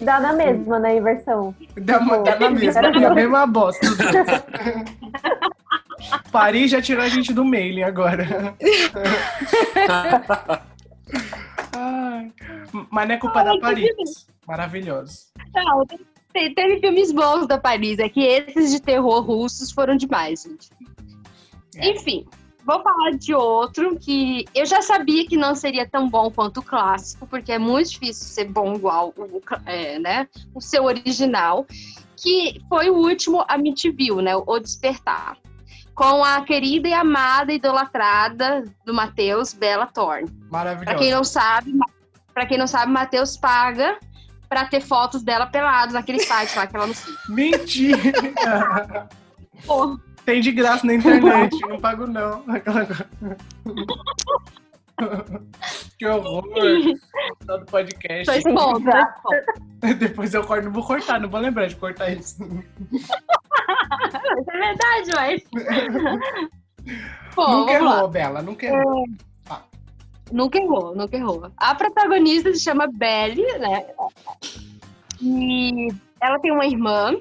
Dá 0.00 0.20
na 0.20 0.32
mesma, 0.32 0.78
né, 0.78 0.96
inversão. 0.96 1.52
Dá, 1.76 1.98
dá 1.98 2.38
na 2.38 2.50
mesma, 2.50 2.82
dá 2.82 3.08
a 3.08 3.14
mesma 3.14 3.44
bosta. 3.46 3.86
Paris 6.30 6.70
já 6.70 6.80
tirou 6.80 7.04
a 7.04 7.08
gente 7.08 7.32
do 7.32 7.44
mailing 7.44 7.82
agora. 7.82 8.54
Ai, 11.72 12.32
mas 12.90 13.08
não 13.08 13.14
é 13.14 13.18
culpa 13.18 13.40
Ai, 13.40 13.44
da 13.44 13.58
Paris. 13.58 14.28
Maravilhoso. 14.46 15.26
Não, 15.54 15.84
teve 16.32 16.78
filmes 16.80 17.10
bons 17.12 17.48
da 17.48 17.58
Paris. 17.58 17.98
É 17.98 18.08
que 18.08 18.20
esses 18.20 18.70
de 18.70 18.80
terror 18.80 19.24
russos 19.24 19.72
foram 19.72 19.96
demais, 19.96 20.42
gente. 20.42 20.70
É. 21.76 21.90
Enfim, 21.90 22.24
vou 22.66 22.82
falar 22.82 23.12
de 23.12 23.32
outro 23.32 23.96
que 23.96 24.44
eu 24.52 24.66
já 24.66 24.82
sabia 24.82 25.24
que 25.24 25.36
não 25.36 25.54
seria 25.54 25.88
tão 25.88 26.10
bom 26.10 26.30
quanto 26.30 26.58
o 26.58 26.62
clássico, 26.62 27.24
porque 27.26 27.52
é 27.52 27.58
muito 27.58 27.90
difícil 27.90 28.26
ser 28.26 28.46
bom 28.46 28.74
igual 28.74 29.14
o, 29.16 29.40
é, 29.64 30.00
né, 30.00 30.28
o 30.52 30.60
seu 30.60 30.84
original, 30.84 31.64
que 32.16 32.60
foi 32.68 32.90
o 32.90 32.94
último 32.94 33.44
a 33.46 33.56
viu, 33.94 34.20
né? 34.20 34.34
O 34.34 34.58
Despertar 34.58 35.38
com 35.94 36.22
a 36.22 36.42
querida 36.42 36.88
e 36.88 36.92
amada 36.92 37.52
idolatrada 37.52 38.64
do 38.84 38.92
Matheus, 38.92 39.54
Bela 39.54 39.86
Thorne. 39.86 40.28
Maravilhoso. 40.50 40.84
Para 40.84 40.98
quem 40.98 41.10
não 41.10 41.24
sabe, 41.24 41.72
para 42.34 42.46
quem 42.46 42.58
não 42.58 42.66
sabe, 42.66 42.92
Matheus 42.92 43.36
paga 43.36 43.98
para 44.48 44.66
ter 44.66 44.80
fotos 44.80 45.22
dela 45.22 45.46
pelados 45.46 45.94
naquele 45.94 46.18
site 46.20 46.54
lá 46.54 46.66
que 46.66 46.76
ela 46.76 46.86
não 46.86 46.92
fica. 46.94 47.32
Mentira! 47.32 49.08
Tem 50.26 50.40
de 50.40 50.50
graça 50.50 50.84
na 50.84 50.94
internet, 50.94 51.56
não 51.68 51.78
pago 51.80 52.04
não. 52.04 52.42
que 55.96 56.04
horror. 56.06 56.42
Só 57.44 57.56
do 57.58 57.66
podcast. 57.66 58.26
Tô 58.26 58.32
expondo. 58.32 58.90
Depois 60.00 60.34
eu 60.34 60.44
corto, 60.44 60.64
não 60.64 60.72
vou 60.72 60.84
cortar, 60.84 61.20
não 61.20 61.30
vou 61.30 61.38
lembrar 61.38 61.68
de 61.68 61.76
cortar 61.76 62.10
isso. 62.10 62.42
Isso 62.92 63.12
é 64.50 64.58
verdade, 64.58 65.12
mas. 65.14 65.44
Pô, 67.32 67.48
nunca 67.48 67.72
vamos 67.74 67.88
lá. 67.88 67.96
errou, 67.96 68.08
Bela, 68.08 68.42
nunca 68.42 68.66
errou. 68.66 69.04
Nunca 70.32 70.58
errou, 70.58 70.92
nunca 70.96 71.16
errou. 71.16 71.52
A 71.56 71.72
protagonista 71.72 72.52
se 72.52 72.58
chama 72.58 72.88
Belly, 72.88 73.46
né? 73.58 73.86
E 75.22 75.86
ela 76.20 76.40
tem 76.40 76.50
uma 76.50 76.66
irmã, 76.66 77.14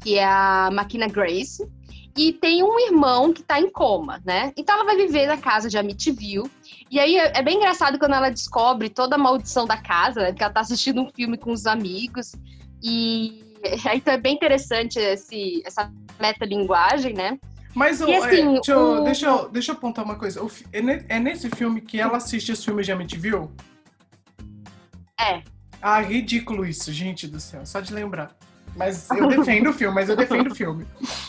que 0.00 0.16
é 0.16 0.24
a 0.24 0.70
Makina 0.72 1.06
Grace, 1.06 1.70
e 2.16 2.32
tem 2.32 2.62
um 2.62 2.78
irmão 2.78 3.32
que 3.32 3.42
tá 3.42 3.58
em 3.60 3.68
coma, 3.70 4.20
né? 4.24 4.52
Então 4.56 4.74
ela 4.76 4.84
vai 4.84 4.96
viver 4.96 5.26
na 5.26 5.36
casa 5.36 5.68
de 5.68 5.76
Amityville. 5.76 6.48
E 6.90 6.98
aí 7.00 7.16
é 7.16 7.32
é 7.38 7.42
bem 7.42 7.56
engraçado 7.56 7.98
quando 7.98 8.14
ela 8.14 8.30
descobre 8.30 8.88
toda 8.88 9.16
a 9.16 9.18
maldição 9.18 9.66
da 9.66 9.76
casa, 9.76 10.20
né? 10.20 10.26
Porque 10.28 10.44
ela 10.44 10.52
tá 10.52 10.60
assistindo 10.60 11.00
um 11.00 11.10
filme 11.10 11.36
com 11.36 11.50
os 11.52 11.66
amigos. 11.66 12.32
E 12.82 13.42
aí 13.88 13.98
então 13.98 14.14
é 14.14 14.18
bem 14.18 14.34
interessante 14.34 14.98
esse, 14.98 15.62
essa 15.66 15.92
metalinguagem, 16.20 17.14
né? 17.14 17.38
Mas 17.74 18.00
o- 18.00 18.06
E 18.08 18.12
é, 18.12 18.18
assim, 18.18 18.52
deixa, 18.54 18.70
eu, 18.72 18.78
o- 18.78 19.00
deixa, 19.04 19.26
eu, 19.26 19.48
deixa 19.48 19.72
eu 19.72 19.76
apontar 19.76 20.04
uma 20.04 20.14
coisa. 20.16 20.40
O 20.42 20.48
é, 20.72 21.16
é 21.16 21.18
nesse 21.18 21.50
filme 21.50 21.80
que 21.80 22.00
ela 22.00 22.18
assiste 22.18 22.52
os 22.52 22.64
filmes 22.64 22.86
de 22.86 22.92
Amityville? 22.92 23.48
É. 25.18 25.42
Ah, 25.82 26.00
ridículo 26.00 26.64
isso, 26.64 26.92
gente 26.92 27.26
do 27.26 27.40
céu. 27.40 27.66
Só 27.66 27.80
de 27.80 27.92
lembrar. 27.92 28.36
Mas 28.76 29.08
eu 29.10 29.26
defendo 29.28 29.70
o 29.70 29.72
filme, 29.72 29.94
mas 29.94 30.08
eu 30.08 30.16
defendo 30.16 30.50
o 30.50 30.54
filme. 30.54 30.86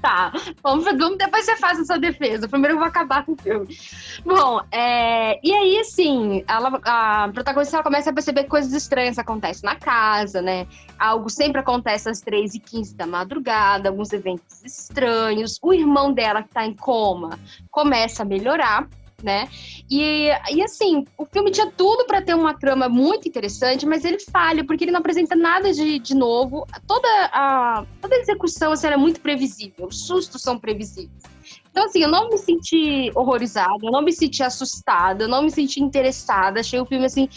Tá, 0.00 0.32
vamos, 0.62 0.84
vamos 0.84 1.18
depois 1.18 1.44
você 1.44 1.56
faz 1.56 1.78
a 1.80 1.84
sua 1.84 1.98
defesa. 1.98 2.48
Primeiro 2.48 2.74
eu 2.74 2.78
vou 2.78 2.86
acabar 2.86 3.24
com 3.24 3.32
o 3.32 3.36
filme. 3.36 3.76
Bom, 4.24 4.60
é, 4.70 5.40
e 5.42 5.52
aí, 5.52 5.80
assim, 5.80 6.44
ela, 6.46 6.80
a 6.84 7.28
protagonista 7.32 7.76
ela 7.76 7.82
começa 7.82 8.10
a 8.10 8.12
perceber 8.12 8.44
que 8.44 8.48
coisas 8.48 8.72
estranhas 8.72 9.18
acontecem 9.18 9.68
na 9.68 9.76
casa, 9.76 10.40
né? 10.40 10.66
Algo 10.98 11.28
sempre 11.28 11.60
acontece 11.60 12.08
às 12.08 12.22
3h15 12.22 12.94
da 12.94 13.06
madrugada, 13.06 13.88
alguns 13.88 14.12
eventos 14.12 14.64
estranhos. 14.64 15.58
O 15.62 15.72
irmão 15.72 16.12
dela, 16.12 16.42
que 16.42 16.50
tá 16.50 16.64
em 16.64 16.74
coma, 16.74 17.38
começa 17.70 18.22
a 18.22 18.26
melhorar. 18.26 18.88
Né? 19.20 19.48
E, 19.90 20.28
e 20.52 20.62
assim, 20.62 21.04
o 21.18 21.24
filme 21.24 21.50
tinha 21.50 21.68
tudo 21.68 22.06
para 22.06 22.22
ter 22.22 22.34
uma 22.34 22.54
trama 22.54 22.88
muito 22.88 23.28
interessante, 23.28 23.84
mas 23.84 24.04
ele 24.04 24.18
falha 24.20 24.64
porque 24.64 24.84
ele 24.84 24.92
não 24.92 25.00
apresenta 25.00 25.34
nada 25.34 25.72
de, 25.72 25.98
de 25.98 26.14
novo. 26.14 26.64
Toda 26.86 27.08
a, 27.32 27.84
toda 28.00 28.14
a 28.14 28.18
execução 28.20 28.70
assim, 28.70 28.86
era 28.86 28.96
muito 28.96 29.20
previsível, 29.20 29.88
os 29.88 30.06
sustos 30.06 30.40
são 30.40 30.56
previsíveis. 30.56 31.22
Então, 31.70 31.86
assim, 31.86 32.02
eu 32.02 32.08
não 32.08 32.28
me 32.28 32.38
senti 32.38 33.10
horrorizada, 33.14 33.78
eu 33.82 33.92
não 33.92 34.02
me 34.02 34.12
senti 34.12 34.42
assustada, 34.42 35.24
eu 35.24 35.28
não 35.28 35.42
me 35.42 35.50
senti 35.50 35.80
interessada. 35.80 36.60
Achei 36.60 36.80
o 36.80 36.84
filme, 36.84 37.04
assim, 37.06 37.28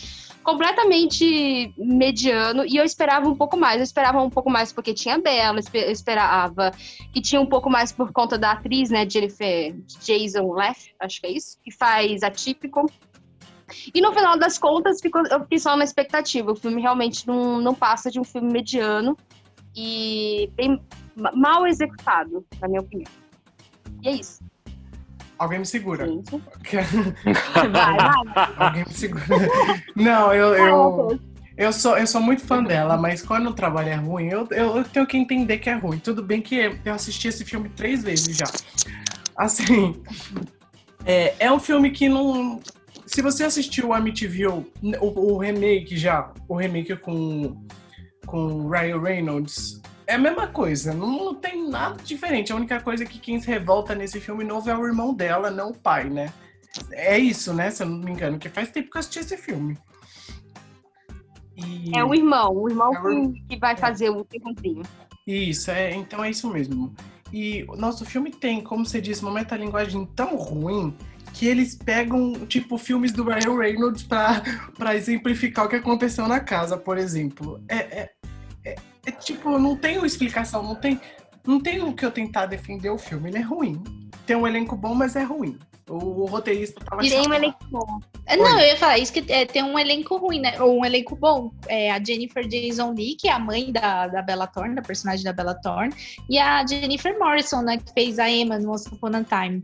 completamente 0.44 1.74
mediano 1.78 2.66
e 2.66 2.76
eu 2.78 2.84
esperava 2.84 3.28
um 3.28 3.36
pouco 3.36 3.58
mais. 3.58 3.78
Eu 3.78 3.84
esperava 3.84 4.22
um 4.22 4.30
pouco 4.30 4.50
mais 4.50 4.74
porque 4.74 4.94
tinha 4.94 5.18
Bela, 5.20 5.60
eu 5.74 5.92
esperava 5.92 6.72
que 7.14 7.22
tinha 7.22 7.39
um 7.39 7.46
pouco 7.46 7.70
mais 7.70 7.92
por 7.92 8.12
conta 8.12 8.38
da 8.38 8.52
atriz, 8.52 8.89
né, 8.89 9.08
Jennifer 9.10 9.76
Jason 10.04 10.52
Leigh, 10.54 10.94
acho 11.00 11.22
que 11.22 11.28
é 11.28 11.32
isso, 11.32 11.58
que 11.64 11.72
faz 11.72 12.24
Atípico. 12.24 12.86
E 13.94 14.02
no 14.02 14.12
final 14.12 14.38
das 14.38 14.58
contas, 14.58 15.00
ficou- 15.00 15.26
eu 15.28 15.42
fiquei 15.42 15.58
só 15.60 15.78
na 15.78 15.84
expectativa. 15.86 16.52
O 16.52 16.56
filme 16.56 16.82
realmente 16.82 17.26
não, 17.26 17.62
não 17.62 17.74
passa 17.74 18.12
de 18.12 18.20
um 18.20 18.24
filme 18.24 18.52
mediano 18.52 19.16
e 19.74 20.50
bem 20.56 20.82
ma- 21.16 21.32
mal 21.34 21.66
executado, 21.66 22.46
na 22.60 22.68
minha 22.68 22.82
opinião. 22.82 23.10
E 24.02 24.10
é 24.10 24.12
isso, 24.12 24.44
Alguém 25.42 25.58
me 25.58 25.66
segura. 25.66 26.06
gente. 26.06 26.39
Vai, 27.52 27.68
vai. 27.68 27.98
Alguém 28.58 28.86
me 28.88 28.94
segura. 28.94 29.26
Não, 29.96 30.32
eu, 30.32 30.54
eu, 30.54 31.20
eu, 31.58 31.74
sou, 31.74 31.98
eu 31.98 32.06
sou 32.06 32.22
muito 32.22 32.44
fã 32.46 32.64
dela, 32.64 32.96
mas 32.96 33.24
quando 33.24 33.50
o 33.50 33.54
trabalho 33.54 33.89
é 33.89 33.96
ruim, 33.96 34.28
eu, 34.28 34.48
eu, 34.52 34.78
eu 34.78 34.84
tenho 34.84 35.08
que 35.08 35.18
entender 35.18 35.58
que 35.58 35.68
é 35.68 35.74
ruim. 35.74 35.98
Tudo 35.98 36.22
bem 36.22 36.44
que 36.44 36.78
eu 36.86 36.94
assisti 36.94 37.28
esse 37.28 37.44
filme 37.44 37.70
três 37.70 38.04
vezes 38.04 38.38
já. 38.38 38.46
Assim, 39.36 40.00
é, 41.08 41.34
é 41.39 41.52
um 41.52 41.60
filme 41.60 41.89
que 41.89 42.08
não. 42.08 42.60
Se 43.08 43.24
você 43.24 43.44
assistiu 43.44 43.88
o 43.88 43.94
Amityville, 43.94 44.72
o, 45.02 45.34
o 45.34 45.38
remake 45.39 45.98
já, 45.98 46.32
o 46.48 46.56
remake 46.56 46.96
com, 46.98 47.66
com 48.28 48.70
Ryan 48.70 49.02
Reynolds, 49.02 49.82
é 50.12 50.16
a 50.16 50.18
mesma 50.18 50.45
coisa, 50.45 50.93
não, 50.93 51.34
tem 51.34 51.70
nada 51.70 52.03
diferente. 52.03 52.51
A 52.51 52.55
única 52.55 52.82
coisa 52.82 53.03
é 53.03 53.07
que 53.07 53.18
quem 53.18 53.39
se 53.39 53.47
revolta 53.47 53.95
nesse 53.95 54.20
filme 54.20 54.43
novo 54.43 54.70
é 54.70 54.78
o 54.78 54.86
irmão 54.86 55.14
dela, 55.14 55.49
não 55.49 55.70
o 55.70 55.74
pai, 55.74 56.09
né? 56.09 56.34
É 56.91 57.18
isso, 57.18 57.53
né? 57.53 57.72
Se 57.72 57.84
eu 57.84 57.88
não 57.88 57.97
me 57.97 58.12
engano, 58.12 58.38
que 58.38 58.49
faz 58.49 58.70
tempo 58.70 58.91
que 58.91 58.97
eu 58.97 58.99
assisti 58.99 59.20
esse 59.20 59.38
filme. 59.38 59.78
E... 61.55 61.97
É 61.97 62.03
o 62.03 62.14
irmão, 62.14 62.53
o 62.53 62.70
irmão 62.70 62.93
É 62.93 62.99
o 62.99 63.34
que, 63.47 63.57
vai 63.57 63.78
fazer 63.78 64.09
o 64.09 64.26
terrorzinho. 64.26 64.84
Isso, 65.26 65.72
é, 65.72 65.93
então 65.93 66.22
é 66.22 66.30
isso 66.30 66.51
mesmo. 66.51 66.93
E 67.32 67.64
o 67.70 67.78
nosso 67.78 68.03
filme 68.05 68.32
tem, 68.32 68.62
como 68.62 68.86
você 68.86 68.99
disse, 68.99 69.22
uma 69.22 69.32
metalinguagem 69.32 70.05
tão 70.07 70.36
ruim 70.36 70.93
que 71.34 71.45
eles 71.45 71.76
pegam, 71.76 72.34
tipo, 72.47 72.78
filmes 72.78 73.14
do 73.14 73.24
Ryan 73.24 73.57
Reynolds 73.57 74.03
pra, 74.03 74.41
pra 74.78 74.93
exemplificar 74.93 75.66
o 75.66 75.70
que 75.70 75.78
aconteceu 75.78 76.28
na 76.28 76.41
casa, 76.41 76.76
por 76.76 76.97
exemplo. 76.97 77.64
É, 77.70 77.78
é, 77.78 78.12
é, 79.06 79.12
tipo, 79.12 79.58
não 79.58 79.76
tem 79.76 80.04
explicação, 80.06 80.64
não 80.64 80.76
tem, 80.76 80.99
não 81.45 81.60
tem 81.60 81.82
o 81.82 81.93
que 81.93 82.06
eu 82.06 82.12
tentar 82.12 82.45
defender 82.45 82.89
o 82.89 82.97
filme. 82.97 83.30
Ele 83.30 83.39
é 83.39 83.41
ruim. 83.41 83.82
Tem 84.26 84.36
um 84.36 84.47
elenco 84.47 84.76
bom, 84.76 84.93
mas 84.93 85.16
é 85.16 85.24
ruim. 85.24 85.58
O, 85.89 86.22
o 86.22 86.26
roteirista 86.26 86.80
tava 86.86 87.02
tem 87.02 87.28
um 87.28 87.34
elenco 87.34 87.60
bom. 87.70 87.99
É, 88.26 88.38
Não, 88.38 88.60
eu 88.60 88.68
ia 88.68 88.78
falar 88.78 88.97
isso 88.97 89.12
que 89.12 89.30
é, 89.32 89.45
tem 89.45 89.64
um 89.64 89.78
elenco 89.78 90.16
ruim, 90.16 90.39
né? 90.39 90.62
Ou 90.62 90.80
um 90.80 90.86
elenco 90.86 91.16
bom. 91.16 91.52
É 91.68 91.91
a 91.91 92.02
Jennifer 92.02 92.47
Jason 92.47 92.93
Leigh, 92.93 93.16
que 93.16 93.28
é 93.28 93.32
a 93.32 93.39
mãe 93.39 93.72
da, 93.72 94.08
da 94.08 94.22
Bella 94.22 94.47
Thorne, 94.47 94.76
da 94.76 94.82
personagem 94.82 95.26
da 95.26 95.34
Bella 95.34 95.56
Thorne, 95.56 95.93
e 96.30 96.38
a 96.38 96.66
Jennifer 96.66 97.18
Morrison, 97.20 97.62
né? 97.62 97.78
Que 97.78 97.91
fez 97.93 98.20
a 98.20 98.30
Emma 98.30 98.58
no 98.60 98.72
Once 98.72 98.88
Upon 98.88 99.12
a 99.16 99.24
Time. 99.24 99.64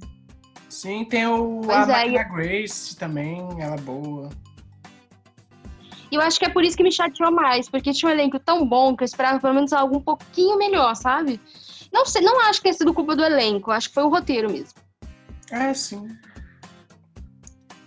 Sim, 0.68 1.06
tem 1.06 1.26
o, 1.28 1.62
Pois 1.64 1.90
a 1.90 2.04
é, 2.04 2.12
Máquina 2.12 2.24
Grace 2.36 2.96
também, 2.98 3.40
ela 3.60 3.76
é 3.76 3.82
boa. 3.82 4.30
E 6.12 6.16
eu 6.16 6.22
acho 6.22 6.40
que 6.40 6.46
é 6.46 6.50
por 6.50 6.64
isso 6.64 6.78
que 6.78 6.84
me 6.84 6.92
chateou 6.92 7.32
mais, 7.32 7.70
porque 7.70 7.92
tinha 7.92 8.10
um 8.10 8.14
elenco 8.14 8.40
tão 8.40 8.66
bom 8.66 8.96
que 8.96 9.04
eu 9.04 9.06
esperava 9.06 9.40
pelo 9.40 9.54
menos 9.54 9.74
algo 9.74 9.98
um 9.98 10.02
pouquinho 10.02 10.58
melhor, 10.58 10.96
sabe? 10.96 11.40
Não 11.92 12.06
sei, 12.06 12.22
não 12.22 12.40
acho 12.42 12.60
que 12.60 12.64
tenha 12.64 12.74
sido 12.74 12.94
culpa 12.94 13.16
do 13.16 13.24
elenco, 13.24 13.72
acho 13.72 13.90
que 13.90 13.96
foi 13.96 14.04
o 14.04 14.10
roteiro 14.10 14.52
mesmo. 14.52 14.80
É, 15.52 15.74
sim. 15.74 16.08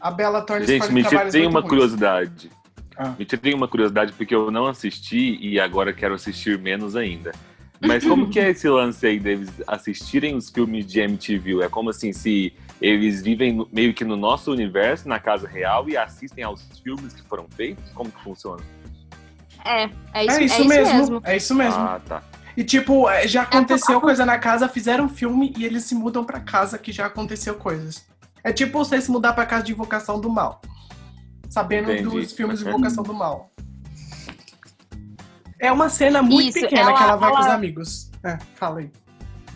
A 0.01 0.11
Bella 0.11 0.43
Thorne 0.43 0.67
Gente, 0.67 0.91
me 0.93 1.05
tirei 1.05 1.23
muito 1.23 1.51
uma 1.51 1.61
ruins. 1.61 1.69
curiosidade. 1.69 2.51
Ah. 2.97 3.15
Me 3.19 3.25
tirei 3.25 3.55
uma 3.55 3.69
curiosidade 3.69 4.13
porque 4.13 4.35
eu 4.35 4.51
não 4.51 4.67
assisti 4.67 5.39
e 5.41 5.61
agora 5.61 5.93
quero 5.93 6.15
assistir 6.15 6.59
menos 6.59 6.97
ainda. 6.97 7.33
Mas 7.81 8.05
como 8.05 8.29
que 8.29 8.39
é 8.39 8.51
esse 8.51 8.69
lance 8.69 9.07
aí 9.07 9.19
deles 9.19 9.51
assistirem 9.67 10.37
os 10.37 10.51
filmes 10.51 10.87
de 10.87 11.01
MTV? 11.01 11.63
É 11.63 11.69
como 11.69 11.89
assim, 11.89 12.13
se 12.13 12.53
eles 12.81 13.23
vivem 13.23 13.53
no- 13.53 13.69
meio 13.73 13.93
que 13.95 14.05
no 14.05 14.17
nosso 14.17 14.51
universo, 14.51 15.09
na 15.09 15.19
casa 15.19 15.47
real, 15.47 15.89
e 15.89 15.97
assistem 15.97 16.43
aos 16.45 16.63
filmes 16.83 17.13
que 17.13 17.23
foram 17.23 17.47
feitos? 17.55 17.85
Como 17.93 18.11
que 18.11 18.21
funciona? 18.23 18.63
É, 19.65 19.85
é 20.15 20.25
isso, 20.25 20.39
É 20.41 20.45
isso, 20.45 20.65
mesmo, 20.65 21.21
É 21.25 21.37
isso 21.37 21.55
mesmo. 21.55 21.81
Ah, 21.81 22.01
tá. 22.07 22.23
E 22.57 22.65
tipo, 22.65 23.09
é, 23.09 23.29
já 23.29 23.43
aconteceu 23.43 23.99
a- 23.99 24.01
coisa 24.01 24.25
na 24.27 24.39
casa, 24.39 24.69
fizeram 24.69 25.05
um 25.05 25.09
filme 25.09 25.53
e 25.57 25.65
eles 25.65 25.85
se 25.85 25.95
mudam 25.95 26.25
pra 26.25 26.41
casa 26.41 26.79
que 26.79 26.91
já 26.93 27.07
aconteceu 27.07 27.55
coisas. 27.55 28.05
É 28.43 28.53
tipo 28.53 28.79
você 28.79 29.01
se 29.01 29.11
mudar 29.11 29.35
pra 29.35 29.45
casa 29.47 29.65
de 29.65 29.73
Invocação 29.73 30.19
do 30.21 30.31
Mal. 30.31 30.61
Sabendo 31.49 31.93
Entendi. 31.93 32.09
dos 32.09 32.33
filmes 32.33 32.61
de 32.61 32.69
Invocação 32.69 33.03
do 33.03 33.13
Mal. 33.13 33.51
É 35.59 35.71
uma 35.71 35.91
cena 35.91 36.23
muito 36.23 36.49
Isso, 36.57 36.61
pequena 36.61 36.83
ela- 36.91 36.97
que 36.97 37.03
ela 37.03 37.17
vai 37.17 37.31
com 37.33 37.39
os 37.41 37.47
ela- 37.47 37.55
amigos. 37.55 38.11
É, 38.25 38.39
fala 38.55 38.81
aí. 38.81 38.91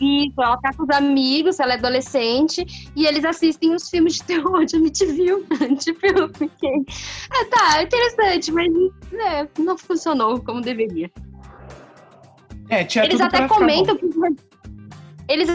Isso, 0.00 0.42
ela 0.42 0.56
tá 0.58 0.72
com 0.76 0.82
os 0.82 0.90
amigos, 0.90 1.60
ela 1.60 1.74
é 1.74 1.76
adolescente, 1.76 2.64
e 2.96 3.06
eles 3.06 3.24
assistem 3.24 3.74
os 3.74 3.88
filmes 3.88 4.14
de 4.14 4.24
terror 4.24 4.64
de 4.64 4.76
MTV. 4.76 5.44
tipo, 5.78 6.06
eu 6.06 6.28
fiquei. 6.28 6.84
Ah, 7.30 7.44
tá, 7.50 7.82
interessante, 7.82 8.52
mas 8.52 8.72
né, 9.12 9.48
não 9.58 9.78
funcionou 9.78 10.40
como 10.42 10.60
deveria. 10.60 11.10
É, 12.68 12.84
tinha 12.84 13.04
eles 13.04 13.20
até 13.20 13.46
comentam 13.46 13.96
que. 13.96 14.06
Eles 15.28 15.48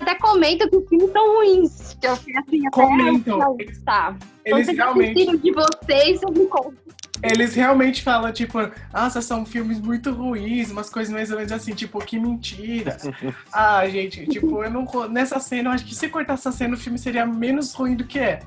até 0.00 0.14
comentam 0.16 0.68
que 0.68 0.76
os 0.76 0.88
filmes 0.88 1.10
são 1.12 1.36
ruins. 1.36 1.96
Que 2.00 2.06
eu 2.06 2.16
fiquei 2.16 2.36
assim, 2.36 2.66
até 2.66 2.70
Comentam. 2.70 3.38
Não, 3.38 3.56
Tá. 3.84 4.12
bom. 4.12 4.18
Eles 4.44 4.66
Quando 4.66 4.76
realmente. 4.76 5.10
assistiram 5.10 5.36
de 5.38 5.52
vocês, 5.52 6.22
eu 6.22 6.32
me 6.32 6.46
conto. 6.46 6.76
Eles 7.22 7.54
realmente 7.54 8.02
falam, 8.02 8.32
tipo, 8.32 8.58
nossa, 8.92 9.20
são 9.20 9.44
filmes 9.44 9.80
muito 9.80 10.12
ruins, 10.12 10.70
umas 10.70 10.88
coisas 10.88 11.12
mais 11.12 11.30
ou 11.30 11.36
menos 11.36 11.50
assim, 11.50 11.74
tipo, 11.74 11.98
que 11.98 12.18
mentira. 12.18 12.96
ah, 13.52 13.88
gente, 13.88 14.26
tipo, 14.26 14.62
eu 14.62 14.70
não. 14.70 14.86
Nessa 15.08 15.40
cena, 15.40 15.70
eu 15.70 15.72
acho 15.72 15.84
que 15.84 15.94
se 15.94 16.08
cortar 16.08 16.34
essa 16.34 16.52
cena, 16.52 16.74
o 16.74 16.78
filme 16.78 16.98
seria 16.98 17.26
menos 17.26 17.74
ruim 17.74 17.96
do 17.96 18.04
que 18.04 18.18
é. 18.18 18.40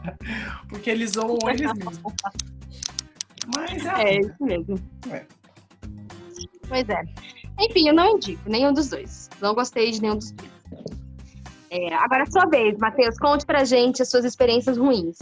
Porque 0.70 0.90
eles 0.90 1.12
zoam 1.12 1.38
eles 1.50 1.74
mesmos. 1.74 2.00
Mas 3.54 3.86
é. 3.86 4.04
É, 4.04 4.20
isso 4.20 4.36
mesmo. 4.40 4.80
É. 5.10 5.26
Pois 6.68 6.88
é. 6.88 7.04
Enfim, 7.60 7.90
eu 7.90 7.94
não 7.94 8.16
indico 8.16 8.50
nenhum 8.50 8.74
dos 8.74 8.90
dois. 8.90 9.30
Não 9.42 9.54
gostei 9.54 9.92
de 9.92 10.02
nenhum 10.02 10.16
dos 10.16 10.32
dois. 10.32 10.52
É, 11.70 11.94
agora 11.96 12.24
é 12.24 12.26
sua 12.26 12.46
vez, 12.46 12.78
Matheus. 12.78 13.18
Conte 13.18 13.46
pra 13.46 13.64
gente 13.64 14.02
as 14.02 14.10
suas 14.10 14.26
experiências 14.26 14.78
ruins. 14.78 15.18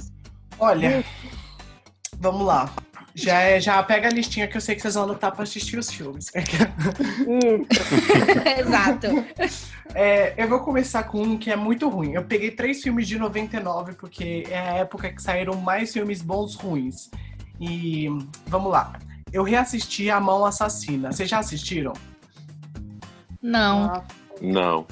Olha, 0.59 1.03
vamos 2.19 2.45
lá. 2.45 2.71
Já, 3.19 3.41
é, 3.41 3.59
já 3.59 3.81
pega 3.83 4.07
a 4.07 4.11
listinha 4.11 4.47
que 4.47 4.55
eu 4.55 4.61
sei 4.61 4.75
que 4.75 4.81
vocês 4.81 4.95
vão 4.95 5.03
anotar 5.03 5.33
pra 5.33 5.43
assistir 5.43 5.77
os 5.77 5.89
filmes. 5.91 6.31
Exato. 8.59 9.07
É, 9.93 10.33
eu 10.37 10.47
vou 10.47 10.61
começar 10.61 11.03
com 11.03 11.21
um 11.21 11.37
que 11.37 11.51
é 11.51 11.55
muito 11.55 11.89
ruim. 11.89 12.13
Eu 12.13 12.23
peguei 12.23 12.51
três 12.51 12.81
filmes 12.81 13.07
de 13.07 13.19
99, 13.19 13.93
porque 13.93 14.45
é 14.49 14.57
a 14.57 14.73
época 14.75 15.11
que 15.11 15.21
saíram 15.21 15.55
mais 15.55 15.91
filmes 15.91 16.21
bons 16.21 16.55
ruins. 16.55 17.09
E 17.59 18.07
vamos 18.47 18.71
lá. 18.71 18.93
Eu 19.33 19.43
reassisti 19.43 20.09
A 20.09 20.19
Mão 20.19 20.45
Assassina. 20.45 21.11
Vocês 21.11 21.29
já 21.29 21.39
assistiram? 21.39 21.93
Não. 23.41 24.03
Não. 24.41 24.87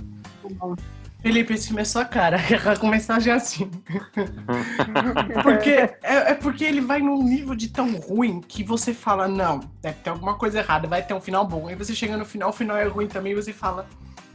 Felipe, 1.21 1.53
esse 1.53 1.67
filme 1.67 1.81
é 1.81 1.85
sua 1.85 2.05
cara. 2.05 2.37
Começar 2.79 3.19
já 3.19 3.35
assim. 3.35 3.69
porque 5.43 5.69
é, 5.69 5.91
é 6.03 6.33
porque 6.33 6.63
ele 6.63 6.81
vai 6.81 6.99
num 6.99 7.21
nível 7.23 7.55
de 7.55 7.69
tão 7.69 7.95
ruim 7.95 8.39
que 8.41 8.63
você 8.63 8.93
fala, 8.93 9.27
não, 9.27 9.59
deve 9.81 9.99
ter 9.99 10.09
alguma 10.09 10.35
coisa 10.35 10.59
errada, 10.59 10.87
vai 10.87 11.03
ter 11.03 11.13
um 11.13 11.21
final 11.21 11.45
bom. 11.45 11.67
Aí 11.67 11.75
você 11.75 11.93
chega 11.93 12.15
no 12.15 12.25
final, 12.25 12.49
o 12.49 12.53
final 12.53 12.77
é 12.77 12.85
ruim 12.85 13.07
também, 13.07 13.33
e 13.33 13.35
você 13.35 13.51
fala, 13.51 13.87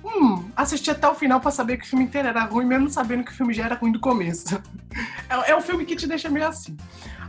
hum, 0.04 0.50
assisti 0.56 0.90
até 0.90 1.08
o 1.08 1.14
final 1.14 1.40
pra 1.40 1.50
saber 1.50 1.76
que 1.76 1.84
o 1.84 1.88
filme 1.88 2.04
inteiro 2.04 2.28
era 2.28 2.44
ruim, 2.44 2.66
mesmo 2.66 2.90
sabendo 2.90 3.24
que 3.24 3.30
o 3.30 3.34
filme 3.34 3.54
já 3.54 3.64
era 3.64 3.74
ruim 3.76 3.92
do 3.92 4.00
começo. 4.00 4.60
É, 5.30 5.52
é 5.52 5.56
um 5.56 5.62
filme 5.62 5.86
que 5.86 5.96
te 5.96 6.06
deixa 6.06 6.28
meio 6.28 6.46
assim. 6.46 6.76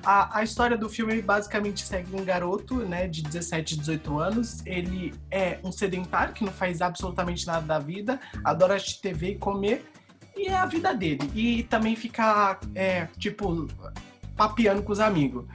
A, 0.05 0.39
a 0.39 0.43
história 0.43 0.77
do 0.77 0.89
filme 0.89 1.21
basicamente 1.21 1.85
segue 1.85 2.15
um 2.15 2.25
garoto, 2.25 2.77
né, 2.77 3.07
de 3.07 3.21
17, 3.21 3.77
18 3.77 4.19
anos. 4.19 4.65
Ele 4.65 5.13
é 5.31 5.59
um 5.63 5.71
sedentário 5.71 6.33
que 6.33 6.43
não 6.43 6.51
faz 6.51 6.81
absolutamente 6.81 7.47
nada 7.47 7.65
da 7.65 7.79
vida, 7.79 8.19
adora 8.43 8.75
assistir 8.75 9.01
TV 9.01 9.31
e 9.31 9.35
comer, 9.37 9.85
e 10.35 10.47
é 10.47 10.55
a 10.55 10.65
vida 10.65 10.93
dele. 10.93 11.31
E 11.33 11.63
também 11.63 11.95
fica, 11.95 12.59
é, 12.75 13.07
tipo, 13.17 13.67
papeando 14.35 14.83
com 14.83 14.91
os 14.91 14.99
amigos. 14.99 15.45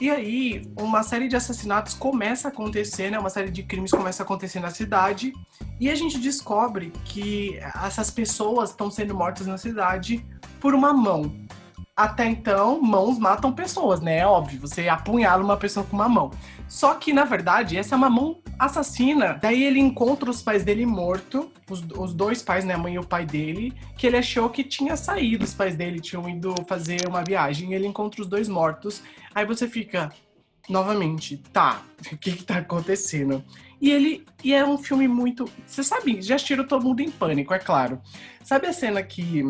E 0.00 0.10
aí, 0.10 0.70
uma 0.76 1.02
série 1.02 1.28
de 1.28 1.36
assassinatos 1.36 1.94
começa 1.94 2.48
a 2.48 2.50
acontecer, 2.50 3.10
né? 3.10 3.18
Uma 3.18 3.30
série 3.30 3.50
de 3.50 3.62
crimes 3.62 3.92
começa 3.92 4.22
a 4.22 4.24
acontecer 4.24 4.58
na 4.58 4.70
cidade. 4.70 5.32
E 5.80 5.88
a 5.88 5.94
gente 5.94 6.18
descobre 6.18 6.92
que 7.04 7.58
essas 7.84 8.10
pessoas 8.10 8.70
estão 8.70 8.90
sendo 8.90 9.14
mortas 9.14 9.46
na 9.46 9.56
cidade 9.56 10.26
por 10.60 10.74
uma 10.74 10.92
mão. 10.92 11.32
Até 11.96 12.26
então, 12.26 12.80
mãos 12.82 13.20
matam 13.20 13.52
pessoas, 13.52 14.00
né? 14.00 14.18
É 14.18 14.26
óbvio, 14.26 14.60
você 14.60 14.88
apunhala 14.88 15.44
uma 15.44 15.56
pessoa 15.56 15.86
com 15.86 15.94
uma 15.94 16.08
mão. 16.08 16.32
Só 16.68 16.94
que, 16.94 17.12
na 17.12 17.24
verdade, 17.24 17.76
essa 17.76 17.94
é 17.94 17.96
uma 17.96 18.10
mão 18.10 18.42
assassina. 18.58 19.38
Daí 19.40 19.62
ele 19.62 19.78
encontra 19.78 20.28
os 20.28 20.42
pais 20.42 20.64
dele 20.64 20.84
morto, 20.84 21.52
os, 21.70 21.84
os 21.96 22.12
dois 22.12 22.42
pais, 22.42 22.64
né? 22.64 22.74
A 22.74 22.78
mãe 22.78 22.94
e 22.94 22.98
o 22.98 23.06
pai 23.06 23.24
dele, 23.24 23.72
que 23.96 24.08
ele 24.08 24.16
achou 24.16 24.50
que 24.50 24.64
tinha 24.64 24.96
saído, 24.96 25.44
os 25.44 25.54
pais 25.54 25.76
dele 25.76 26.00
tinham 26.00 26.28
ido 26.28 26.52
fazer 26.66 27.06
uma 27.06 27.22
viagem. 27.22 27.74
Ele 27.74 27.86
encontra 27.86 28.22
os 28.22 28.26
dois 28.26 28.48
mortos. 28.48 29.00
Aí 29.32 29.46
você 29.46 29.68
fica, 29.68 30.12
novamente, 30.68 31.36
tá, 31.52 31.80
o 32.10 32.16
que 32.16 32.32
que 32.32 32.42
tá 32.42 32.56
acontecendo? 32.56 33.44
E 33.80 33.92
ele 33.92 34.26
e 34.42 34.52
é 34.52 34.66
um 34.66 34.78
filme 34.78 35.06
muito. 35.06 35.48
Você 35.64 35.84
sabe, 35.84 36.20
já 36.20 36.34
assistiram 36.34 36.66
todo 36.66 36.84
mundo 36.84 37.00
em 37.00 37.10
pânico, 37.10 37.54
é 37.54 37.58
claro. 37.60 38.00
Sabe 38.42 38.66
a 38.66 38.72
cena 38.72 39.00
que 39.00 39.44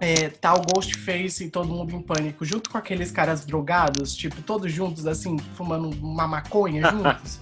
é, 0.00 0.28
tá 0.28 0.54
o 0.54 0.62
Ghostface 0.62 1.44
e 1.44 1.50
todo 1.50 1.68
mundo 1.68 1.94
em 1.94 2.00
pânico, 2.00 2.44
junto 2.44 2.70
com 2.70 2.78
aqueles 2.78 3.10
caras 3.10 3.44
drogados, 3.44 4.14
tipo, 4.14 4.40
todos 4.42 4.72
juntos, 4.72 5.06
assim, 5.06 5.36
fumando 5.54 5.90
uma 6.00 6.26
maconha 6.26 6.82
juntos? 6.90 7.40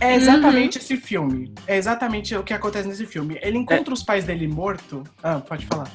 É 0.00 0.14
exatamente 0.14 0.78
esse 0.78 0.96
filme. 0.96 1.52
É 1.66 1.76
exatamente 1.76 2.34
o 2.36 2.44
que 2.44 2.54
acontece 2.54 2.86
nesse 2.86 3.04
filme. 3.04 3.38
Ele 3.42 3.58
encontra 3.58 3.92
os 3.92 4.02
pais 4.02 4.24
dele 4.24 4.46
morto. 4.46 5.02
Ah, 5.22 5.40
pode 5.40 5.66
falar. 5.66 5.90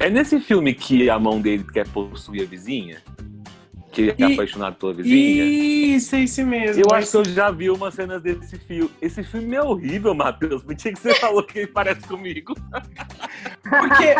É 0.00 0.10
nesse 0.10 0.40
filme 0.40 0.74
que 0.74 1.08
a 1.08 1.18
mão 1.18 1.40
dele 1.40 1.64
quer 1.64 1.86
possuir 1.88 2.42
a 2.42 2.46
vizinha? 2.46 3.02
Que 3.90 4.02
ele 4.02 4.10
é 4.10 4.14
E- 4.18 4.34
apaixonado 4.34 4.76
pela 4.76 4.94
vizinha? 4.94 5.44
Isso, 5.96 6.14
é 6.14 6.22
esse 6.22 6.44
mesmo. 6.44 6.82
Eu 6.82 6.94
é 6.94 6.98
acho 6.98 7.10
que 7.10 7.16
eu 7.16 7.24
já 7.24 7.50
vi 7.50 7.70
umas 7.70 7.94
cenas 7.94 8.22
desse 8.22 8.56
filme. 8.58 8.90
Esse 9.02 9.24
filme 9.24 9.56
é 9.56 9.62
horrível, 9.62 10.14
Matheus. 10.14 10.62
Por 10.62 10.74
que 10.76 10.92
que 10.92 10.98
você 10.98 11.14
falou 11.18 11.42
que 11.42 11.60
ele 11.60 11.66
parece 11.68 12.06
comigo? 12.06 12.54
Porque, 13.62 14.14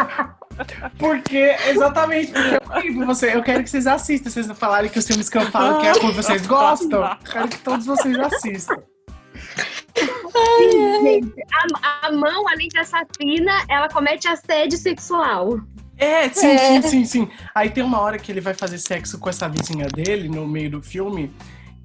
porque 0.98 1.56
exatamente, 1.68 2.32
porque 2.32 2.54
é 2.54 2.76
horrível. 2.76 3.06
Você, 3.06 3.34
eu 3.34 3.42
quero 3.42 3.62
que 3.62 3.70
vocês 3.70 3.86
assistam. 3.86 4.30
Vocês 4.30 4.46
não 4.46 4.54
falarem 4.54 4.90
que 4.90 4.98
os 4.98 5.06
filmes 5.06 5.28
que 5.28 5.38
eu 5.38 5.46
falo 5.50 5.80
que 5.80 5.86
é 5.86 5.92
ruim, 5.92 6.12
vocês 6.12 6.46
gostam. 6.46 7.04
Eu 7.04 7.16
Quero 7.30 7.48
que 7.48 7.58
todos 7.58 7.86
vocês 7.86 8.18
assistam. 8.18 8.76
Gente, 11.02 11.34
a, 11.52 12.06
a 12.08 12.12
mão, 12.12 12.48
além 12.48 12.68
de 12.68 12.78
assassina, 12.78 13.64
ela 13.68 13.88
comete 13.88 14.28
assédio 14.28 14.78
sexual. 14.78 15.60
É, 16.00 16.28
sim, 16.30 16.46
É. 16.46 16.58
sim, 16.82 16.88
sim, 16.88 17.04
sim. 17.04 17.28
Aí 17.54 17.68
tem 17.68 17.84
uma 17.84 18.00
hora 18.00 18.18
que 18.18 18.32
ele 18.32 18.40
vai 18.40 18.54
fazer 18.54 18.78
sexo 18.78 19.18
com 19.18 19.28
essa 19.28 19.48
vizinha 19.48 19.86
dele 19.86 20.28
no 20.28 20.48
meio 20.48 20.70
do 20.70 20.82
filme 20.82 21.30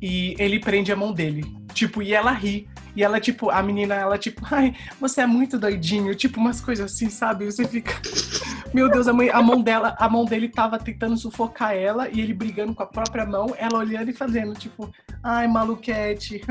e 0.02 0.36
ele 0.40 0.60
prende 0.60 0.92
a 0.92 0.96
mão 0.96 1.12
dele. 1.12 1.44
Tipo, 1.74 2.02
e 2.02 2.14
ela 2.14 2.32
ri. 2.32 2.68
E 2.96 3.04
ela, 3.04 3.20
tipo, 3.20 3.50
a 3.50 3.62
menina, 3.62 3.94
ela, 3.94 4.18
tipo, 4.18 4.42
ai, 4.50 4.74
você 5.00 5.22
é 5.22 5.26
muito 5.28 5.60
doidinho. 5.60 6.16
Tipo, 6.16 6.40
umas 6.40 6.62
coisas 6.62 6.94
assim, 6.94 7.10
sabe? 7.10 7.46
Você 7.46 7.68
fica. 7.68 7.94
Meu 8.74 8.90
Deus, 8.90 9.08
a, 9.08 9.14
mãe, 9.14 9.30
a 9.30 9.42
mão 9.42 9.62
dela, 9.62 9.96
a 10.00 10.10
mão 10.10 10.26
dele 10.26 10.50
tava 10.50 10.78
tentando 10.80 11.18
sufocar 11.18 11.74
ela 11.74 12.10
e 12.10 12.20
ele 12.20 12.34
brigando 12.34 12.74
com 12.74 12.84
a 12.84 12.86
própria 12.86 13.26
mão, 13.26 13.54
ela 13.58 13.80
olhando 13.80 14.10
e 14.10 14.14
fazendo, 14.14 14.54
tipo, 14.54 14.92
ai, 15.24 15.48
maluquete. 15.48 16.42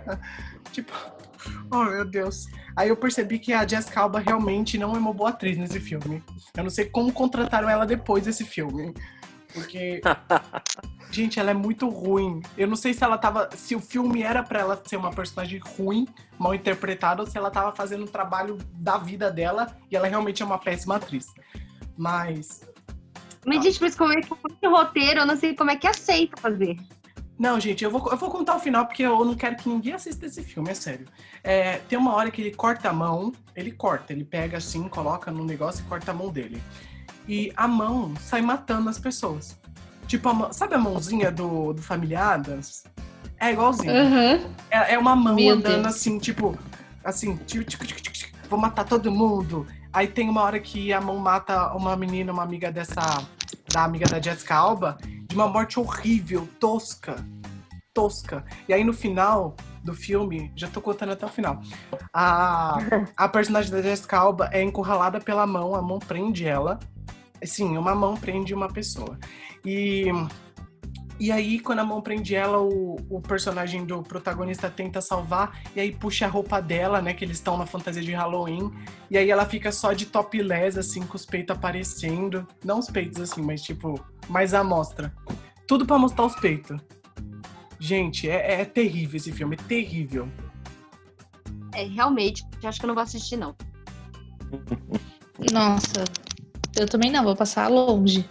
tipo, 0.72 0.92
oh 1.70 1.84
meu 1.84 2.04
Deus. 2.04 2.46
Aí 2.76 2.88
eu 2.88 2.96
percebi 2.96 3.38
que 3.38 3.52
a 3.52 3.66
Jessica 3.66 4.00
Alba 4.00 4.18
realmente 4.18 4.78
não 4.78 4.94
é 4.94 4.98
uma 4.98 5.12
boa 5.12 5.30
atriz 5.30 5.56
nesse 5.56 5.80
filme. 5.80 6.22
Eu 6.56 6.64
não 6.64 6.70
sei 6.70 6.86
como 6.86 7.12
contrataram 7.12 7.68
ela 7.68 7.86
depois 7.86 8.24
desse 8.24 8.44
filme. 8.44 8.92
Porque. 9.54 10.00
Gente, 11.10 11.38
ela 11.38 11.52
é 11.52 11.54
muito 11.54 11.88
ruim. 11.88 12.42
Eu 12.58 12.66
não 12.66 12.74
sei 12.74 12.92
se 12.92 13.04
ela 13.04 13.16
tava. 13.16 13.48
Se 13.54 13.76
o 13.76 13.80
filme 13.80 14.22
era 14.22 14.42
pra 14.42 14.58
ela 14.58 14.82
ser 14.84 14.96
uma 14.96 15.12
personagem 15.12 15.60
ruim, 15.60 16.08
mal 16.36 16.54
interpretada, 16.54 17.22
ou 17.22 17.26
se 17.26 17.38
ela 17.38 17.50
tava 17.50 17.74
fazendo 17.74 18.02
um 18.02 18.08
trabalho 18.08 18.58
da 18.72 18.98
vida 18.98 19.30
dela 19.30 19.76
e 19.90 19.96
ela 19.96 20.08
realmente 20.08 20.42
é 20.42 20.46
uma 20.46 20.58
péssima 20.58 20.96
atriz. 20.96 21.32
Mas. 21.96 22.62
Mas, 23.46 23.62
gente, 23.62 23.80
mas 23.80 23.94
como 23.94 24.12
é 24.12 24.20
que 24.20 24.32
esse 24.32 24.66
roteiro, 24.66 25.20
eu 25.20 25.26
não 25.26 25.36
sei 25.36 25.54
como 25.54 25.70
é 25.70 25.76
que 25.76 25.86
aceita 25.86 26.40
fazer. 26.40 26.76
Não, 27.38 27.58
gente, 27.58 27.82
eu 27.82 27.90
vou, 27.90 28.10
eu 28.10 28.16
vou 28.16 28.30
contar 28.30 28.54
o 28.56 28.60
final 28.60 28.86
porque 28.86 29.02
eu 29.02 29.24
não 29.24 29.34
quero 29.34 29.56
que 29.56 29.68
ninguém 29.68 29.92
assista 29.92 30.26
esse 30.26 30.42
filme, 30.42 30.70
é 30.70 30.74
sério. 30.74 31.06
É, 31.42 31.78
tem 31.88 31.98
uma 31.98 32.14
hora 32.14 32.30
que 32.30 32.40
ele 32.40 32.52
corta 32.54 32.88
a 32.90 32.92
mão, 32.92 33.32
ele 33.56 33.72
corta, 33.72 34.12
ele 34.12 34.24
pega 34.24 34.58
assim, 34.58 34.88
coloca 34.88 35.30
no 35.32 35.44
negócio 35.44 35.84
e 35.84 35.88
corta 35.88 36.12
a 36.12 36.14
mão 36.14 36.30
dele. 36.30 36.62
E 37.26 37.52
a 37.56 37.66
mão 37.66 38.14
sai 38.20 38.40
matando 38.40 38.88
as 38.88 38.98
pessoas. 38.98 39.58
Tipo, 40.06 40.28
a 40.28 40.34
mão- 40.34 40.52
sabe 40.52 40.74
a 40.74 40.78
mãozinha 40.78 41.30
do, 41.32 41.72
do 41.72 41.82
Família 41.82 42.20
Adams? 42.20 42.84
É 43.40 43.50
igualzinho. 43.52 43.92
Uhum. 43.92 44.50
É, 44.70 44.94
é 44.94 44.98
uma 44.98 45.16
mão 45.16 45.34
Meu 45.34 45.54
andando 45.54 45.82
Deus. 45.82 45.86
assim, 45.96 46.18
tipo, 46.18 46.56
assim, 47.02 47.36
tic, 47.46 47.66
tic, 47.66 47.84
tic, 47.84 48.00
tic, 48.00 48.12
tic, 48.12 48.34
vou 48.48 48.58
matar 48.60 48.84
todo 48.84 49.10
mundo. 49.10 49.66
Aí 49.92 50.06
tem 50.06 50.28
uma 50.28 50.42
hora 50.42 50.60
que 50.60 50.92
a 50.92 51.00
mão 51.00 51.16
mata 51.18 51.74
uma 51.74 51.96
menina, 51.96 52.32
uma 52.32 52.42
amiga 52.42 52.70
dessa, 52.70 53.00
da 53.72 53.84
amiga 53.84 54.06
da 54.06 54.20
Jessica 54.20 54.54
Alba, 54.54 54.98
de 55.34 55.40
uma 55.40 55.48
morte 55.48 55.80
horrível, 55.80 56.48
tosca, 56.60 57.16
tosca. 57.92 58.44
E 58.68 58.72
aí 58.72 58.84
no 58.84 58.92
final 58.92 59.56
do 59.82 59.92
filme, 59.92 60.52
já 60.54 60.68
tô 60.68 60.80
contando 60.80 61.10
até 61.10 61.26
o 61.26 61.28
final, 61.28 61.60
a, 62.12 62.78
a 63.16 63.28
personagem 63.28 63.72
da 63.72 63.82
Jessica 63.82 64.16
Alba 64.16 64.48
é 64.52 64.62
encurralada 64.62 65.20
pela 65.20 65.44
mão, 65.44 65.74
a 65.74 65.82
mão 65.82 65.98
prende 65.98 66.46
ela. 66.46 66.78
Sim, 67.42 67.76
uma 67.76 67.96
mão 67.96 68.16
prende 68.16 68.54
uma 68.54 68.68
pessoa. 68.68 69.18
E 69.64 70.06
e 71.18 71.30
aí, 71.30 71.60
quando 71.60 71.78
a 71.78 71.84
mão 71.84 72.00
prende 72.02 72.34
ela, 72.34 72.60
o, 72.60 72.96
o 73.08 73.20
personagem 73.20 73.84
do 73.84 74.02
protagonista 74.02 74.68
tenta 74.68 75.00
salvar, 75.00 75.60
e 75.74 75.80
aí 75.80 75.92
puxa 75.92 76.26
a 76.26 76.28
roupa 76.28 76.60
dela, 76.60 77.00
né? 77.00 77.14
Que 77.14 77.24
eles 77.24 77.36
estão 77.36 77.56
na 77.56 77.66
fantasia 77.66 78.02
de 78.02 78.12
Halloween. 78.12 78.72
E 79.10 79.16
aí 79.16 79.30
ela 79.30 79.46
fica 79.46 79.70
só 79.70 79.92
de 79.92 80.06
topless, 80.06 80.78
assim, 80.78 81.02
com 81.02 81.16
os 81.16 81.24
peitos 81.24 81.56
aparecendo. 81.56 82.46
Não 82.64 82.80
os 82.80 82.88
peitos, 82.88 83.20
assim, 83.20 83.42
mas 83.42 83.62
tipo, 83.62 84.04
mais 84.28 84.54
à 84.54 84.64
mostra. 84.64 85.14
Tudo 85.68 85.86
pra 85.86 85.98
mostrar 85.98 86.26
os 86.26 86.34
peitos. 86.34 86.80
Gente, 87.78 88.28
é, 88.28 88.60
é 88.60 88.64
terrível 88.64 89.16
esse 89.16 89.30
filme, 89.30 89.56
é 89.56 89.68
terrível. 89.68 90.28
É, 91.72 91.84
realmente, 91.84 92.44
eu 92.62 92.68
acho 92.68 92.78
que 92.78 92.86
eu 92.86 92.88
não 92.88 92.94
vou 92.94 93.02
assistir, 93.02 93.36
não. 93.36 93.54
Nossa, 95.52 96.04
eu 96.76 96.88
também 96.88 97.10
não, 97.10 97.22
vou 97.22 97.36
passar 97.36 97.68
longe. 97.68 98.28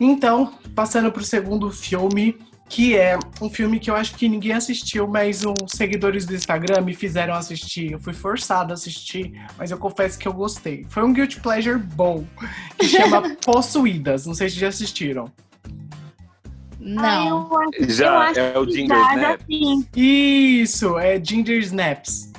Então, 0.00 0.52
passando 0.74 1.10
pro 1.12 1.24
segundo 1.24 1.70
filme, 1.70 2.36
que 2.68 2.96
é 2.96 3.16
um 3.40 3.48
filme 3.48 3.78
que 3.78 3.88
eu 3.88 3.94
acho 3.94 4.14
que 4.16 4.28
ninguém 4.28 4.52
assistiu, 4.52 5.06
mas 5.06 5.44
os 5.44 5.54
seguidores 5.72 6.26
do 6.26 6.34
Instagram 6.34 6.80
me 6.82 6.94
fizeram 6.94 7.34
assistir. 7.34 7.92
Eu 7.92 8.00
fui 8.00 8.12
forçado 8.12 8.72
a 8.72 8.74
assistir, 8.74 9.40
mas 9.56 9.70
eu 9.70 9.78
confesso 9.78 10.18
que 10.18 10.26
eu 10.26 10.32
gostei. 10.32 10.84
Foi 10.88 11.04
um 11.04 11.12
guilty 11.12 11.40
pleasure 11.40 11.78
bom, 11.78 12.24
que 12.78 12.86
chama 12.88 13.36
Possuídas. 13.44 14.26
Não 14.26 14.34
sei 14.34 14.48
se 14.50 14.56
já 14.58 14.68
assistiram. 14.68 15.30
Não. 16.78 17.28
eu, 17.50 17.58
acho- 17.60 17.70
eu 17.82 17.90
Já 17.90 18.18
acho 18.18 18.40
é 18.40 18.58
o 18.58 18.64
Ginger 18.70 18.96
já, 18.96 19.14
Snap? 19.14 19.40
já 19.40 19.46
sim. 19.46 19.86
Isso, 19.96 20.98
é 20.98 21.24
Ginger 21.24 21.58
Snaps. 21.60 22.32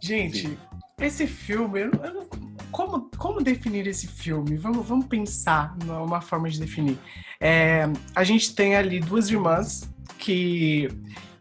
Gente, 0.00 0.48
Sim. 0.48 0.58
esse 1.00 1.26
filme, 1.28 1.80
eu, 1.82 1.90
eu, 2.04 2.28
como, 2.72 3.10
como 3.18 3.42
definir 3.42 3.86
esse 3.86 4.08
filme? 4.08 4.56
Vamos, 4.56 4.86
vamos 4.86 5.06
pensar 5.06 5.76
numa 5.84 6.20
forma 6.20 6.48
de 6.48 6.58
definir. 6.58 6.98
É, 7.38 7.84
a 8.16 8.24
gente 8.24 8.54
tem 8.54 8.74
ali 8.74 8.98
duas 8.98 9.30
irmãs 9.30 9.88
que, 10.18 10.88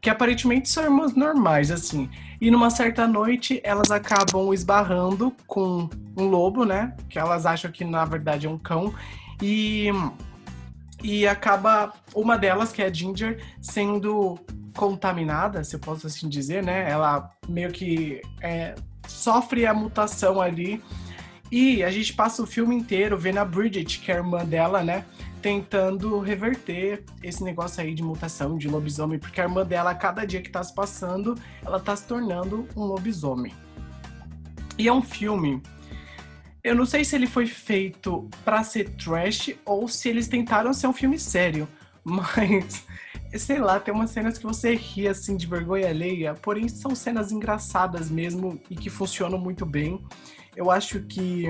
que 0.01 0.09
aparentemente 0.09 0.69
são 0.69 0.83
irmãs 0.83 1.15
normais, 1.15 1.71
assim. 1.71 2.09
E 2.39 2.51
numa 2.51 2.69
certa 2.69 3.07
noite 3.07 3.61
elas 3.63 3.89
acabam 3.91 4.53
esbarrando 4.53 5.33
com 5.47 5.89
um 6.17 6.25
lobo, 6.25 6.65
né? 6.65 6.95
Que 7.09 7.17
elas 7.17 7.45
acham 7.45 7.71
que 7.71 7.85
na 7.85 8.03
verdade 8.03 8.45
é 8.45 8.49
um 8.49 8.57
cão. 8.57 8.93
E, 9.41 9.89
e 11.01 11.25
acaba 11.27 11.93
uma 12.13 12.37
delas, 12.37 12.71
que 12.71 12.81
é 12.81 12.87
a 12.87 12.93
Ginger, 12.93 13.41
sendo 13.61 14.37
contaminada, 14.75 15.63
se 15.63 15.75
eu 15.75 15.79
posso 15.79 16.07
assim 16.07 16.27
dizer, 16.27 16.63
né? 16.63 16.89
Ela 16.89 17.31
meio 17.47 17.71
que 17.71 18.21
é, 18.41 18.75
sofre 19.07 19.65
a 19.65 19.73
mutação 19.73 20.41
ali. 20.41 20.81
E 21.51 21.83
a 21.83 21.91
gente 21.91 22.13
passa 22.13 22.41
o 22.41 22.47
filme 22.47 22.73
inteiro 22.73 23.17
vendo 23.17 23.39
a 23.39 23.45
Bridget, 23.45 23.99
que 23.99 24.09
é 24.09 24.15
a 24.15 24.17
irmã 24.19 24.45
dela, 24.45 24.81
né? 24.81 25.03
Tentando 25.41 26.17
reverter 26.19 27.03
esse 27.21 27.43
negócio 27.43 27.83
aí 27.83 27.93
de 27.93 28.01
mutação 28.01 28.57
de 28.57 28.69
lobisomem, 28.69 29.19
porque 29.19 29.41
a 29.41 29.43
irmã 29.43 29.65
dela, 29.65 29.91
a 29.91 29.95
cada 29.95 30.23
dia 30.23 30.41
que 30.41 30.49
tá 30.49 30.63
se 30.63 30.73
passando, 30.73 31.35
ela 31.61 31.79
tá 31.79 31.93
se 31.93 32.07
tornando 32.07 32.67
um 32.73 32.83
lobisomem. 32.83 33.53
E 34.77 34.87
é 34.87 34.93
um 34.93 35.01
filme. 35.01 35.61
Eu 36.63 36.73
não 36.73 36.85
sei 36.85 37.03
se 37.03 37.15
ele 37.15 37.27
foi 37.27 37.47
feito 37.47 38.29
para 38.45 38.63
ser 38.63 38.89
trash 38.91 39.53
ou 39.65 39.89
se 39.89 40.07
eles 40.07 40.29
tentaram 40.29 40.73
ser 40.73 40.87
um 40.87 40.93
filme 40.93 41.19
sério, 41.19 41.67
mas 42.01 42.85
sei 43.37 43.59
lá, 43.59 43.79
tem 43.79 43.93
umas 43.93 44.11
cenas 44.11 44.37
que 44.37 44.43
você 44.43 44.75
ri 44.75 45.07
assim 45.07 45.35
de 45.35 45.47
vergonha 45.47 45.89
alheia, 45.89 46.33
porém 46.33 46.67
são 46.67 46.93
cenas 46.95 47.31
engraçadas 47.31 48.09
mesmo 48.09 48.61
e 48.69 48.75
que 48.75 48.89
funcionam 48.89 49.37
muito 49.37 49.65
bem. 49.65 49.99
Eu 50.55 50.69
acho 50.69 51.01
que 51.01 51.45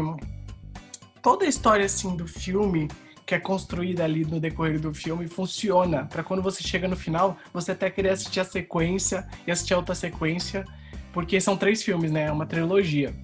toda 1.21 1.45
a 1.45 1.47
história 1.47 1.85
assim 1.85 2.15
do 2.15 2.27
filme 2.27 2.87
que 3.25 3.35
é 3.35 3.39
construída 3.39 4.03
ali 4.03 4.25
no 4.25 4.39
decorrer 4.41 4.79
do 4.79 4.93
filme 4.93 5.25
funciona 5.27 6.05
para 6.05 6.21
quando 6.21 6.41
você 6.41 6.61
chega 6.61 6.85
no 6.87 6.97
final, 6.97 7.37
você 7.53 7.71
até 7.71 7.89
querer 7.89 8.09
assistir 8.09 8.41
a 8.41 8.43
sequência 8.43 9.25
e 9.47 9.51
assistir 9.51 9.73
a 9.73 9.77
outra 9.77 9.95
sequência, 9.95 10.65
porque 11.13 11.39
são 11.39 11.55
três 11.55 11.81
filmes, 11.81 12.11
né? 12.11 12.23
É 12.23 12.31
uma 12.31 12.45
trilogia. 12.45 13.15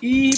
E 0.00 0.30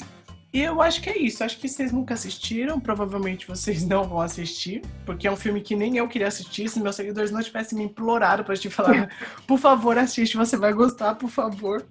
e 0.55 0.61
eu 0.61 0.81
acho 0.81 1.03
que 1.03 1.11
é 1.11 1.19
isso. 1.19 1.43
Acho 1.43 1.59
que 1.59 1.69
vocês 1.69 1.91
nunca 1.91 2.15
assistiram. 2.15 2.79
Provavelmente 2.79 3.45
vocês 3.45 3.83
não 3.89 4.05
vão 4.05 4.21
assistir. 4.21 4.83
Porque 5.05 5.27
é 5.27 5.33
um 5.33 5.37
filme 5.37 5.61
que 5.61 5.75
nem 5.75 5.97
eu 5.97 6.07
queria 6.07 6.29
assistir. 6.29 6.69
Se 6.69 6.79
meus 6.79 6.95
seguidores 6.95 7.33
não 7.33 7.43
tivessem 7.43 7.77
me 7.77 7.85
implorado 7.85 8.45
para 8.45 8.57
te 8.57 8.71
falar, 8.71 9.11
por 9.49 9.59
favor, 9.59 9.99
assiste, 9.99 10.37
você 10.37 10.57
vai 10.57 10.73
gostar, 10.73 11.17
por 11.17 11.29
favor. 11.29 11.85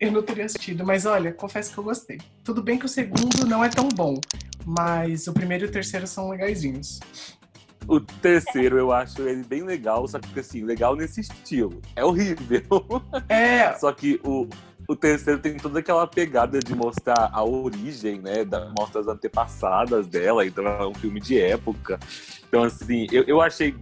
Eu 0.00 0.10
não 0.10 0.22
teria 0.22 0.46
assistido. 0.46 0.84
Mas 0.84 1.04
olha, 1.04 1.32
confesso 1.32 1.72
que 1.72 1.78
eu 1.78 1.84
gostei. 1.84 2.18
Tudo 2.42 2.62
bem 2.62 2.78
que 2.78 2.86
o 2.86 2.88
segundo 2.88 3.46
não 3.46 3.62
é 3.62 3.68
tão 3.68 3.88
bom. 3.88 4.18
Mas 4.64 5.26
o 5.26 5.32
primeiro 5.32 5.66
e 5.66 5.68
o 5.68 5.70
terceiro 5.70 6.06
são 6.06 6.30
legaisinhos. 6.30 6.98
O 7.86 8.00
terceiro 8.00 8.78
eu 8.78 8.92
acho 8.92 9.22
ele 9.22 9.42
bem 9.42 9.62
legal, 9.62 10.06
só 10.06 10.18
que 10.18 10.38
assim, 10.38 10.64
legal 10.64 10.94
nesse 10.94 11.20
estilo. 11.20 11.80
É 11.96 12.04
horrível. 12.04 12.70
É. 13.28 13.72
Só 13.78 13.92
que 13.92 14.20
o, 14.24 14.48
o 14.88 14.96
terceiro 14.96 15.40
tem 15.40 15.56
toda 15.56 15.78
aquela 15.78 16.06
pegada 16.06 16.58
de 16.58 16.74
mostrar 16.74 17.30
a 17.32 17.44
origem, 17.44 18.20
né? 18.20 18.44
Da, 18.44 18.72
mostra 18.78 19.00
as 19.00 19.08
antepassadas 19.08 20.06
dela, 20.06 20.46
então 20.46 20.66
é 20.66 20.86
um 20.86 20.94
filme 20.94 21.20
de 21.20 21.40
época. 21.40 21.98
Então, 22.48 22.62
assim, 22.64 23.06
eu, 23.12 23.24
eu 23.24 23.40
achei. 23.40 23.74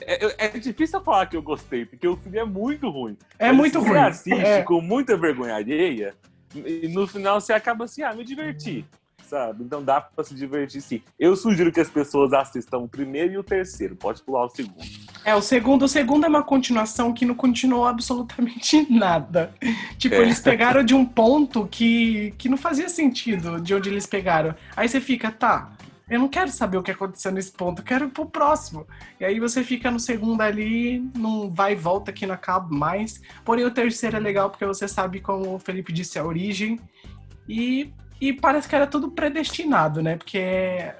É, 0.00 0.46
é 0.46 0.48
difícil 0.58 1.00
falar 1.00 1.26
que 1.26 1.36
eu 1.36 1.42
gostei, 1.42 1.84
porque 1.84 2.06
o 2.06 2.16
filme 2.16 2.38
é 2.38 2.44
muito 2.44 2.88
ruim. 2.90 3.16
É 3.38 3.48
Mas 3.48 3.56
muito 3.56 3.78
ruim. 3.78 3.88
Você 3.90 3.98
assiste 3.98 4.44
é. 4.44 4.62
com 4.62 4.80
muita 4.80 5.16
vergonha 5.16 5.54
alheia, 5.54 6.14
e 6.54 6.88
no 6.88 7.06
final 7.06 7.40
você 7.40 7.52
acaba 7.52 7.84
assim, 7.84 8.02
ah, 8.02 8.14
me 8.14 8.24
diverti 8.24 8.84
sabe? 9.26 9.64
Então 9.64 9.82
dá 9.82 10.00
pra 10.00 10.24
se 10.24 10.34
divertir 10.34 10.80
sim. 10.80 11.02
Eu 11.18 11.36
sugiro 11.36 11.72
que 11.72 11.80
as 11.80 11.90
pessoas 11.90 12.32
assistam 12.32 12.78
o 12.78 12.88
primeiro 12.88 13.34
e 13.34 13.38
o 13.38 13.42
terceiro. 13.42 13.96
Pode 13.96 14.22
pular 14.22 14.44
o 14.44 14.48
segundo. 14.48 14.84
É, 15.24 15.34
o 15.34 15.42
segundo, 15.42 15.84
o 15.84 15.88
segundo 15.88 16.24
é 16.24 16.28
uma 16.28 16.42
continuação 16.42 17.12
que 17.12 17.26
não 17.26 17.34
continuou 17.34 17.86
absolutamente 17.86 18.86
nada. 18.90 19.52
Tipo, 19.98 20.14
É. 20.14 20.22
eles 20.22 20.40
pegaram 20.40 20.82
de 20.82 20.94
um 20.94 21.04
ponto 21.04 21.66
que, 21.66 22.32
que 22.38 22.48
não 22.48 22.56
fazia 22.56 22.88
sentido 22.88 23.60
de 23.60 23.74
onde 23.74 23.90
eles 23.90 24.06
pegaram. 24.06 24.54
Aí 24.76 24.88
você 24.88 25.00
fica, 25.00 25.30
tá, 25.30 25.72
eu 26.08 26.20
não 26.20 26.28
quero 26.28 26.50
saber 26.50 26.76
o 26.76 26.82
que 26.82 26.92
aconteceu 26.92 27.32
nesse 27.32 27.50
ponto, 27.50 27.80
eu 27.80 27.84
quero 27.84 28.04
ir 28.04 28.10
pro 28.10 28.26
próximo. 28.26 28.86
E 29.18 29.24
aí 29.24 29.40
você 29.40 29.64
fica 29.64 29.90
no 29.90 29.98
segundo 29.98 30.40
ali, 30.40 31.00
não 31.16 31.52
vai 31.52 31.72
e 31.72 31.76
volta 31.76 32.12
que 32.12 32.26
não 32.26 32.34
acaba 32.34 32.68
mais. 32.72 33.20
Porém, 33.44 33.64
o 33.64 33.70
terceiro 33.72 34.16
é 34.16 34.20
legal 34.20 34.48
porque 34.48 34.64
você 34.64 34.86
sabe, 34.86 35.20
como 35.20 35.54
o 35.54 35.58
Felipe 35.58 35.92
disse, 35.92 36.16
a 36.18 36.24
origem. 36.24 36.78
E, 37.48 37.92
e 38.20 38.32
parece 38.32 38.68
que 38.68 38.76
era 38.76 38.86
tudo 38.86 39.10
predestinado, 39.10 40.00
né? 40.00 40.16
Porque 40.16 40.94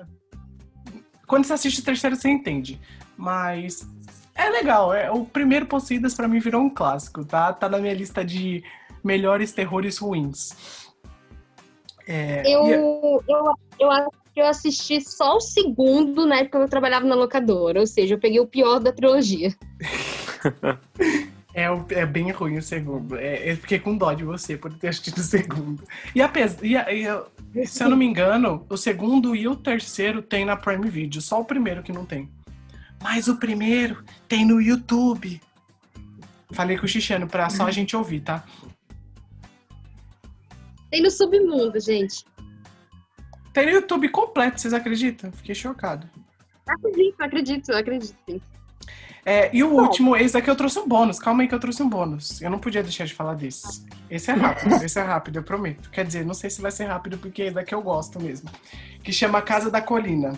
quando 1.24 1.44
você 1.44 1.52
assiste 1.52 1.80
o 1.80 1.84
terceiro, 1.84 2.16
você 2.16 2.28
entende. 2.28 2.80
Mas 3.16 3.88
é 4.34 4.48
legal. 4.50 4.92
É, 4.92 5.08
o 5.10 5.24
primeiro 5.24 5.66
Possíveis 5.66 6.14
pra 6.14 6.26
mim 6.26 6.40
virou 6.40 6.60
um 6.62 6.70
clássico, 6.70 7.24
tá? 7.24 7.52
Tá 7.52 7.68
na 7.68 7.78
minha 7.78 7.94
lista 7.94 8.24
de 8.24 8.64
melhores 9.04 9.52
terrores 9.52 9.98
ruins. 9.98 10.52
É, 12.08 12.42
Eu, 12.44 12.66
e- 12.66 13.22
eu, 13.28 13.60
eu 13.78 13.90
acho 13.92 14.25
eu 14.36 14.46
assisti 14.46 15.00
só 15.00 15.36
o 15.36 15.40
segundo 15.40 16.26
na 16.26 16.36
época 16.36 16.58
que 16.58 16.64
eu 16.64 16.68
trabalhava 16.68 17.06
na 17.06 17.14
locadora. 17.14 17.80
Ou 17.80 17.86
seja, 17.86 18.14
eu 18.14 18.18
peguei 18.18 18.38
o 18.38 18.46
pior 18.46 18.78
da 18.78 18.92
trilogia. 18.92 19.54
É, 21.58 21.64
é 22.00 22.04
bem 22.04 22.30
ruim 22.32 22.58
o 22.58 22.62
segundo. 22.62 23.16
É, 23.16 23.50
eu 23.50 23.56
fiquei 23.56 23.78
com 23.78 23.96
dó 23.96 24.12
de 24.12 24.22
você 24.24 24.58
por 24.58 24.70
ter 24.74 24.88
assistido 24.88 25.16
o 25.16 25.22
segundo. 25.22 25.82
E, 26.14 26.20
apesar, 26.20 26.62
e, 26.62 26.76
e 27.54 27.66
se 27.66 27.82
eu 27.82 27.88
não 27.88 27.96
me 27.96 28.04
engano, 28.04 28.66
o 28.68 28.76
segundo 28.76 29.34
e 29.34 29.48
o 29.48 29.56
terceiro 29.56 30.20
tem 30.20 30.44
na 30.44 30.54
Prime 30.54 30.86
Video. 30.90 31.22
Só 31.22 31.40
o 31.40 31.46
primeiro 31.46 31.82
que 31.82 31.92
não 31.92 32.04
tem. 32.04 32.28
Mas 33.02 33.26
o 33.26 33.38
primeiro 33.38 34.04
tem 34.28 34.44
no 34.44 34.60
YouTube. 34.60 35.40
Falei 36.50 36.76
com 36.76 36.84
o 36.84 36.88
Xixano 36.88 37.26
pra 37.26 37.48
só 37.48 37.66
a 37.66 37.70
gente 37.70 37.96
ouvir, 37.96 38.20
tá? 38.20 38.44
Tem 40.90 41.02
no 41.02 41.10
submundo, 41.10 41.80
gente. 41.80 42.22
Tem 43.56 43.64
no 43.64 43.72
YouTube 43.72 44.10
completo, 44.10 44.60
vocês 44.60 44.74
acreditam? 44.74 45.32
Fiquei 45.32 45.54
chocado. 45.54 46.06
Acredito, 46.68 47.22
acredito, 47.22 47.72
acredito. 47.72 48.42
É, 49.24 49.48
e 49.50 49.64
o 49.64 49.70
Bom. 49.70 49.80
último, 49.80 50.14
esse 50.14 50.34
daqui 50.34 50.50
eu 50.50 50.54
trouxe 50.54 50.78
um 50.78 50.86
bônus. 50.86 51.18
Calma 51.18 51.40
aí 51.42 51.48
que 51.48 51.54
eu 51.54 51.58
trouxe 51.58 51.82
um 51.82 51.88
bônus. 51.88 52.42
Eu 52.42 52.50
não 52.50 52.58
podia 52.58 52.82
deixar 52.82 53.06
de 53.06 53.14
falar 53.14 53.32
desse. 53.32 53.86
Esse 54.10 54.30
é 54.30 54.34
rápido, 54.34 54.74
esse 54.84 54.98
é 54.98 55.02
rápido, 55.02 55.36
eu 55.36 55.42
prometo. 55.42 55.88
Quer 55.88 56.04
dizer, 56.04 56.22
não 56.26 56.34
sei 56.34 56.50
se 56.50 56.60
vai 56.60 56.70
ser 56.70 56.84
rápido, 56.84 57.16
porque 57.16 57.44
esse 57.44 57.54
daqui 57.54 57.74
eu 57.74 57.80
gosto 57.80 58.20
mesmo. 58.20 58.50
Que 59.02 59.10
chama 59.10 59.40
Casa 59.40 59.70
da 59.70 59.80
Colina. 59.80 60.34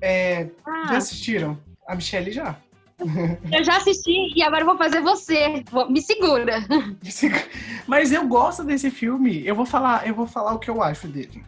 É, 0.00 0.44
já 0.44 0.92
Ah, 0.92 0.96
assistiram? 0.98 1.58
A 1.88 1.96
Michelle 1.96 2.30
já. 2.30 2.54
eu 3.52 3.64
já 3.64 3.76
assisti 3.76 4.32
e 4.36 4.42
agora 4.44 4.62
eu 4.62 4.66
vou 4.66 4.78
fazer 4.78 5.00
você. 5.00 5.64
Me 5.90 6.00
segura. 6.00 6.64
Mas 7.88 8.12
eu 8.12 8.24
gosto 8.28 8.62
desse 8.62 8.88
filme. 8.88 9.44
Eu 9.44 9.56
vou 9.56 9.66
falar, 9.66 10.06
eu 10.06 10.14
vou 10.14 10.28
falar 10.28 10.54
o 10.54 10.60
que 10.60 10.70
eu 10.70 10.80
acho 10.80 11.08
dele. 11.08 11.44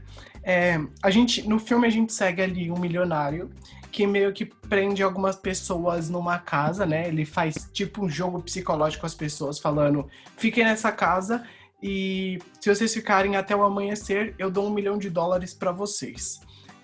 É, 0.49 0.80
a 1.03 1.11
gente, 1.11 1.46
no 1.46 1.59
filme 1.59 1.86
a 1.86 1.90
gente 1.90 2.11
segue 2.11 2.40
ali 2.40 2.70
um 2.70 2.78
milionário 2.78 3.51
que 3.92 4.07
meio 4.07 4.32
que 4.32 4.46
prende 4.46 5.03
algumas 5.03 5.36
pessoas 5.36 6.09
numa 6.09 6.38
casa, 6.38 6.86
né? 6.86 7.07
Ele 7.07 7.26
faz 7.26 7.68
tipo 7.70 8.03
um 8.03 8.09
jogo 8.09 8.42
psicológico 8.42 9.03
com 9.03 9.07
as 9.07 9.14
pessoas, 9.14 9.59
falando: 9.59 10.09
fiquem 10.38 10.64
nessa 10.64 10.90
casa 10.90 11.44
e 11.82 12.38
se 12.59 12.74
vocês 12.74 12.94
ficarem 12.94 13.36
até 13.36 13.55
o 13.55 13.62
amanhecer, 13.62 14.34
eu 14.38 14.51
dou 14.51 14.66
um 14.66 14.72
milhão 14.72 14.96
de 14.96 15.11
dólares 15.11 15.53
para 15.53 15.70
vocês. 15.70 16.40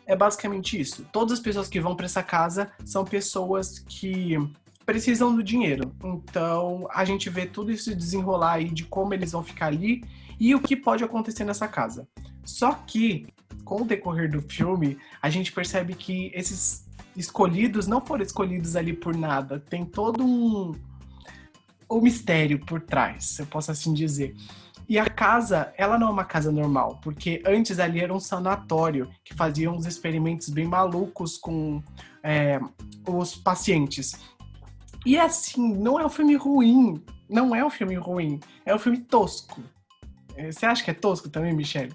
É 0.06 0.14
basicamente 0.14 0.78
isso. 0.78 1.06
Todas 1.10 1.38
as 1.38 1.40
pessoas 1.40 1.66
que 1.66 1.80
vão 1.80 1.96
para 1.96 2.04
essa 2.04 2.22
casa 2.22 2.70
são 2.84 3.02
pessoas 3.02 3.78
que 3.78 4.36
precisam 4.84 5.34
do 5.34 5.42
dinheiro. 5.42 5.90
Então, 6.04 6.86
a 6.92 7.02
gente 7.06 7.30
vê 7.30 7.46
tudo 7.46 7.72
isso 7.72 7.96
desenrolar 7.96 8.56
aí 8.56 8.68
de 8.68 8.84
como 8.84 9.14
eles 9.14 9.32
vão 9.32 9.42
ficar 9.42 9.68
ali 9.68 10.04
e 10.38 10.54
o 10.54 10.60
que 10.60 10.76
pode 10.76 11.02
acontecer 11.02 11.44
nessa 11.44 11.66
casa. 11.66 12.06
Só 12.44 12.72
que, 12.72 13.26
com 13.64 13.82
o 13.82 13.84
decorrer 13.84 14.30
do 14.30 14.42
filme, 14.42 14.98
a 15.20 15.30
gente 15.30 15.52
percebe 15.52 15.94
que 15.94 16.30
esses 16.34 16.86
escolhidos 17.16 17.86
não 17.86 18.00
foram 18.00 18.22
escolhidos 18.22 18.76
ali 18.76 18.92
por 18.92 19.16
nada. 19.16 19.58
Tem 19.58 19.84
todo 19.84 20.24
um, 20.24 20.72
um 21.90 22.00
mistério 22.00 22.58
por 22.58 22.80
trás, 22.80 23.38
eu 23.38 23.46
posso 23.46 23.70
assim 23.70 23.92
dizer. 23.92 24.34
E 24.86 24.98
a 24.98 25.08
casa, 25.08 25.72
ela 25.78 25.98
não 25.98 26.08
é 26.08 26.10
uma 26.10 26.24
casa 26.24 26.52
normal, 26.52 27.00
porque 27.02 27.42
antes 27.46 27.78
ali 27.78 28.00
era 28.00 28.12
um 28.12 28.20
sanatório 28.20 29.10
que 29.24 29.34
fazia 29.34 29.70
uns 29.70 29.86
experimentos 29.86 30.50
bem 30.50 30.66
malucos 30.66 31.38
com 31.38 31.82
é, 32.22 32.60
os 33.08 33.34
pacientes. 33.34 34.14
E 35.06 35.18
assim, 35.18 35.74
não 35.74 35.98
é 35.98 36.04
um 36.04 36.10
filme 36.10 36.34
ruim. 36.36 37.02
Não 37.28 37.54
é 37.54 37.64
um 37.64 37.70
filme 37.70 37.94
ruim. 37.94 38.40
É 38.64 38.74
um 38.74 38.78
filme 38.78 38.98
tosco. 38.98 39.62
É, 40.36 40.52
Você 40.52 40.66
acha 40.66 40.84
que 40.84 40.90
é 40.90 40.94
tosco 40.94 41.30
também, 41.30 41.54
Michelle? 41.54 41.94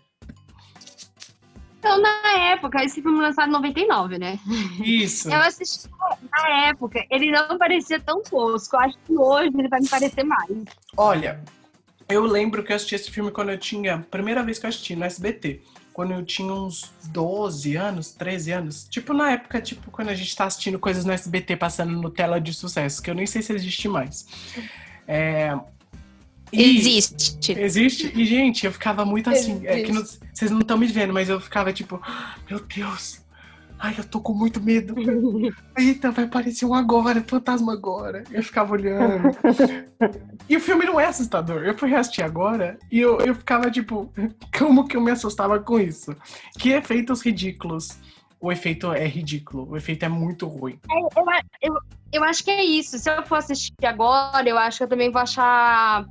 Então, 1.79 2.01
na 2.01 2.51
época, 2.51 2.83
esse 2.83 3.01
filme 3.01 3.19
lançado 3.19 3.47
em 3.47 3.53
99, 3.53 4.17
né? 4.19 4.37
Isso. 4.83 5.29
Eu 5.31 5.39
assisti 5.39 5.87
na 6.31 6.67
época, 6.67 7.05
ele 7.09 7.31
não 7.31 7.57
parecia 7.57 7.99
tão 7.99 8.21
tosco. 8.21 8.75
Eu 8.75 8.79
acho 8.81 8.97
que 9.07 9.17
hoje 9.17 9.51
ele 9.57 9.69
vai 9.69 9.79
me 9.79 9.87
parecer 9.87 10.23
mais. 10.23 10.51
Olha, 10.97 11.41
Eu 12.09 12.25
lembro 12.25 12.63
que 12.63 12.71
eu 12.71 12.75
assisti 12.75 12.95
esse 12.95 13.11
filme 13.11 13.29
quando 13.29 13.51
eu 13.51 13.57
tinha. 13.57 13.99
Primeira 14.09 14.41
vez 14.43 14.57
que 14.57 14.65
eu 14.65 14.69
assisti 14.69 14.95
no 14.95 15.05
SBT. 15.05 15.61
Quando 15.93 16.13
eu 16.13 16.25
tinha 16.25 16.51
uns 16.51 16.91
12 17.09 17.75
anos, 17.75 18.11
13 18.11 18.51
anos. 18.51 18.87
Tipo, 18.89 19.13
na 19.13 19.31
época, 19.31 19.61
tipo, 19.61 19.91
quando 19.91 20.09
a 20.09 20.15
gente 20.15 20.35
tá 20.35 20.45
assistindo 20.45 20.79
coisas 20.79 21.05
no 21.05 21.11
SBT 21.11 21.55
passando 21.55 21.91
no 21.91 22.09
tela 22.09 22.41
de 22.41 22.51
sucesso, 22.51 23.01
que 23.01 23.11
eu 23.11 23.15
nem 23.15 23.27
sei 23.27 23.43
se 23.43 23.53
existe 23.53 23.87
mais. 23.87 24.25
É, 25.07 25.55
e- 26.51 26.77
Existe. 26.77 27.51
Existe? 27.59 28.11
E, 28.15 28.25
gente, 28.25 28.65
eu 28.65 28.71
ficava 28.71 29.05
muito 29.05 29.29
assim. 29.29 29.61
É 29.65 29.81
que 29.81 29.91
não- 29.91 30.03
vocês 30.33 30.51
não 30.51 30.59
estão 30.59 30.77
me 30.77 30.87
vendo, 30.87 31.13
mas 31.13 31.29
eu 31.29 31.39
ficava 31.39 31.71
tipo, 31.73 31.99
"Ah, 32.03 32.35
meu 32.49 32.59
Deus. 32.59 33.21
Ai, 33.81 33.95
eu 33.97 34.03
tô 34.03 34.19
com 34.19 34.33
muito 34.33 34.59
medo. 34.61 34.93
Eita, 35.77 36.11
vai 36.11 36.25
aparecer 36.25 36.65
um 36.65 36.73
agora, 36.73 37.23
fantasma 37.25 37.71
agora. 37.71 38.23
Eu 38.29 38.43
ficava 38.43 38.73
olhando. 38.73 39.29
e 40.49 40.57
o 40.57 40.59
filme 40.59 40.85
não 40.85 40.99
é 40.99 41.05
assustador. 41.05 41.63
Eu 41.63 41.77
fui 41.77 41.89
reassistir 41.89 42.25
agora 42.25 42.77
e 42.91 42.99
eu, 42.99 43.19
eu 43.21 43.33
ficava 43.33 43.71
tipo, 43.71 44.11
como 44.57 44.85
que 44.85 44.97
eu 44.97 45.01
me 45.01 45.11
assustava 45.11 45.59
com 45.59 45.79
isso? 45.79 46.13
Que 46.57 46.71
efeitos 46.71 47.21
ridículos. 47.21 47.97
O 48.41 48.51
efeito 48.51 48.91
é 48.93 49.05
ridículo. 49.07 49.67
O 49.69 49.77
efeito 49.77 50.03
é 50.03 50.09
muito 50.09 50.45
ruim. 50.47 50.77
Eu, 50.89 51.29
a- 51.29 51.41
eu, 51.61 51.73
eu 52.11 52.23
acho 52.25 52.43
que 52.43 52.51
é 52.51 52.63
isso. 52.63 52.97
Se 52.99 53.09
eu 53.09 53.23
for 53.23 53.35
assistir 53.35 53.85
agora, 53.85 54.47
eu 54.47 54.57
acho 54.57 54.77
que 54.79 54.83
eu 54.83 54.87
também 54.89 55.09
vou 55.11 55.21
achar 55.21 56.05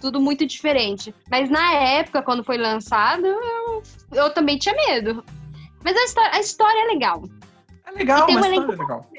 tudo 0.00 0.20
muito 0.20 0.46
diferente. 0.46 1.14
Mas 1.30 1.50
na 1.50 1.74
época, 1.74 2.22
quando 2.22 2.44
foi 2.44 2.58
lançado, 2.58 3.26
eu, 3.26 3.82
eu 4.12 4.30
também 4.32 4.58
tinha 4.58 4.74
medo. 4.74 5.24
Mas 5.82 5.96
a 5.96 6.04
história, 6.04 6.30
a 6.32 6.40
história 6.40 6.80
é 6.80 6.92
legal. 6.92 7.22
É 7.86 7.90
legal, 7.92 8.26
mas 8.32 8.46
é 8.46 8.48
legal. 8.48 9.10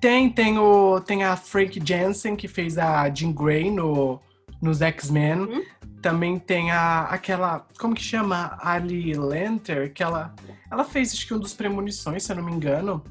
Tem, 0.00 0.28
tem, 0.28 0.58
o, 0.58 1.00
tem 1.00 1.24
a 1.24 1.36
Frank 1.36 1.80
Jensen, 1.82 2.36
que 2.36 2.46
fez 2.46 2.76
a 2.76 3.08
Jean 3.08 3.32
Grey 3.32 3.70
no, 3.70 4.20
nos 4.60 4.82
X-Men. 4.82 5.40
Uhum. 5.40 5.64
Também 6.02 6.38
tem 6.38 6.70
a, 6.70 7.04
aquela, 7.04 7.66
como 7.78 7.94
que 7.94 8.02
chama? 8.02 8.58
Ali 8.60 9.14
Lenter, 9.14 9.92
que 9.94 10.02
ela, 10.02 10.34
ela 10.70 10.84
fez, 10.84 11.12
acho 11.12 11.26
que 11.26 11.32
um 11.32 11.38
dos 11.38 11.54
Premonições, 11.54 12.24
se 12.24 12.32
eu 12.32 12.36
não 12.36 12.44
me 12.44 12.52
engano. 12.52 13.02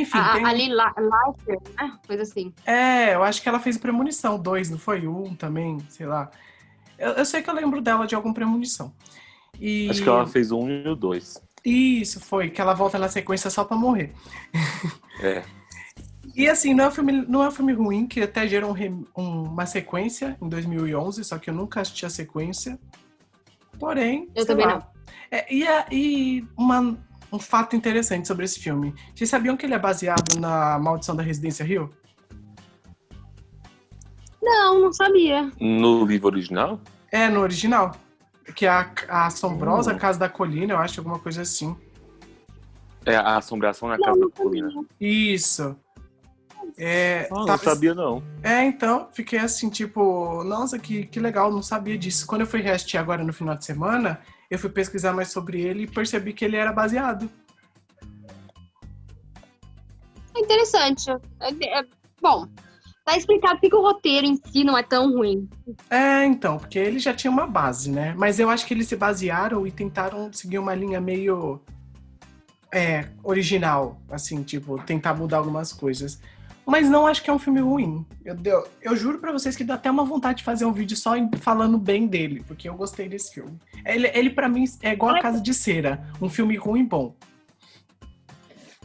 Enfim, 0.00 0.18
A, 0.18 0.32
tem... 0.34 0.44
Ali 0.44 0.68
Laufer, 0.68 1.58
né? 1.78 1.98
Coisa 2.06 2.22
assim. 2.22 2.52
É, 2.64 3.14
eu 3.14 3.22
acho 3.22 3.42
que 3.42 3.48
ela 3.48 3.58
fez 3.60 3.76
Premonição 3.78 4.38
2, 4.38 4.70
não 4.70 4.78
foi? 4.78 5.06
Um 5.06 5.34
também, 5.34 5.78
sei 5.88 6.06
lá. 6.06 6.30
Eu, 6.98 7.12
eu 7.12 7.24
sei 7.24 7.42
que 7.42 7.50
eu 7.50 7.54
lembro 7.54 7.80
dela 7.80 8.06
de 8.06 8.14
algum 8.14 8.32
Premonição. 8.32 8.92
E... 9.60 9.88
Acho 9.90 10.02
que 10.02 10.08
ela 10.08 10.26
fez 10.26 10.50
o 10.52 10.58
um 10.58 10.68
e 10.70 10.88
o 10.88 10.94
dois. 10.96 11.40
Isso, 11.64 12.20
foi, 12.20 12.50
que 12.50 12.60
ela 12.60 12.74
volta 12.74 12.98
na 12.98 13.08
sequência 13.08 13.50
só 13.50 13.64
pra 13.64 13.76
morrer. 13.76 14.12
É. 15.22 15.42
E 16.34 16.46
assim, 16.46 16.74
não 16.74 16.84
é 16.84 16.88
um 16.88 16.90
filme, 16.90 17.12
não 17.26 17.42
é 17.42 17.48
um 17.48 17.50
filme 17.50 17.72
ruim, 17.72 18.06
que 18.06 18.20
até 18.20 18.46
gerou 18.46 18.74
um 18.76 19.04
um- 19.16 19.42
uma 19.44 19.64
sequência 19.64 20.36
em 20.42 20.46
2011, 20.46 21.24
só 21.24 21.38
que 21.38 21.48
eu 21.48 21.54
nunca 21.54 21.80
assisti 21.80 22.04
a 22.04 22.10
sequência. 22.10 22.78
Porém, 23.78 24.28
Eu 24.34 24.44
sei 24.44 24.46
também 24.46 24.66
lá. 24.66 24.74
não. 24.74 24.86
É, 25.30 25.54
e 25.54 25.66
a- 25.66 25.86
e 25.90 26.44
uma- 26.54 26.98
um 27.32 27.38
fato 27.38 27.74
interessante 27.76 28.26
sobre 28.28 28.44
esse 28.44 28.60
filme. 28.60 28.94
Vocês 29.14 29.28
sabiam 29.28 29.56
que 29.56 29.66
ele 29.66 29.74
é 29.74 29.78
baseado 29.78 30.38
na 30.38 30.78
Maldição 30.78 31.14
da 31.16 31.22
Residência 31.22 31.64
Rio? 31.64 31.90
Não, 34.42 34.80
não 34.80 34.92
sabia. 34.92 35.50
No 35.60 36.04
livro 36.04 36.28
original? 36.28 36.80
É, 37.10 37.28
no 37.28 37.40
original. 37.40 37.92
Que 38.54 38.66
é 38.66 38.68
a, 38.68 38.90
a 39.08 39.26
assombrosa 39.26 39.92
Hum. 39.92 39.98
Casa 39.98 40.18
da 40.18 40.28
Colina, 40.28 40.74
eu 40.74 40.78
acho, 40.78 41.00
alguma 41.00 41.18
coisa 41.18 41.42
assim. 41.42 41.76
É 43.04 43.16
a 43.16 43.36
assombração 43.36 43.88
na 43.88 43.96
Não, 43.96 44.04
casa 44.04 44.18
não 44.20 44.28
da 44.28 44.34
colina. 44.34 44.68
Isso. 45.00 45.76
É, 46.78 47.28
Ah, 47.32 47.46
não 47.46 47.58
sabia, 47.58 47.94
não. 47.94 48.22
É, 48.42 48.64
então, 48.64 49.08
fiquei 49.12 49.38
assim, 49.38 49.70
tipo, 49.70 50.42
nossa, 50.44 50.78
que, 50.78 51.06
que 51.06 51.20
legal, 51.20 51.50
não 51.52 51.62
sabia 51.62 51.96
disso. 51.96 52.26
Quando 52.26 52.40
eu 52.42 52.46
fui 52.46 52.60
reassistir 52.60 52.98
agora 53.00 53.22
no 53.24 53.32
final 53.32 53.56
de 53.56 53.64
semana, 53.64 54.20
eu 54.50 54.58
fui 54.58 54.70
pesquisar 54.70 55.12
mais 55.12 55.28
sobre 55.28 55.60
ele 55.60 55.84
e 55.84 55.86
percebi 55.86 56.32
que 56.32 56.44
ele 56.44 56.56
era 56.56 56.72
baseado. 56.72 57.28
É 60.36 60.40
interessante. 60.40 61.10
É- 61.10 61.78
é- 61.80 61.84
bom, 62.20 62.46
tá 63.04 63.16
explicado 63.16 63.58
porque 63.60 63.74
o 63.74 63.82
roteiro 63.82 64.26
em 64.26 64.36
si 64.36 64.64
não 64.64 64.76
é 64.76 64.82
tão 64.82 65.12
ruim. 65.12 65.48
É, 65.90 66.24
então, 66.24 66.58
porque 66.58 66.78
ele 66.78 66.98
já 66.98 67.14
tinha 67.14 67.30
uma 67.30 67.46
base, 67.46 67.90
né? 67.90 68.14
Mas 68.16 68.38
eu 68.38 68.50
acho 68.50 68.66
que 68.66 68.74
eles 68.74 68.86
se 68.86 68.96
basearam 68.96 69.66
e 69.66 69.70
tentaram 69.70 70.32
seguir 70.32 70.58
uma 70.58 70.74
linha 70.74 71.00
meio 71.00 71.60
é, 72.72 73.08
original, 73.22 74.00
assim, 74.10 74.42
tipo, 74.42 74.78
tentar 74.84 75.14
mudar 75.14 75.38
algumas 75.38 75.72
coisas. 75.72 76.20
Mas 76.66 76.90
não 76.90 77.06
acho 77.06 77.22
que 77.22 77.30
é 77.30 77.32
um 77.32 77.38
filme 77.38 77.60
ruim. 77.60 78.04
Eu, 78.24 78.36
eu, 78.44 78.68
eu 78.82 78.96
juro 78.96 79.20
pra 79.20 79.30
vocês 79.30 79.54
que 79.54 79.62
dá 79.62 79.74
até 79.74 79.88
uma 79.88 80.04
vontade 80.04 80.38
de 80.38 80.44
fazer 80.44 80.64
um 80.64 80.72
vídeo 80.72 80.96
só 80.96 81.12
falando 81.40 81.78
bem 81.78 82.08
dele, 82.08 82.42
porque 82.46 82.68
eu 82.68 82.74
gostei 82.74 83.08
desse 83.08 83.34
filme. 83.34 83.56
Ele, 83.84 84.10
ele 84.12 84.30
para 84.30 84.48
mim, 84.48 84.64
é 84.82 84.92
igual 84.92 85.14
a 85.14 85.20
Casa 85.20 85.40
de 85.40 85.54
Cera, 85.54 86.04
um 86.20 86.28
filme 86.28 86.56
ruim 86.56 86.84
bom. 86.84 87.14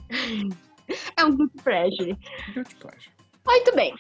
É 1.15 1.23
um 1.23 1.37
guilty 1.37 1.63
pleasure. 1.63 2.17
Guilty 2.53 2.75
pleasure. 2.75 3.11
Muito 3.47 3.75
bem. 3.75 3.95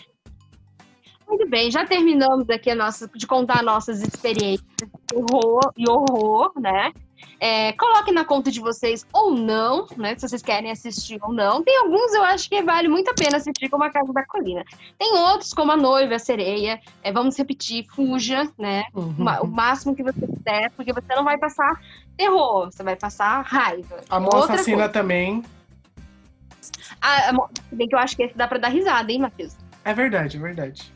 Muito 1.25 1.49
bem, 1.49 1.71
já 1.71 1.85
terminamos 1.85 2.49
aqui 2.49 2.69
a 2.69 2.75
nossa, 2.75 3.07
de 3.07 3.25
contar 3.25 3.63
nossas 3.63 4.01
experiências 4.01 4.67
de 4.77 5.15
horror 5.15 5.71
e 5.77 5.89
horror, 5.89 6.51
né? 6.59 6.91
É, 7.39 7.73
coloquem 7.73 8.13
na 8.13 8.23
conta 8.23 8.51
de 8.51 8.59
vocês 8.59 9.05
ou 9.11 9.31
não, 9.31 9.87
né? 9.97 10.15
Se 10.15 10.27
vocês 10.27 10.41
querem 10.41 10.69
assistir 10.71 11.19
ou 11.21 11.33
não. 11.33 11.63
Tem 11.63 11.77
alguns 11.79 12.13
eu 12.13 12.23
acho 12.23 12.47
que 12.47 12.61
vale 12.61 12.87
muito 12.87 13.09
a 13.09 13.13
pena 13.13 13.37
assistir, 13.37 13.69
como 13.69 13.83
a 13.83 13.89
Casa 13.89 14.13
da 14.13 14.25
Colina. 14.25 14.63
Tem 14.97 15.13
outros, 15.17 15.53
como 15.53 15.71
a 15.71 15.77
Noiva, 15.77 16.15
a 16.15 16.19
Sereia. 16.19 16.79
É, 17.01 17.11
vamos 17.11 17.37
repetir, 17.37 17.85
fuja, 17.87 18.49
né? 18.57 18.83
Uhum. 18.93 19.25
O 19.41 19.47
máximo 19.47 19.95
que 19.95 20.03
você 20.03 20.19
puder, 20.19 20.71
porque 20.71 20.93
você 20.93 21.15
não 21.15 21.23
vai 21.23 21.37
passar 21.37 21.81
terror, 22.17 22.71
você 22.71 22.83
vai 22.83 22.95
passar 22.95 23.41
raiva. 23.41 24.01
A 24.09 24.19
Mão 24.19 24.29
Outra 24.33 24.55
Assassina 24.55 24.77
coisa. 24.77 24.93
também. 24.93 25.43
Ah, 27.01 27.33
bem 27.71 27.87
que 27.87 27.95
eu 27.95 27.99
acho 27.99 28.15
que 28.15 28.23
esse 28.23 28.37
dá 28.37 28.47
pra 28.47 28.59
dar 28.59 28.67
risada, 28.67 29.11
hein, 29.11 29.19
Matheus? 29.19 29.55
É 29.83 29.93
verdade, 29.93 30.37
é 30.37 30.39
verdade. 30.39 30.93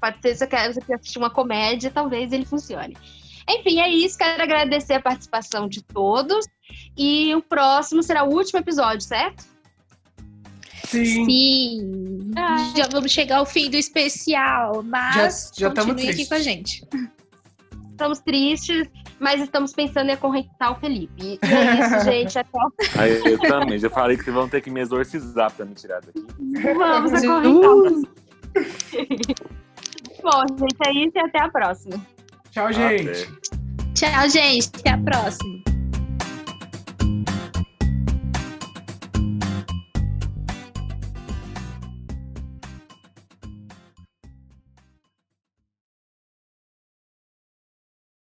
Pode 0.00 0.20
ser 0.20 0.34
se 0.34 0.38
você 0.38 0.46
quer 0.46 0.94
assistir 0.94 1.18
uma 1.18 1.30
comédia, 1.30 1.90
talvez 1.90 2.32
ele 2.32 2.44
funcione. 2.44 2.96
Enfim, 3.48 3.80
é 3.80 3.88
isso. 3.88 4.18
Quero 4.18 4.42
agradecer 4.42 4.94
a 4.94 5.00
participação 5.00 5.68
de 5.68 5.82
todos. 5.82 6.46
E 6.96 7.34
o 7.34 7.42
próximo 7.42 8.02
será 8.02 8.24
o 8.24 8.32
último 8.34 8.60
episódio, 8.60 9.00
certo? 9.00 9.44
Sim. 10.84 11.04
Sim. 11.24 12.30
Ah. 12.36 12.72
Já 12.76 12.86
vamos 12.90 13.10
chegar 13.12 13.38
ao 13.38 13.46
fim 13.46 13.70
do 13.70 13.76
especial, 13.76 14.82
mas 14.82 15.50
Já- 15.54 15.68
já 15.68 15.74
continue 15.74 15.92
aqui 16.02 16.06
triste. 16.12 16.28
com 16.28 16.34
a 16.34 16.38
gente. 16.38 16.82
Estamos 17.90 18.20
tristes, 18.20 18.88
mas 19.18 19.40
estamos 19.42 19.72
pensando 19.72 20.08
em 20.08 20.12
acorrentar 20.12 20.70
o 20.72 20.76
Felipe. 20.76 21.20
E 21.20 21.38
é 21.42 21.80
isso, 21.80 22.04
gente. 22.08 22.38
Até 22.38 22.58
o 22.58 22.72
Aí 23.00 23.18
eu 23.32 23.38
também. 23.38 23.78
Já 23.78 23.90
falei 23.90 24.16
que 24.16 24.24
vocês 24.24 24.34
vão 24.34 24.48
ter 24.48 24.60
que 24.60 24.70
me 24.70 24.80
exorcizar 24.80 25.52
pra 25.52 25.66
me 25.66 25.74
tirar 25.74 26.00
daqui. 26.00 26.24
Vamos 26.74 27.12
acorrentar. 27.12 28.08
Bom, 30.22 30.44
gente, 30.58 30.76
é 30.86 30.92
isso 30.92 31.12
e 31.16 31.20
até 31.20 31.40
a 31.40 31.48
próxima. 31.48 32.00
Tchau, 32.58 32.72
gente. 32.72 33.08
Até. 33.10 34.10
Tchau, 34.10 34.28
gente. 34.30 34.68
Até 34.80 34.90
a 34.90 34.98
próxima. 34.98 35.62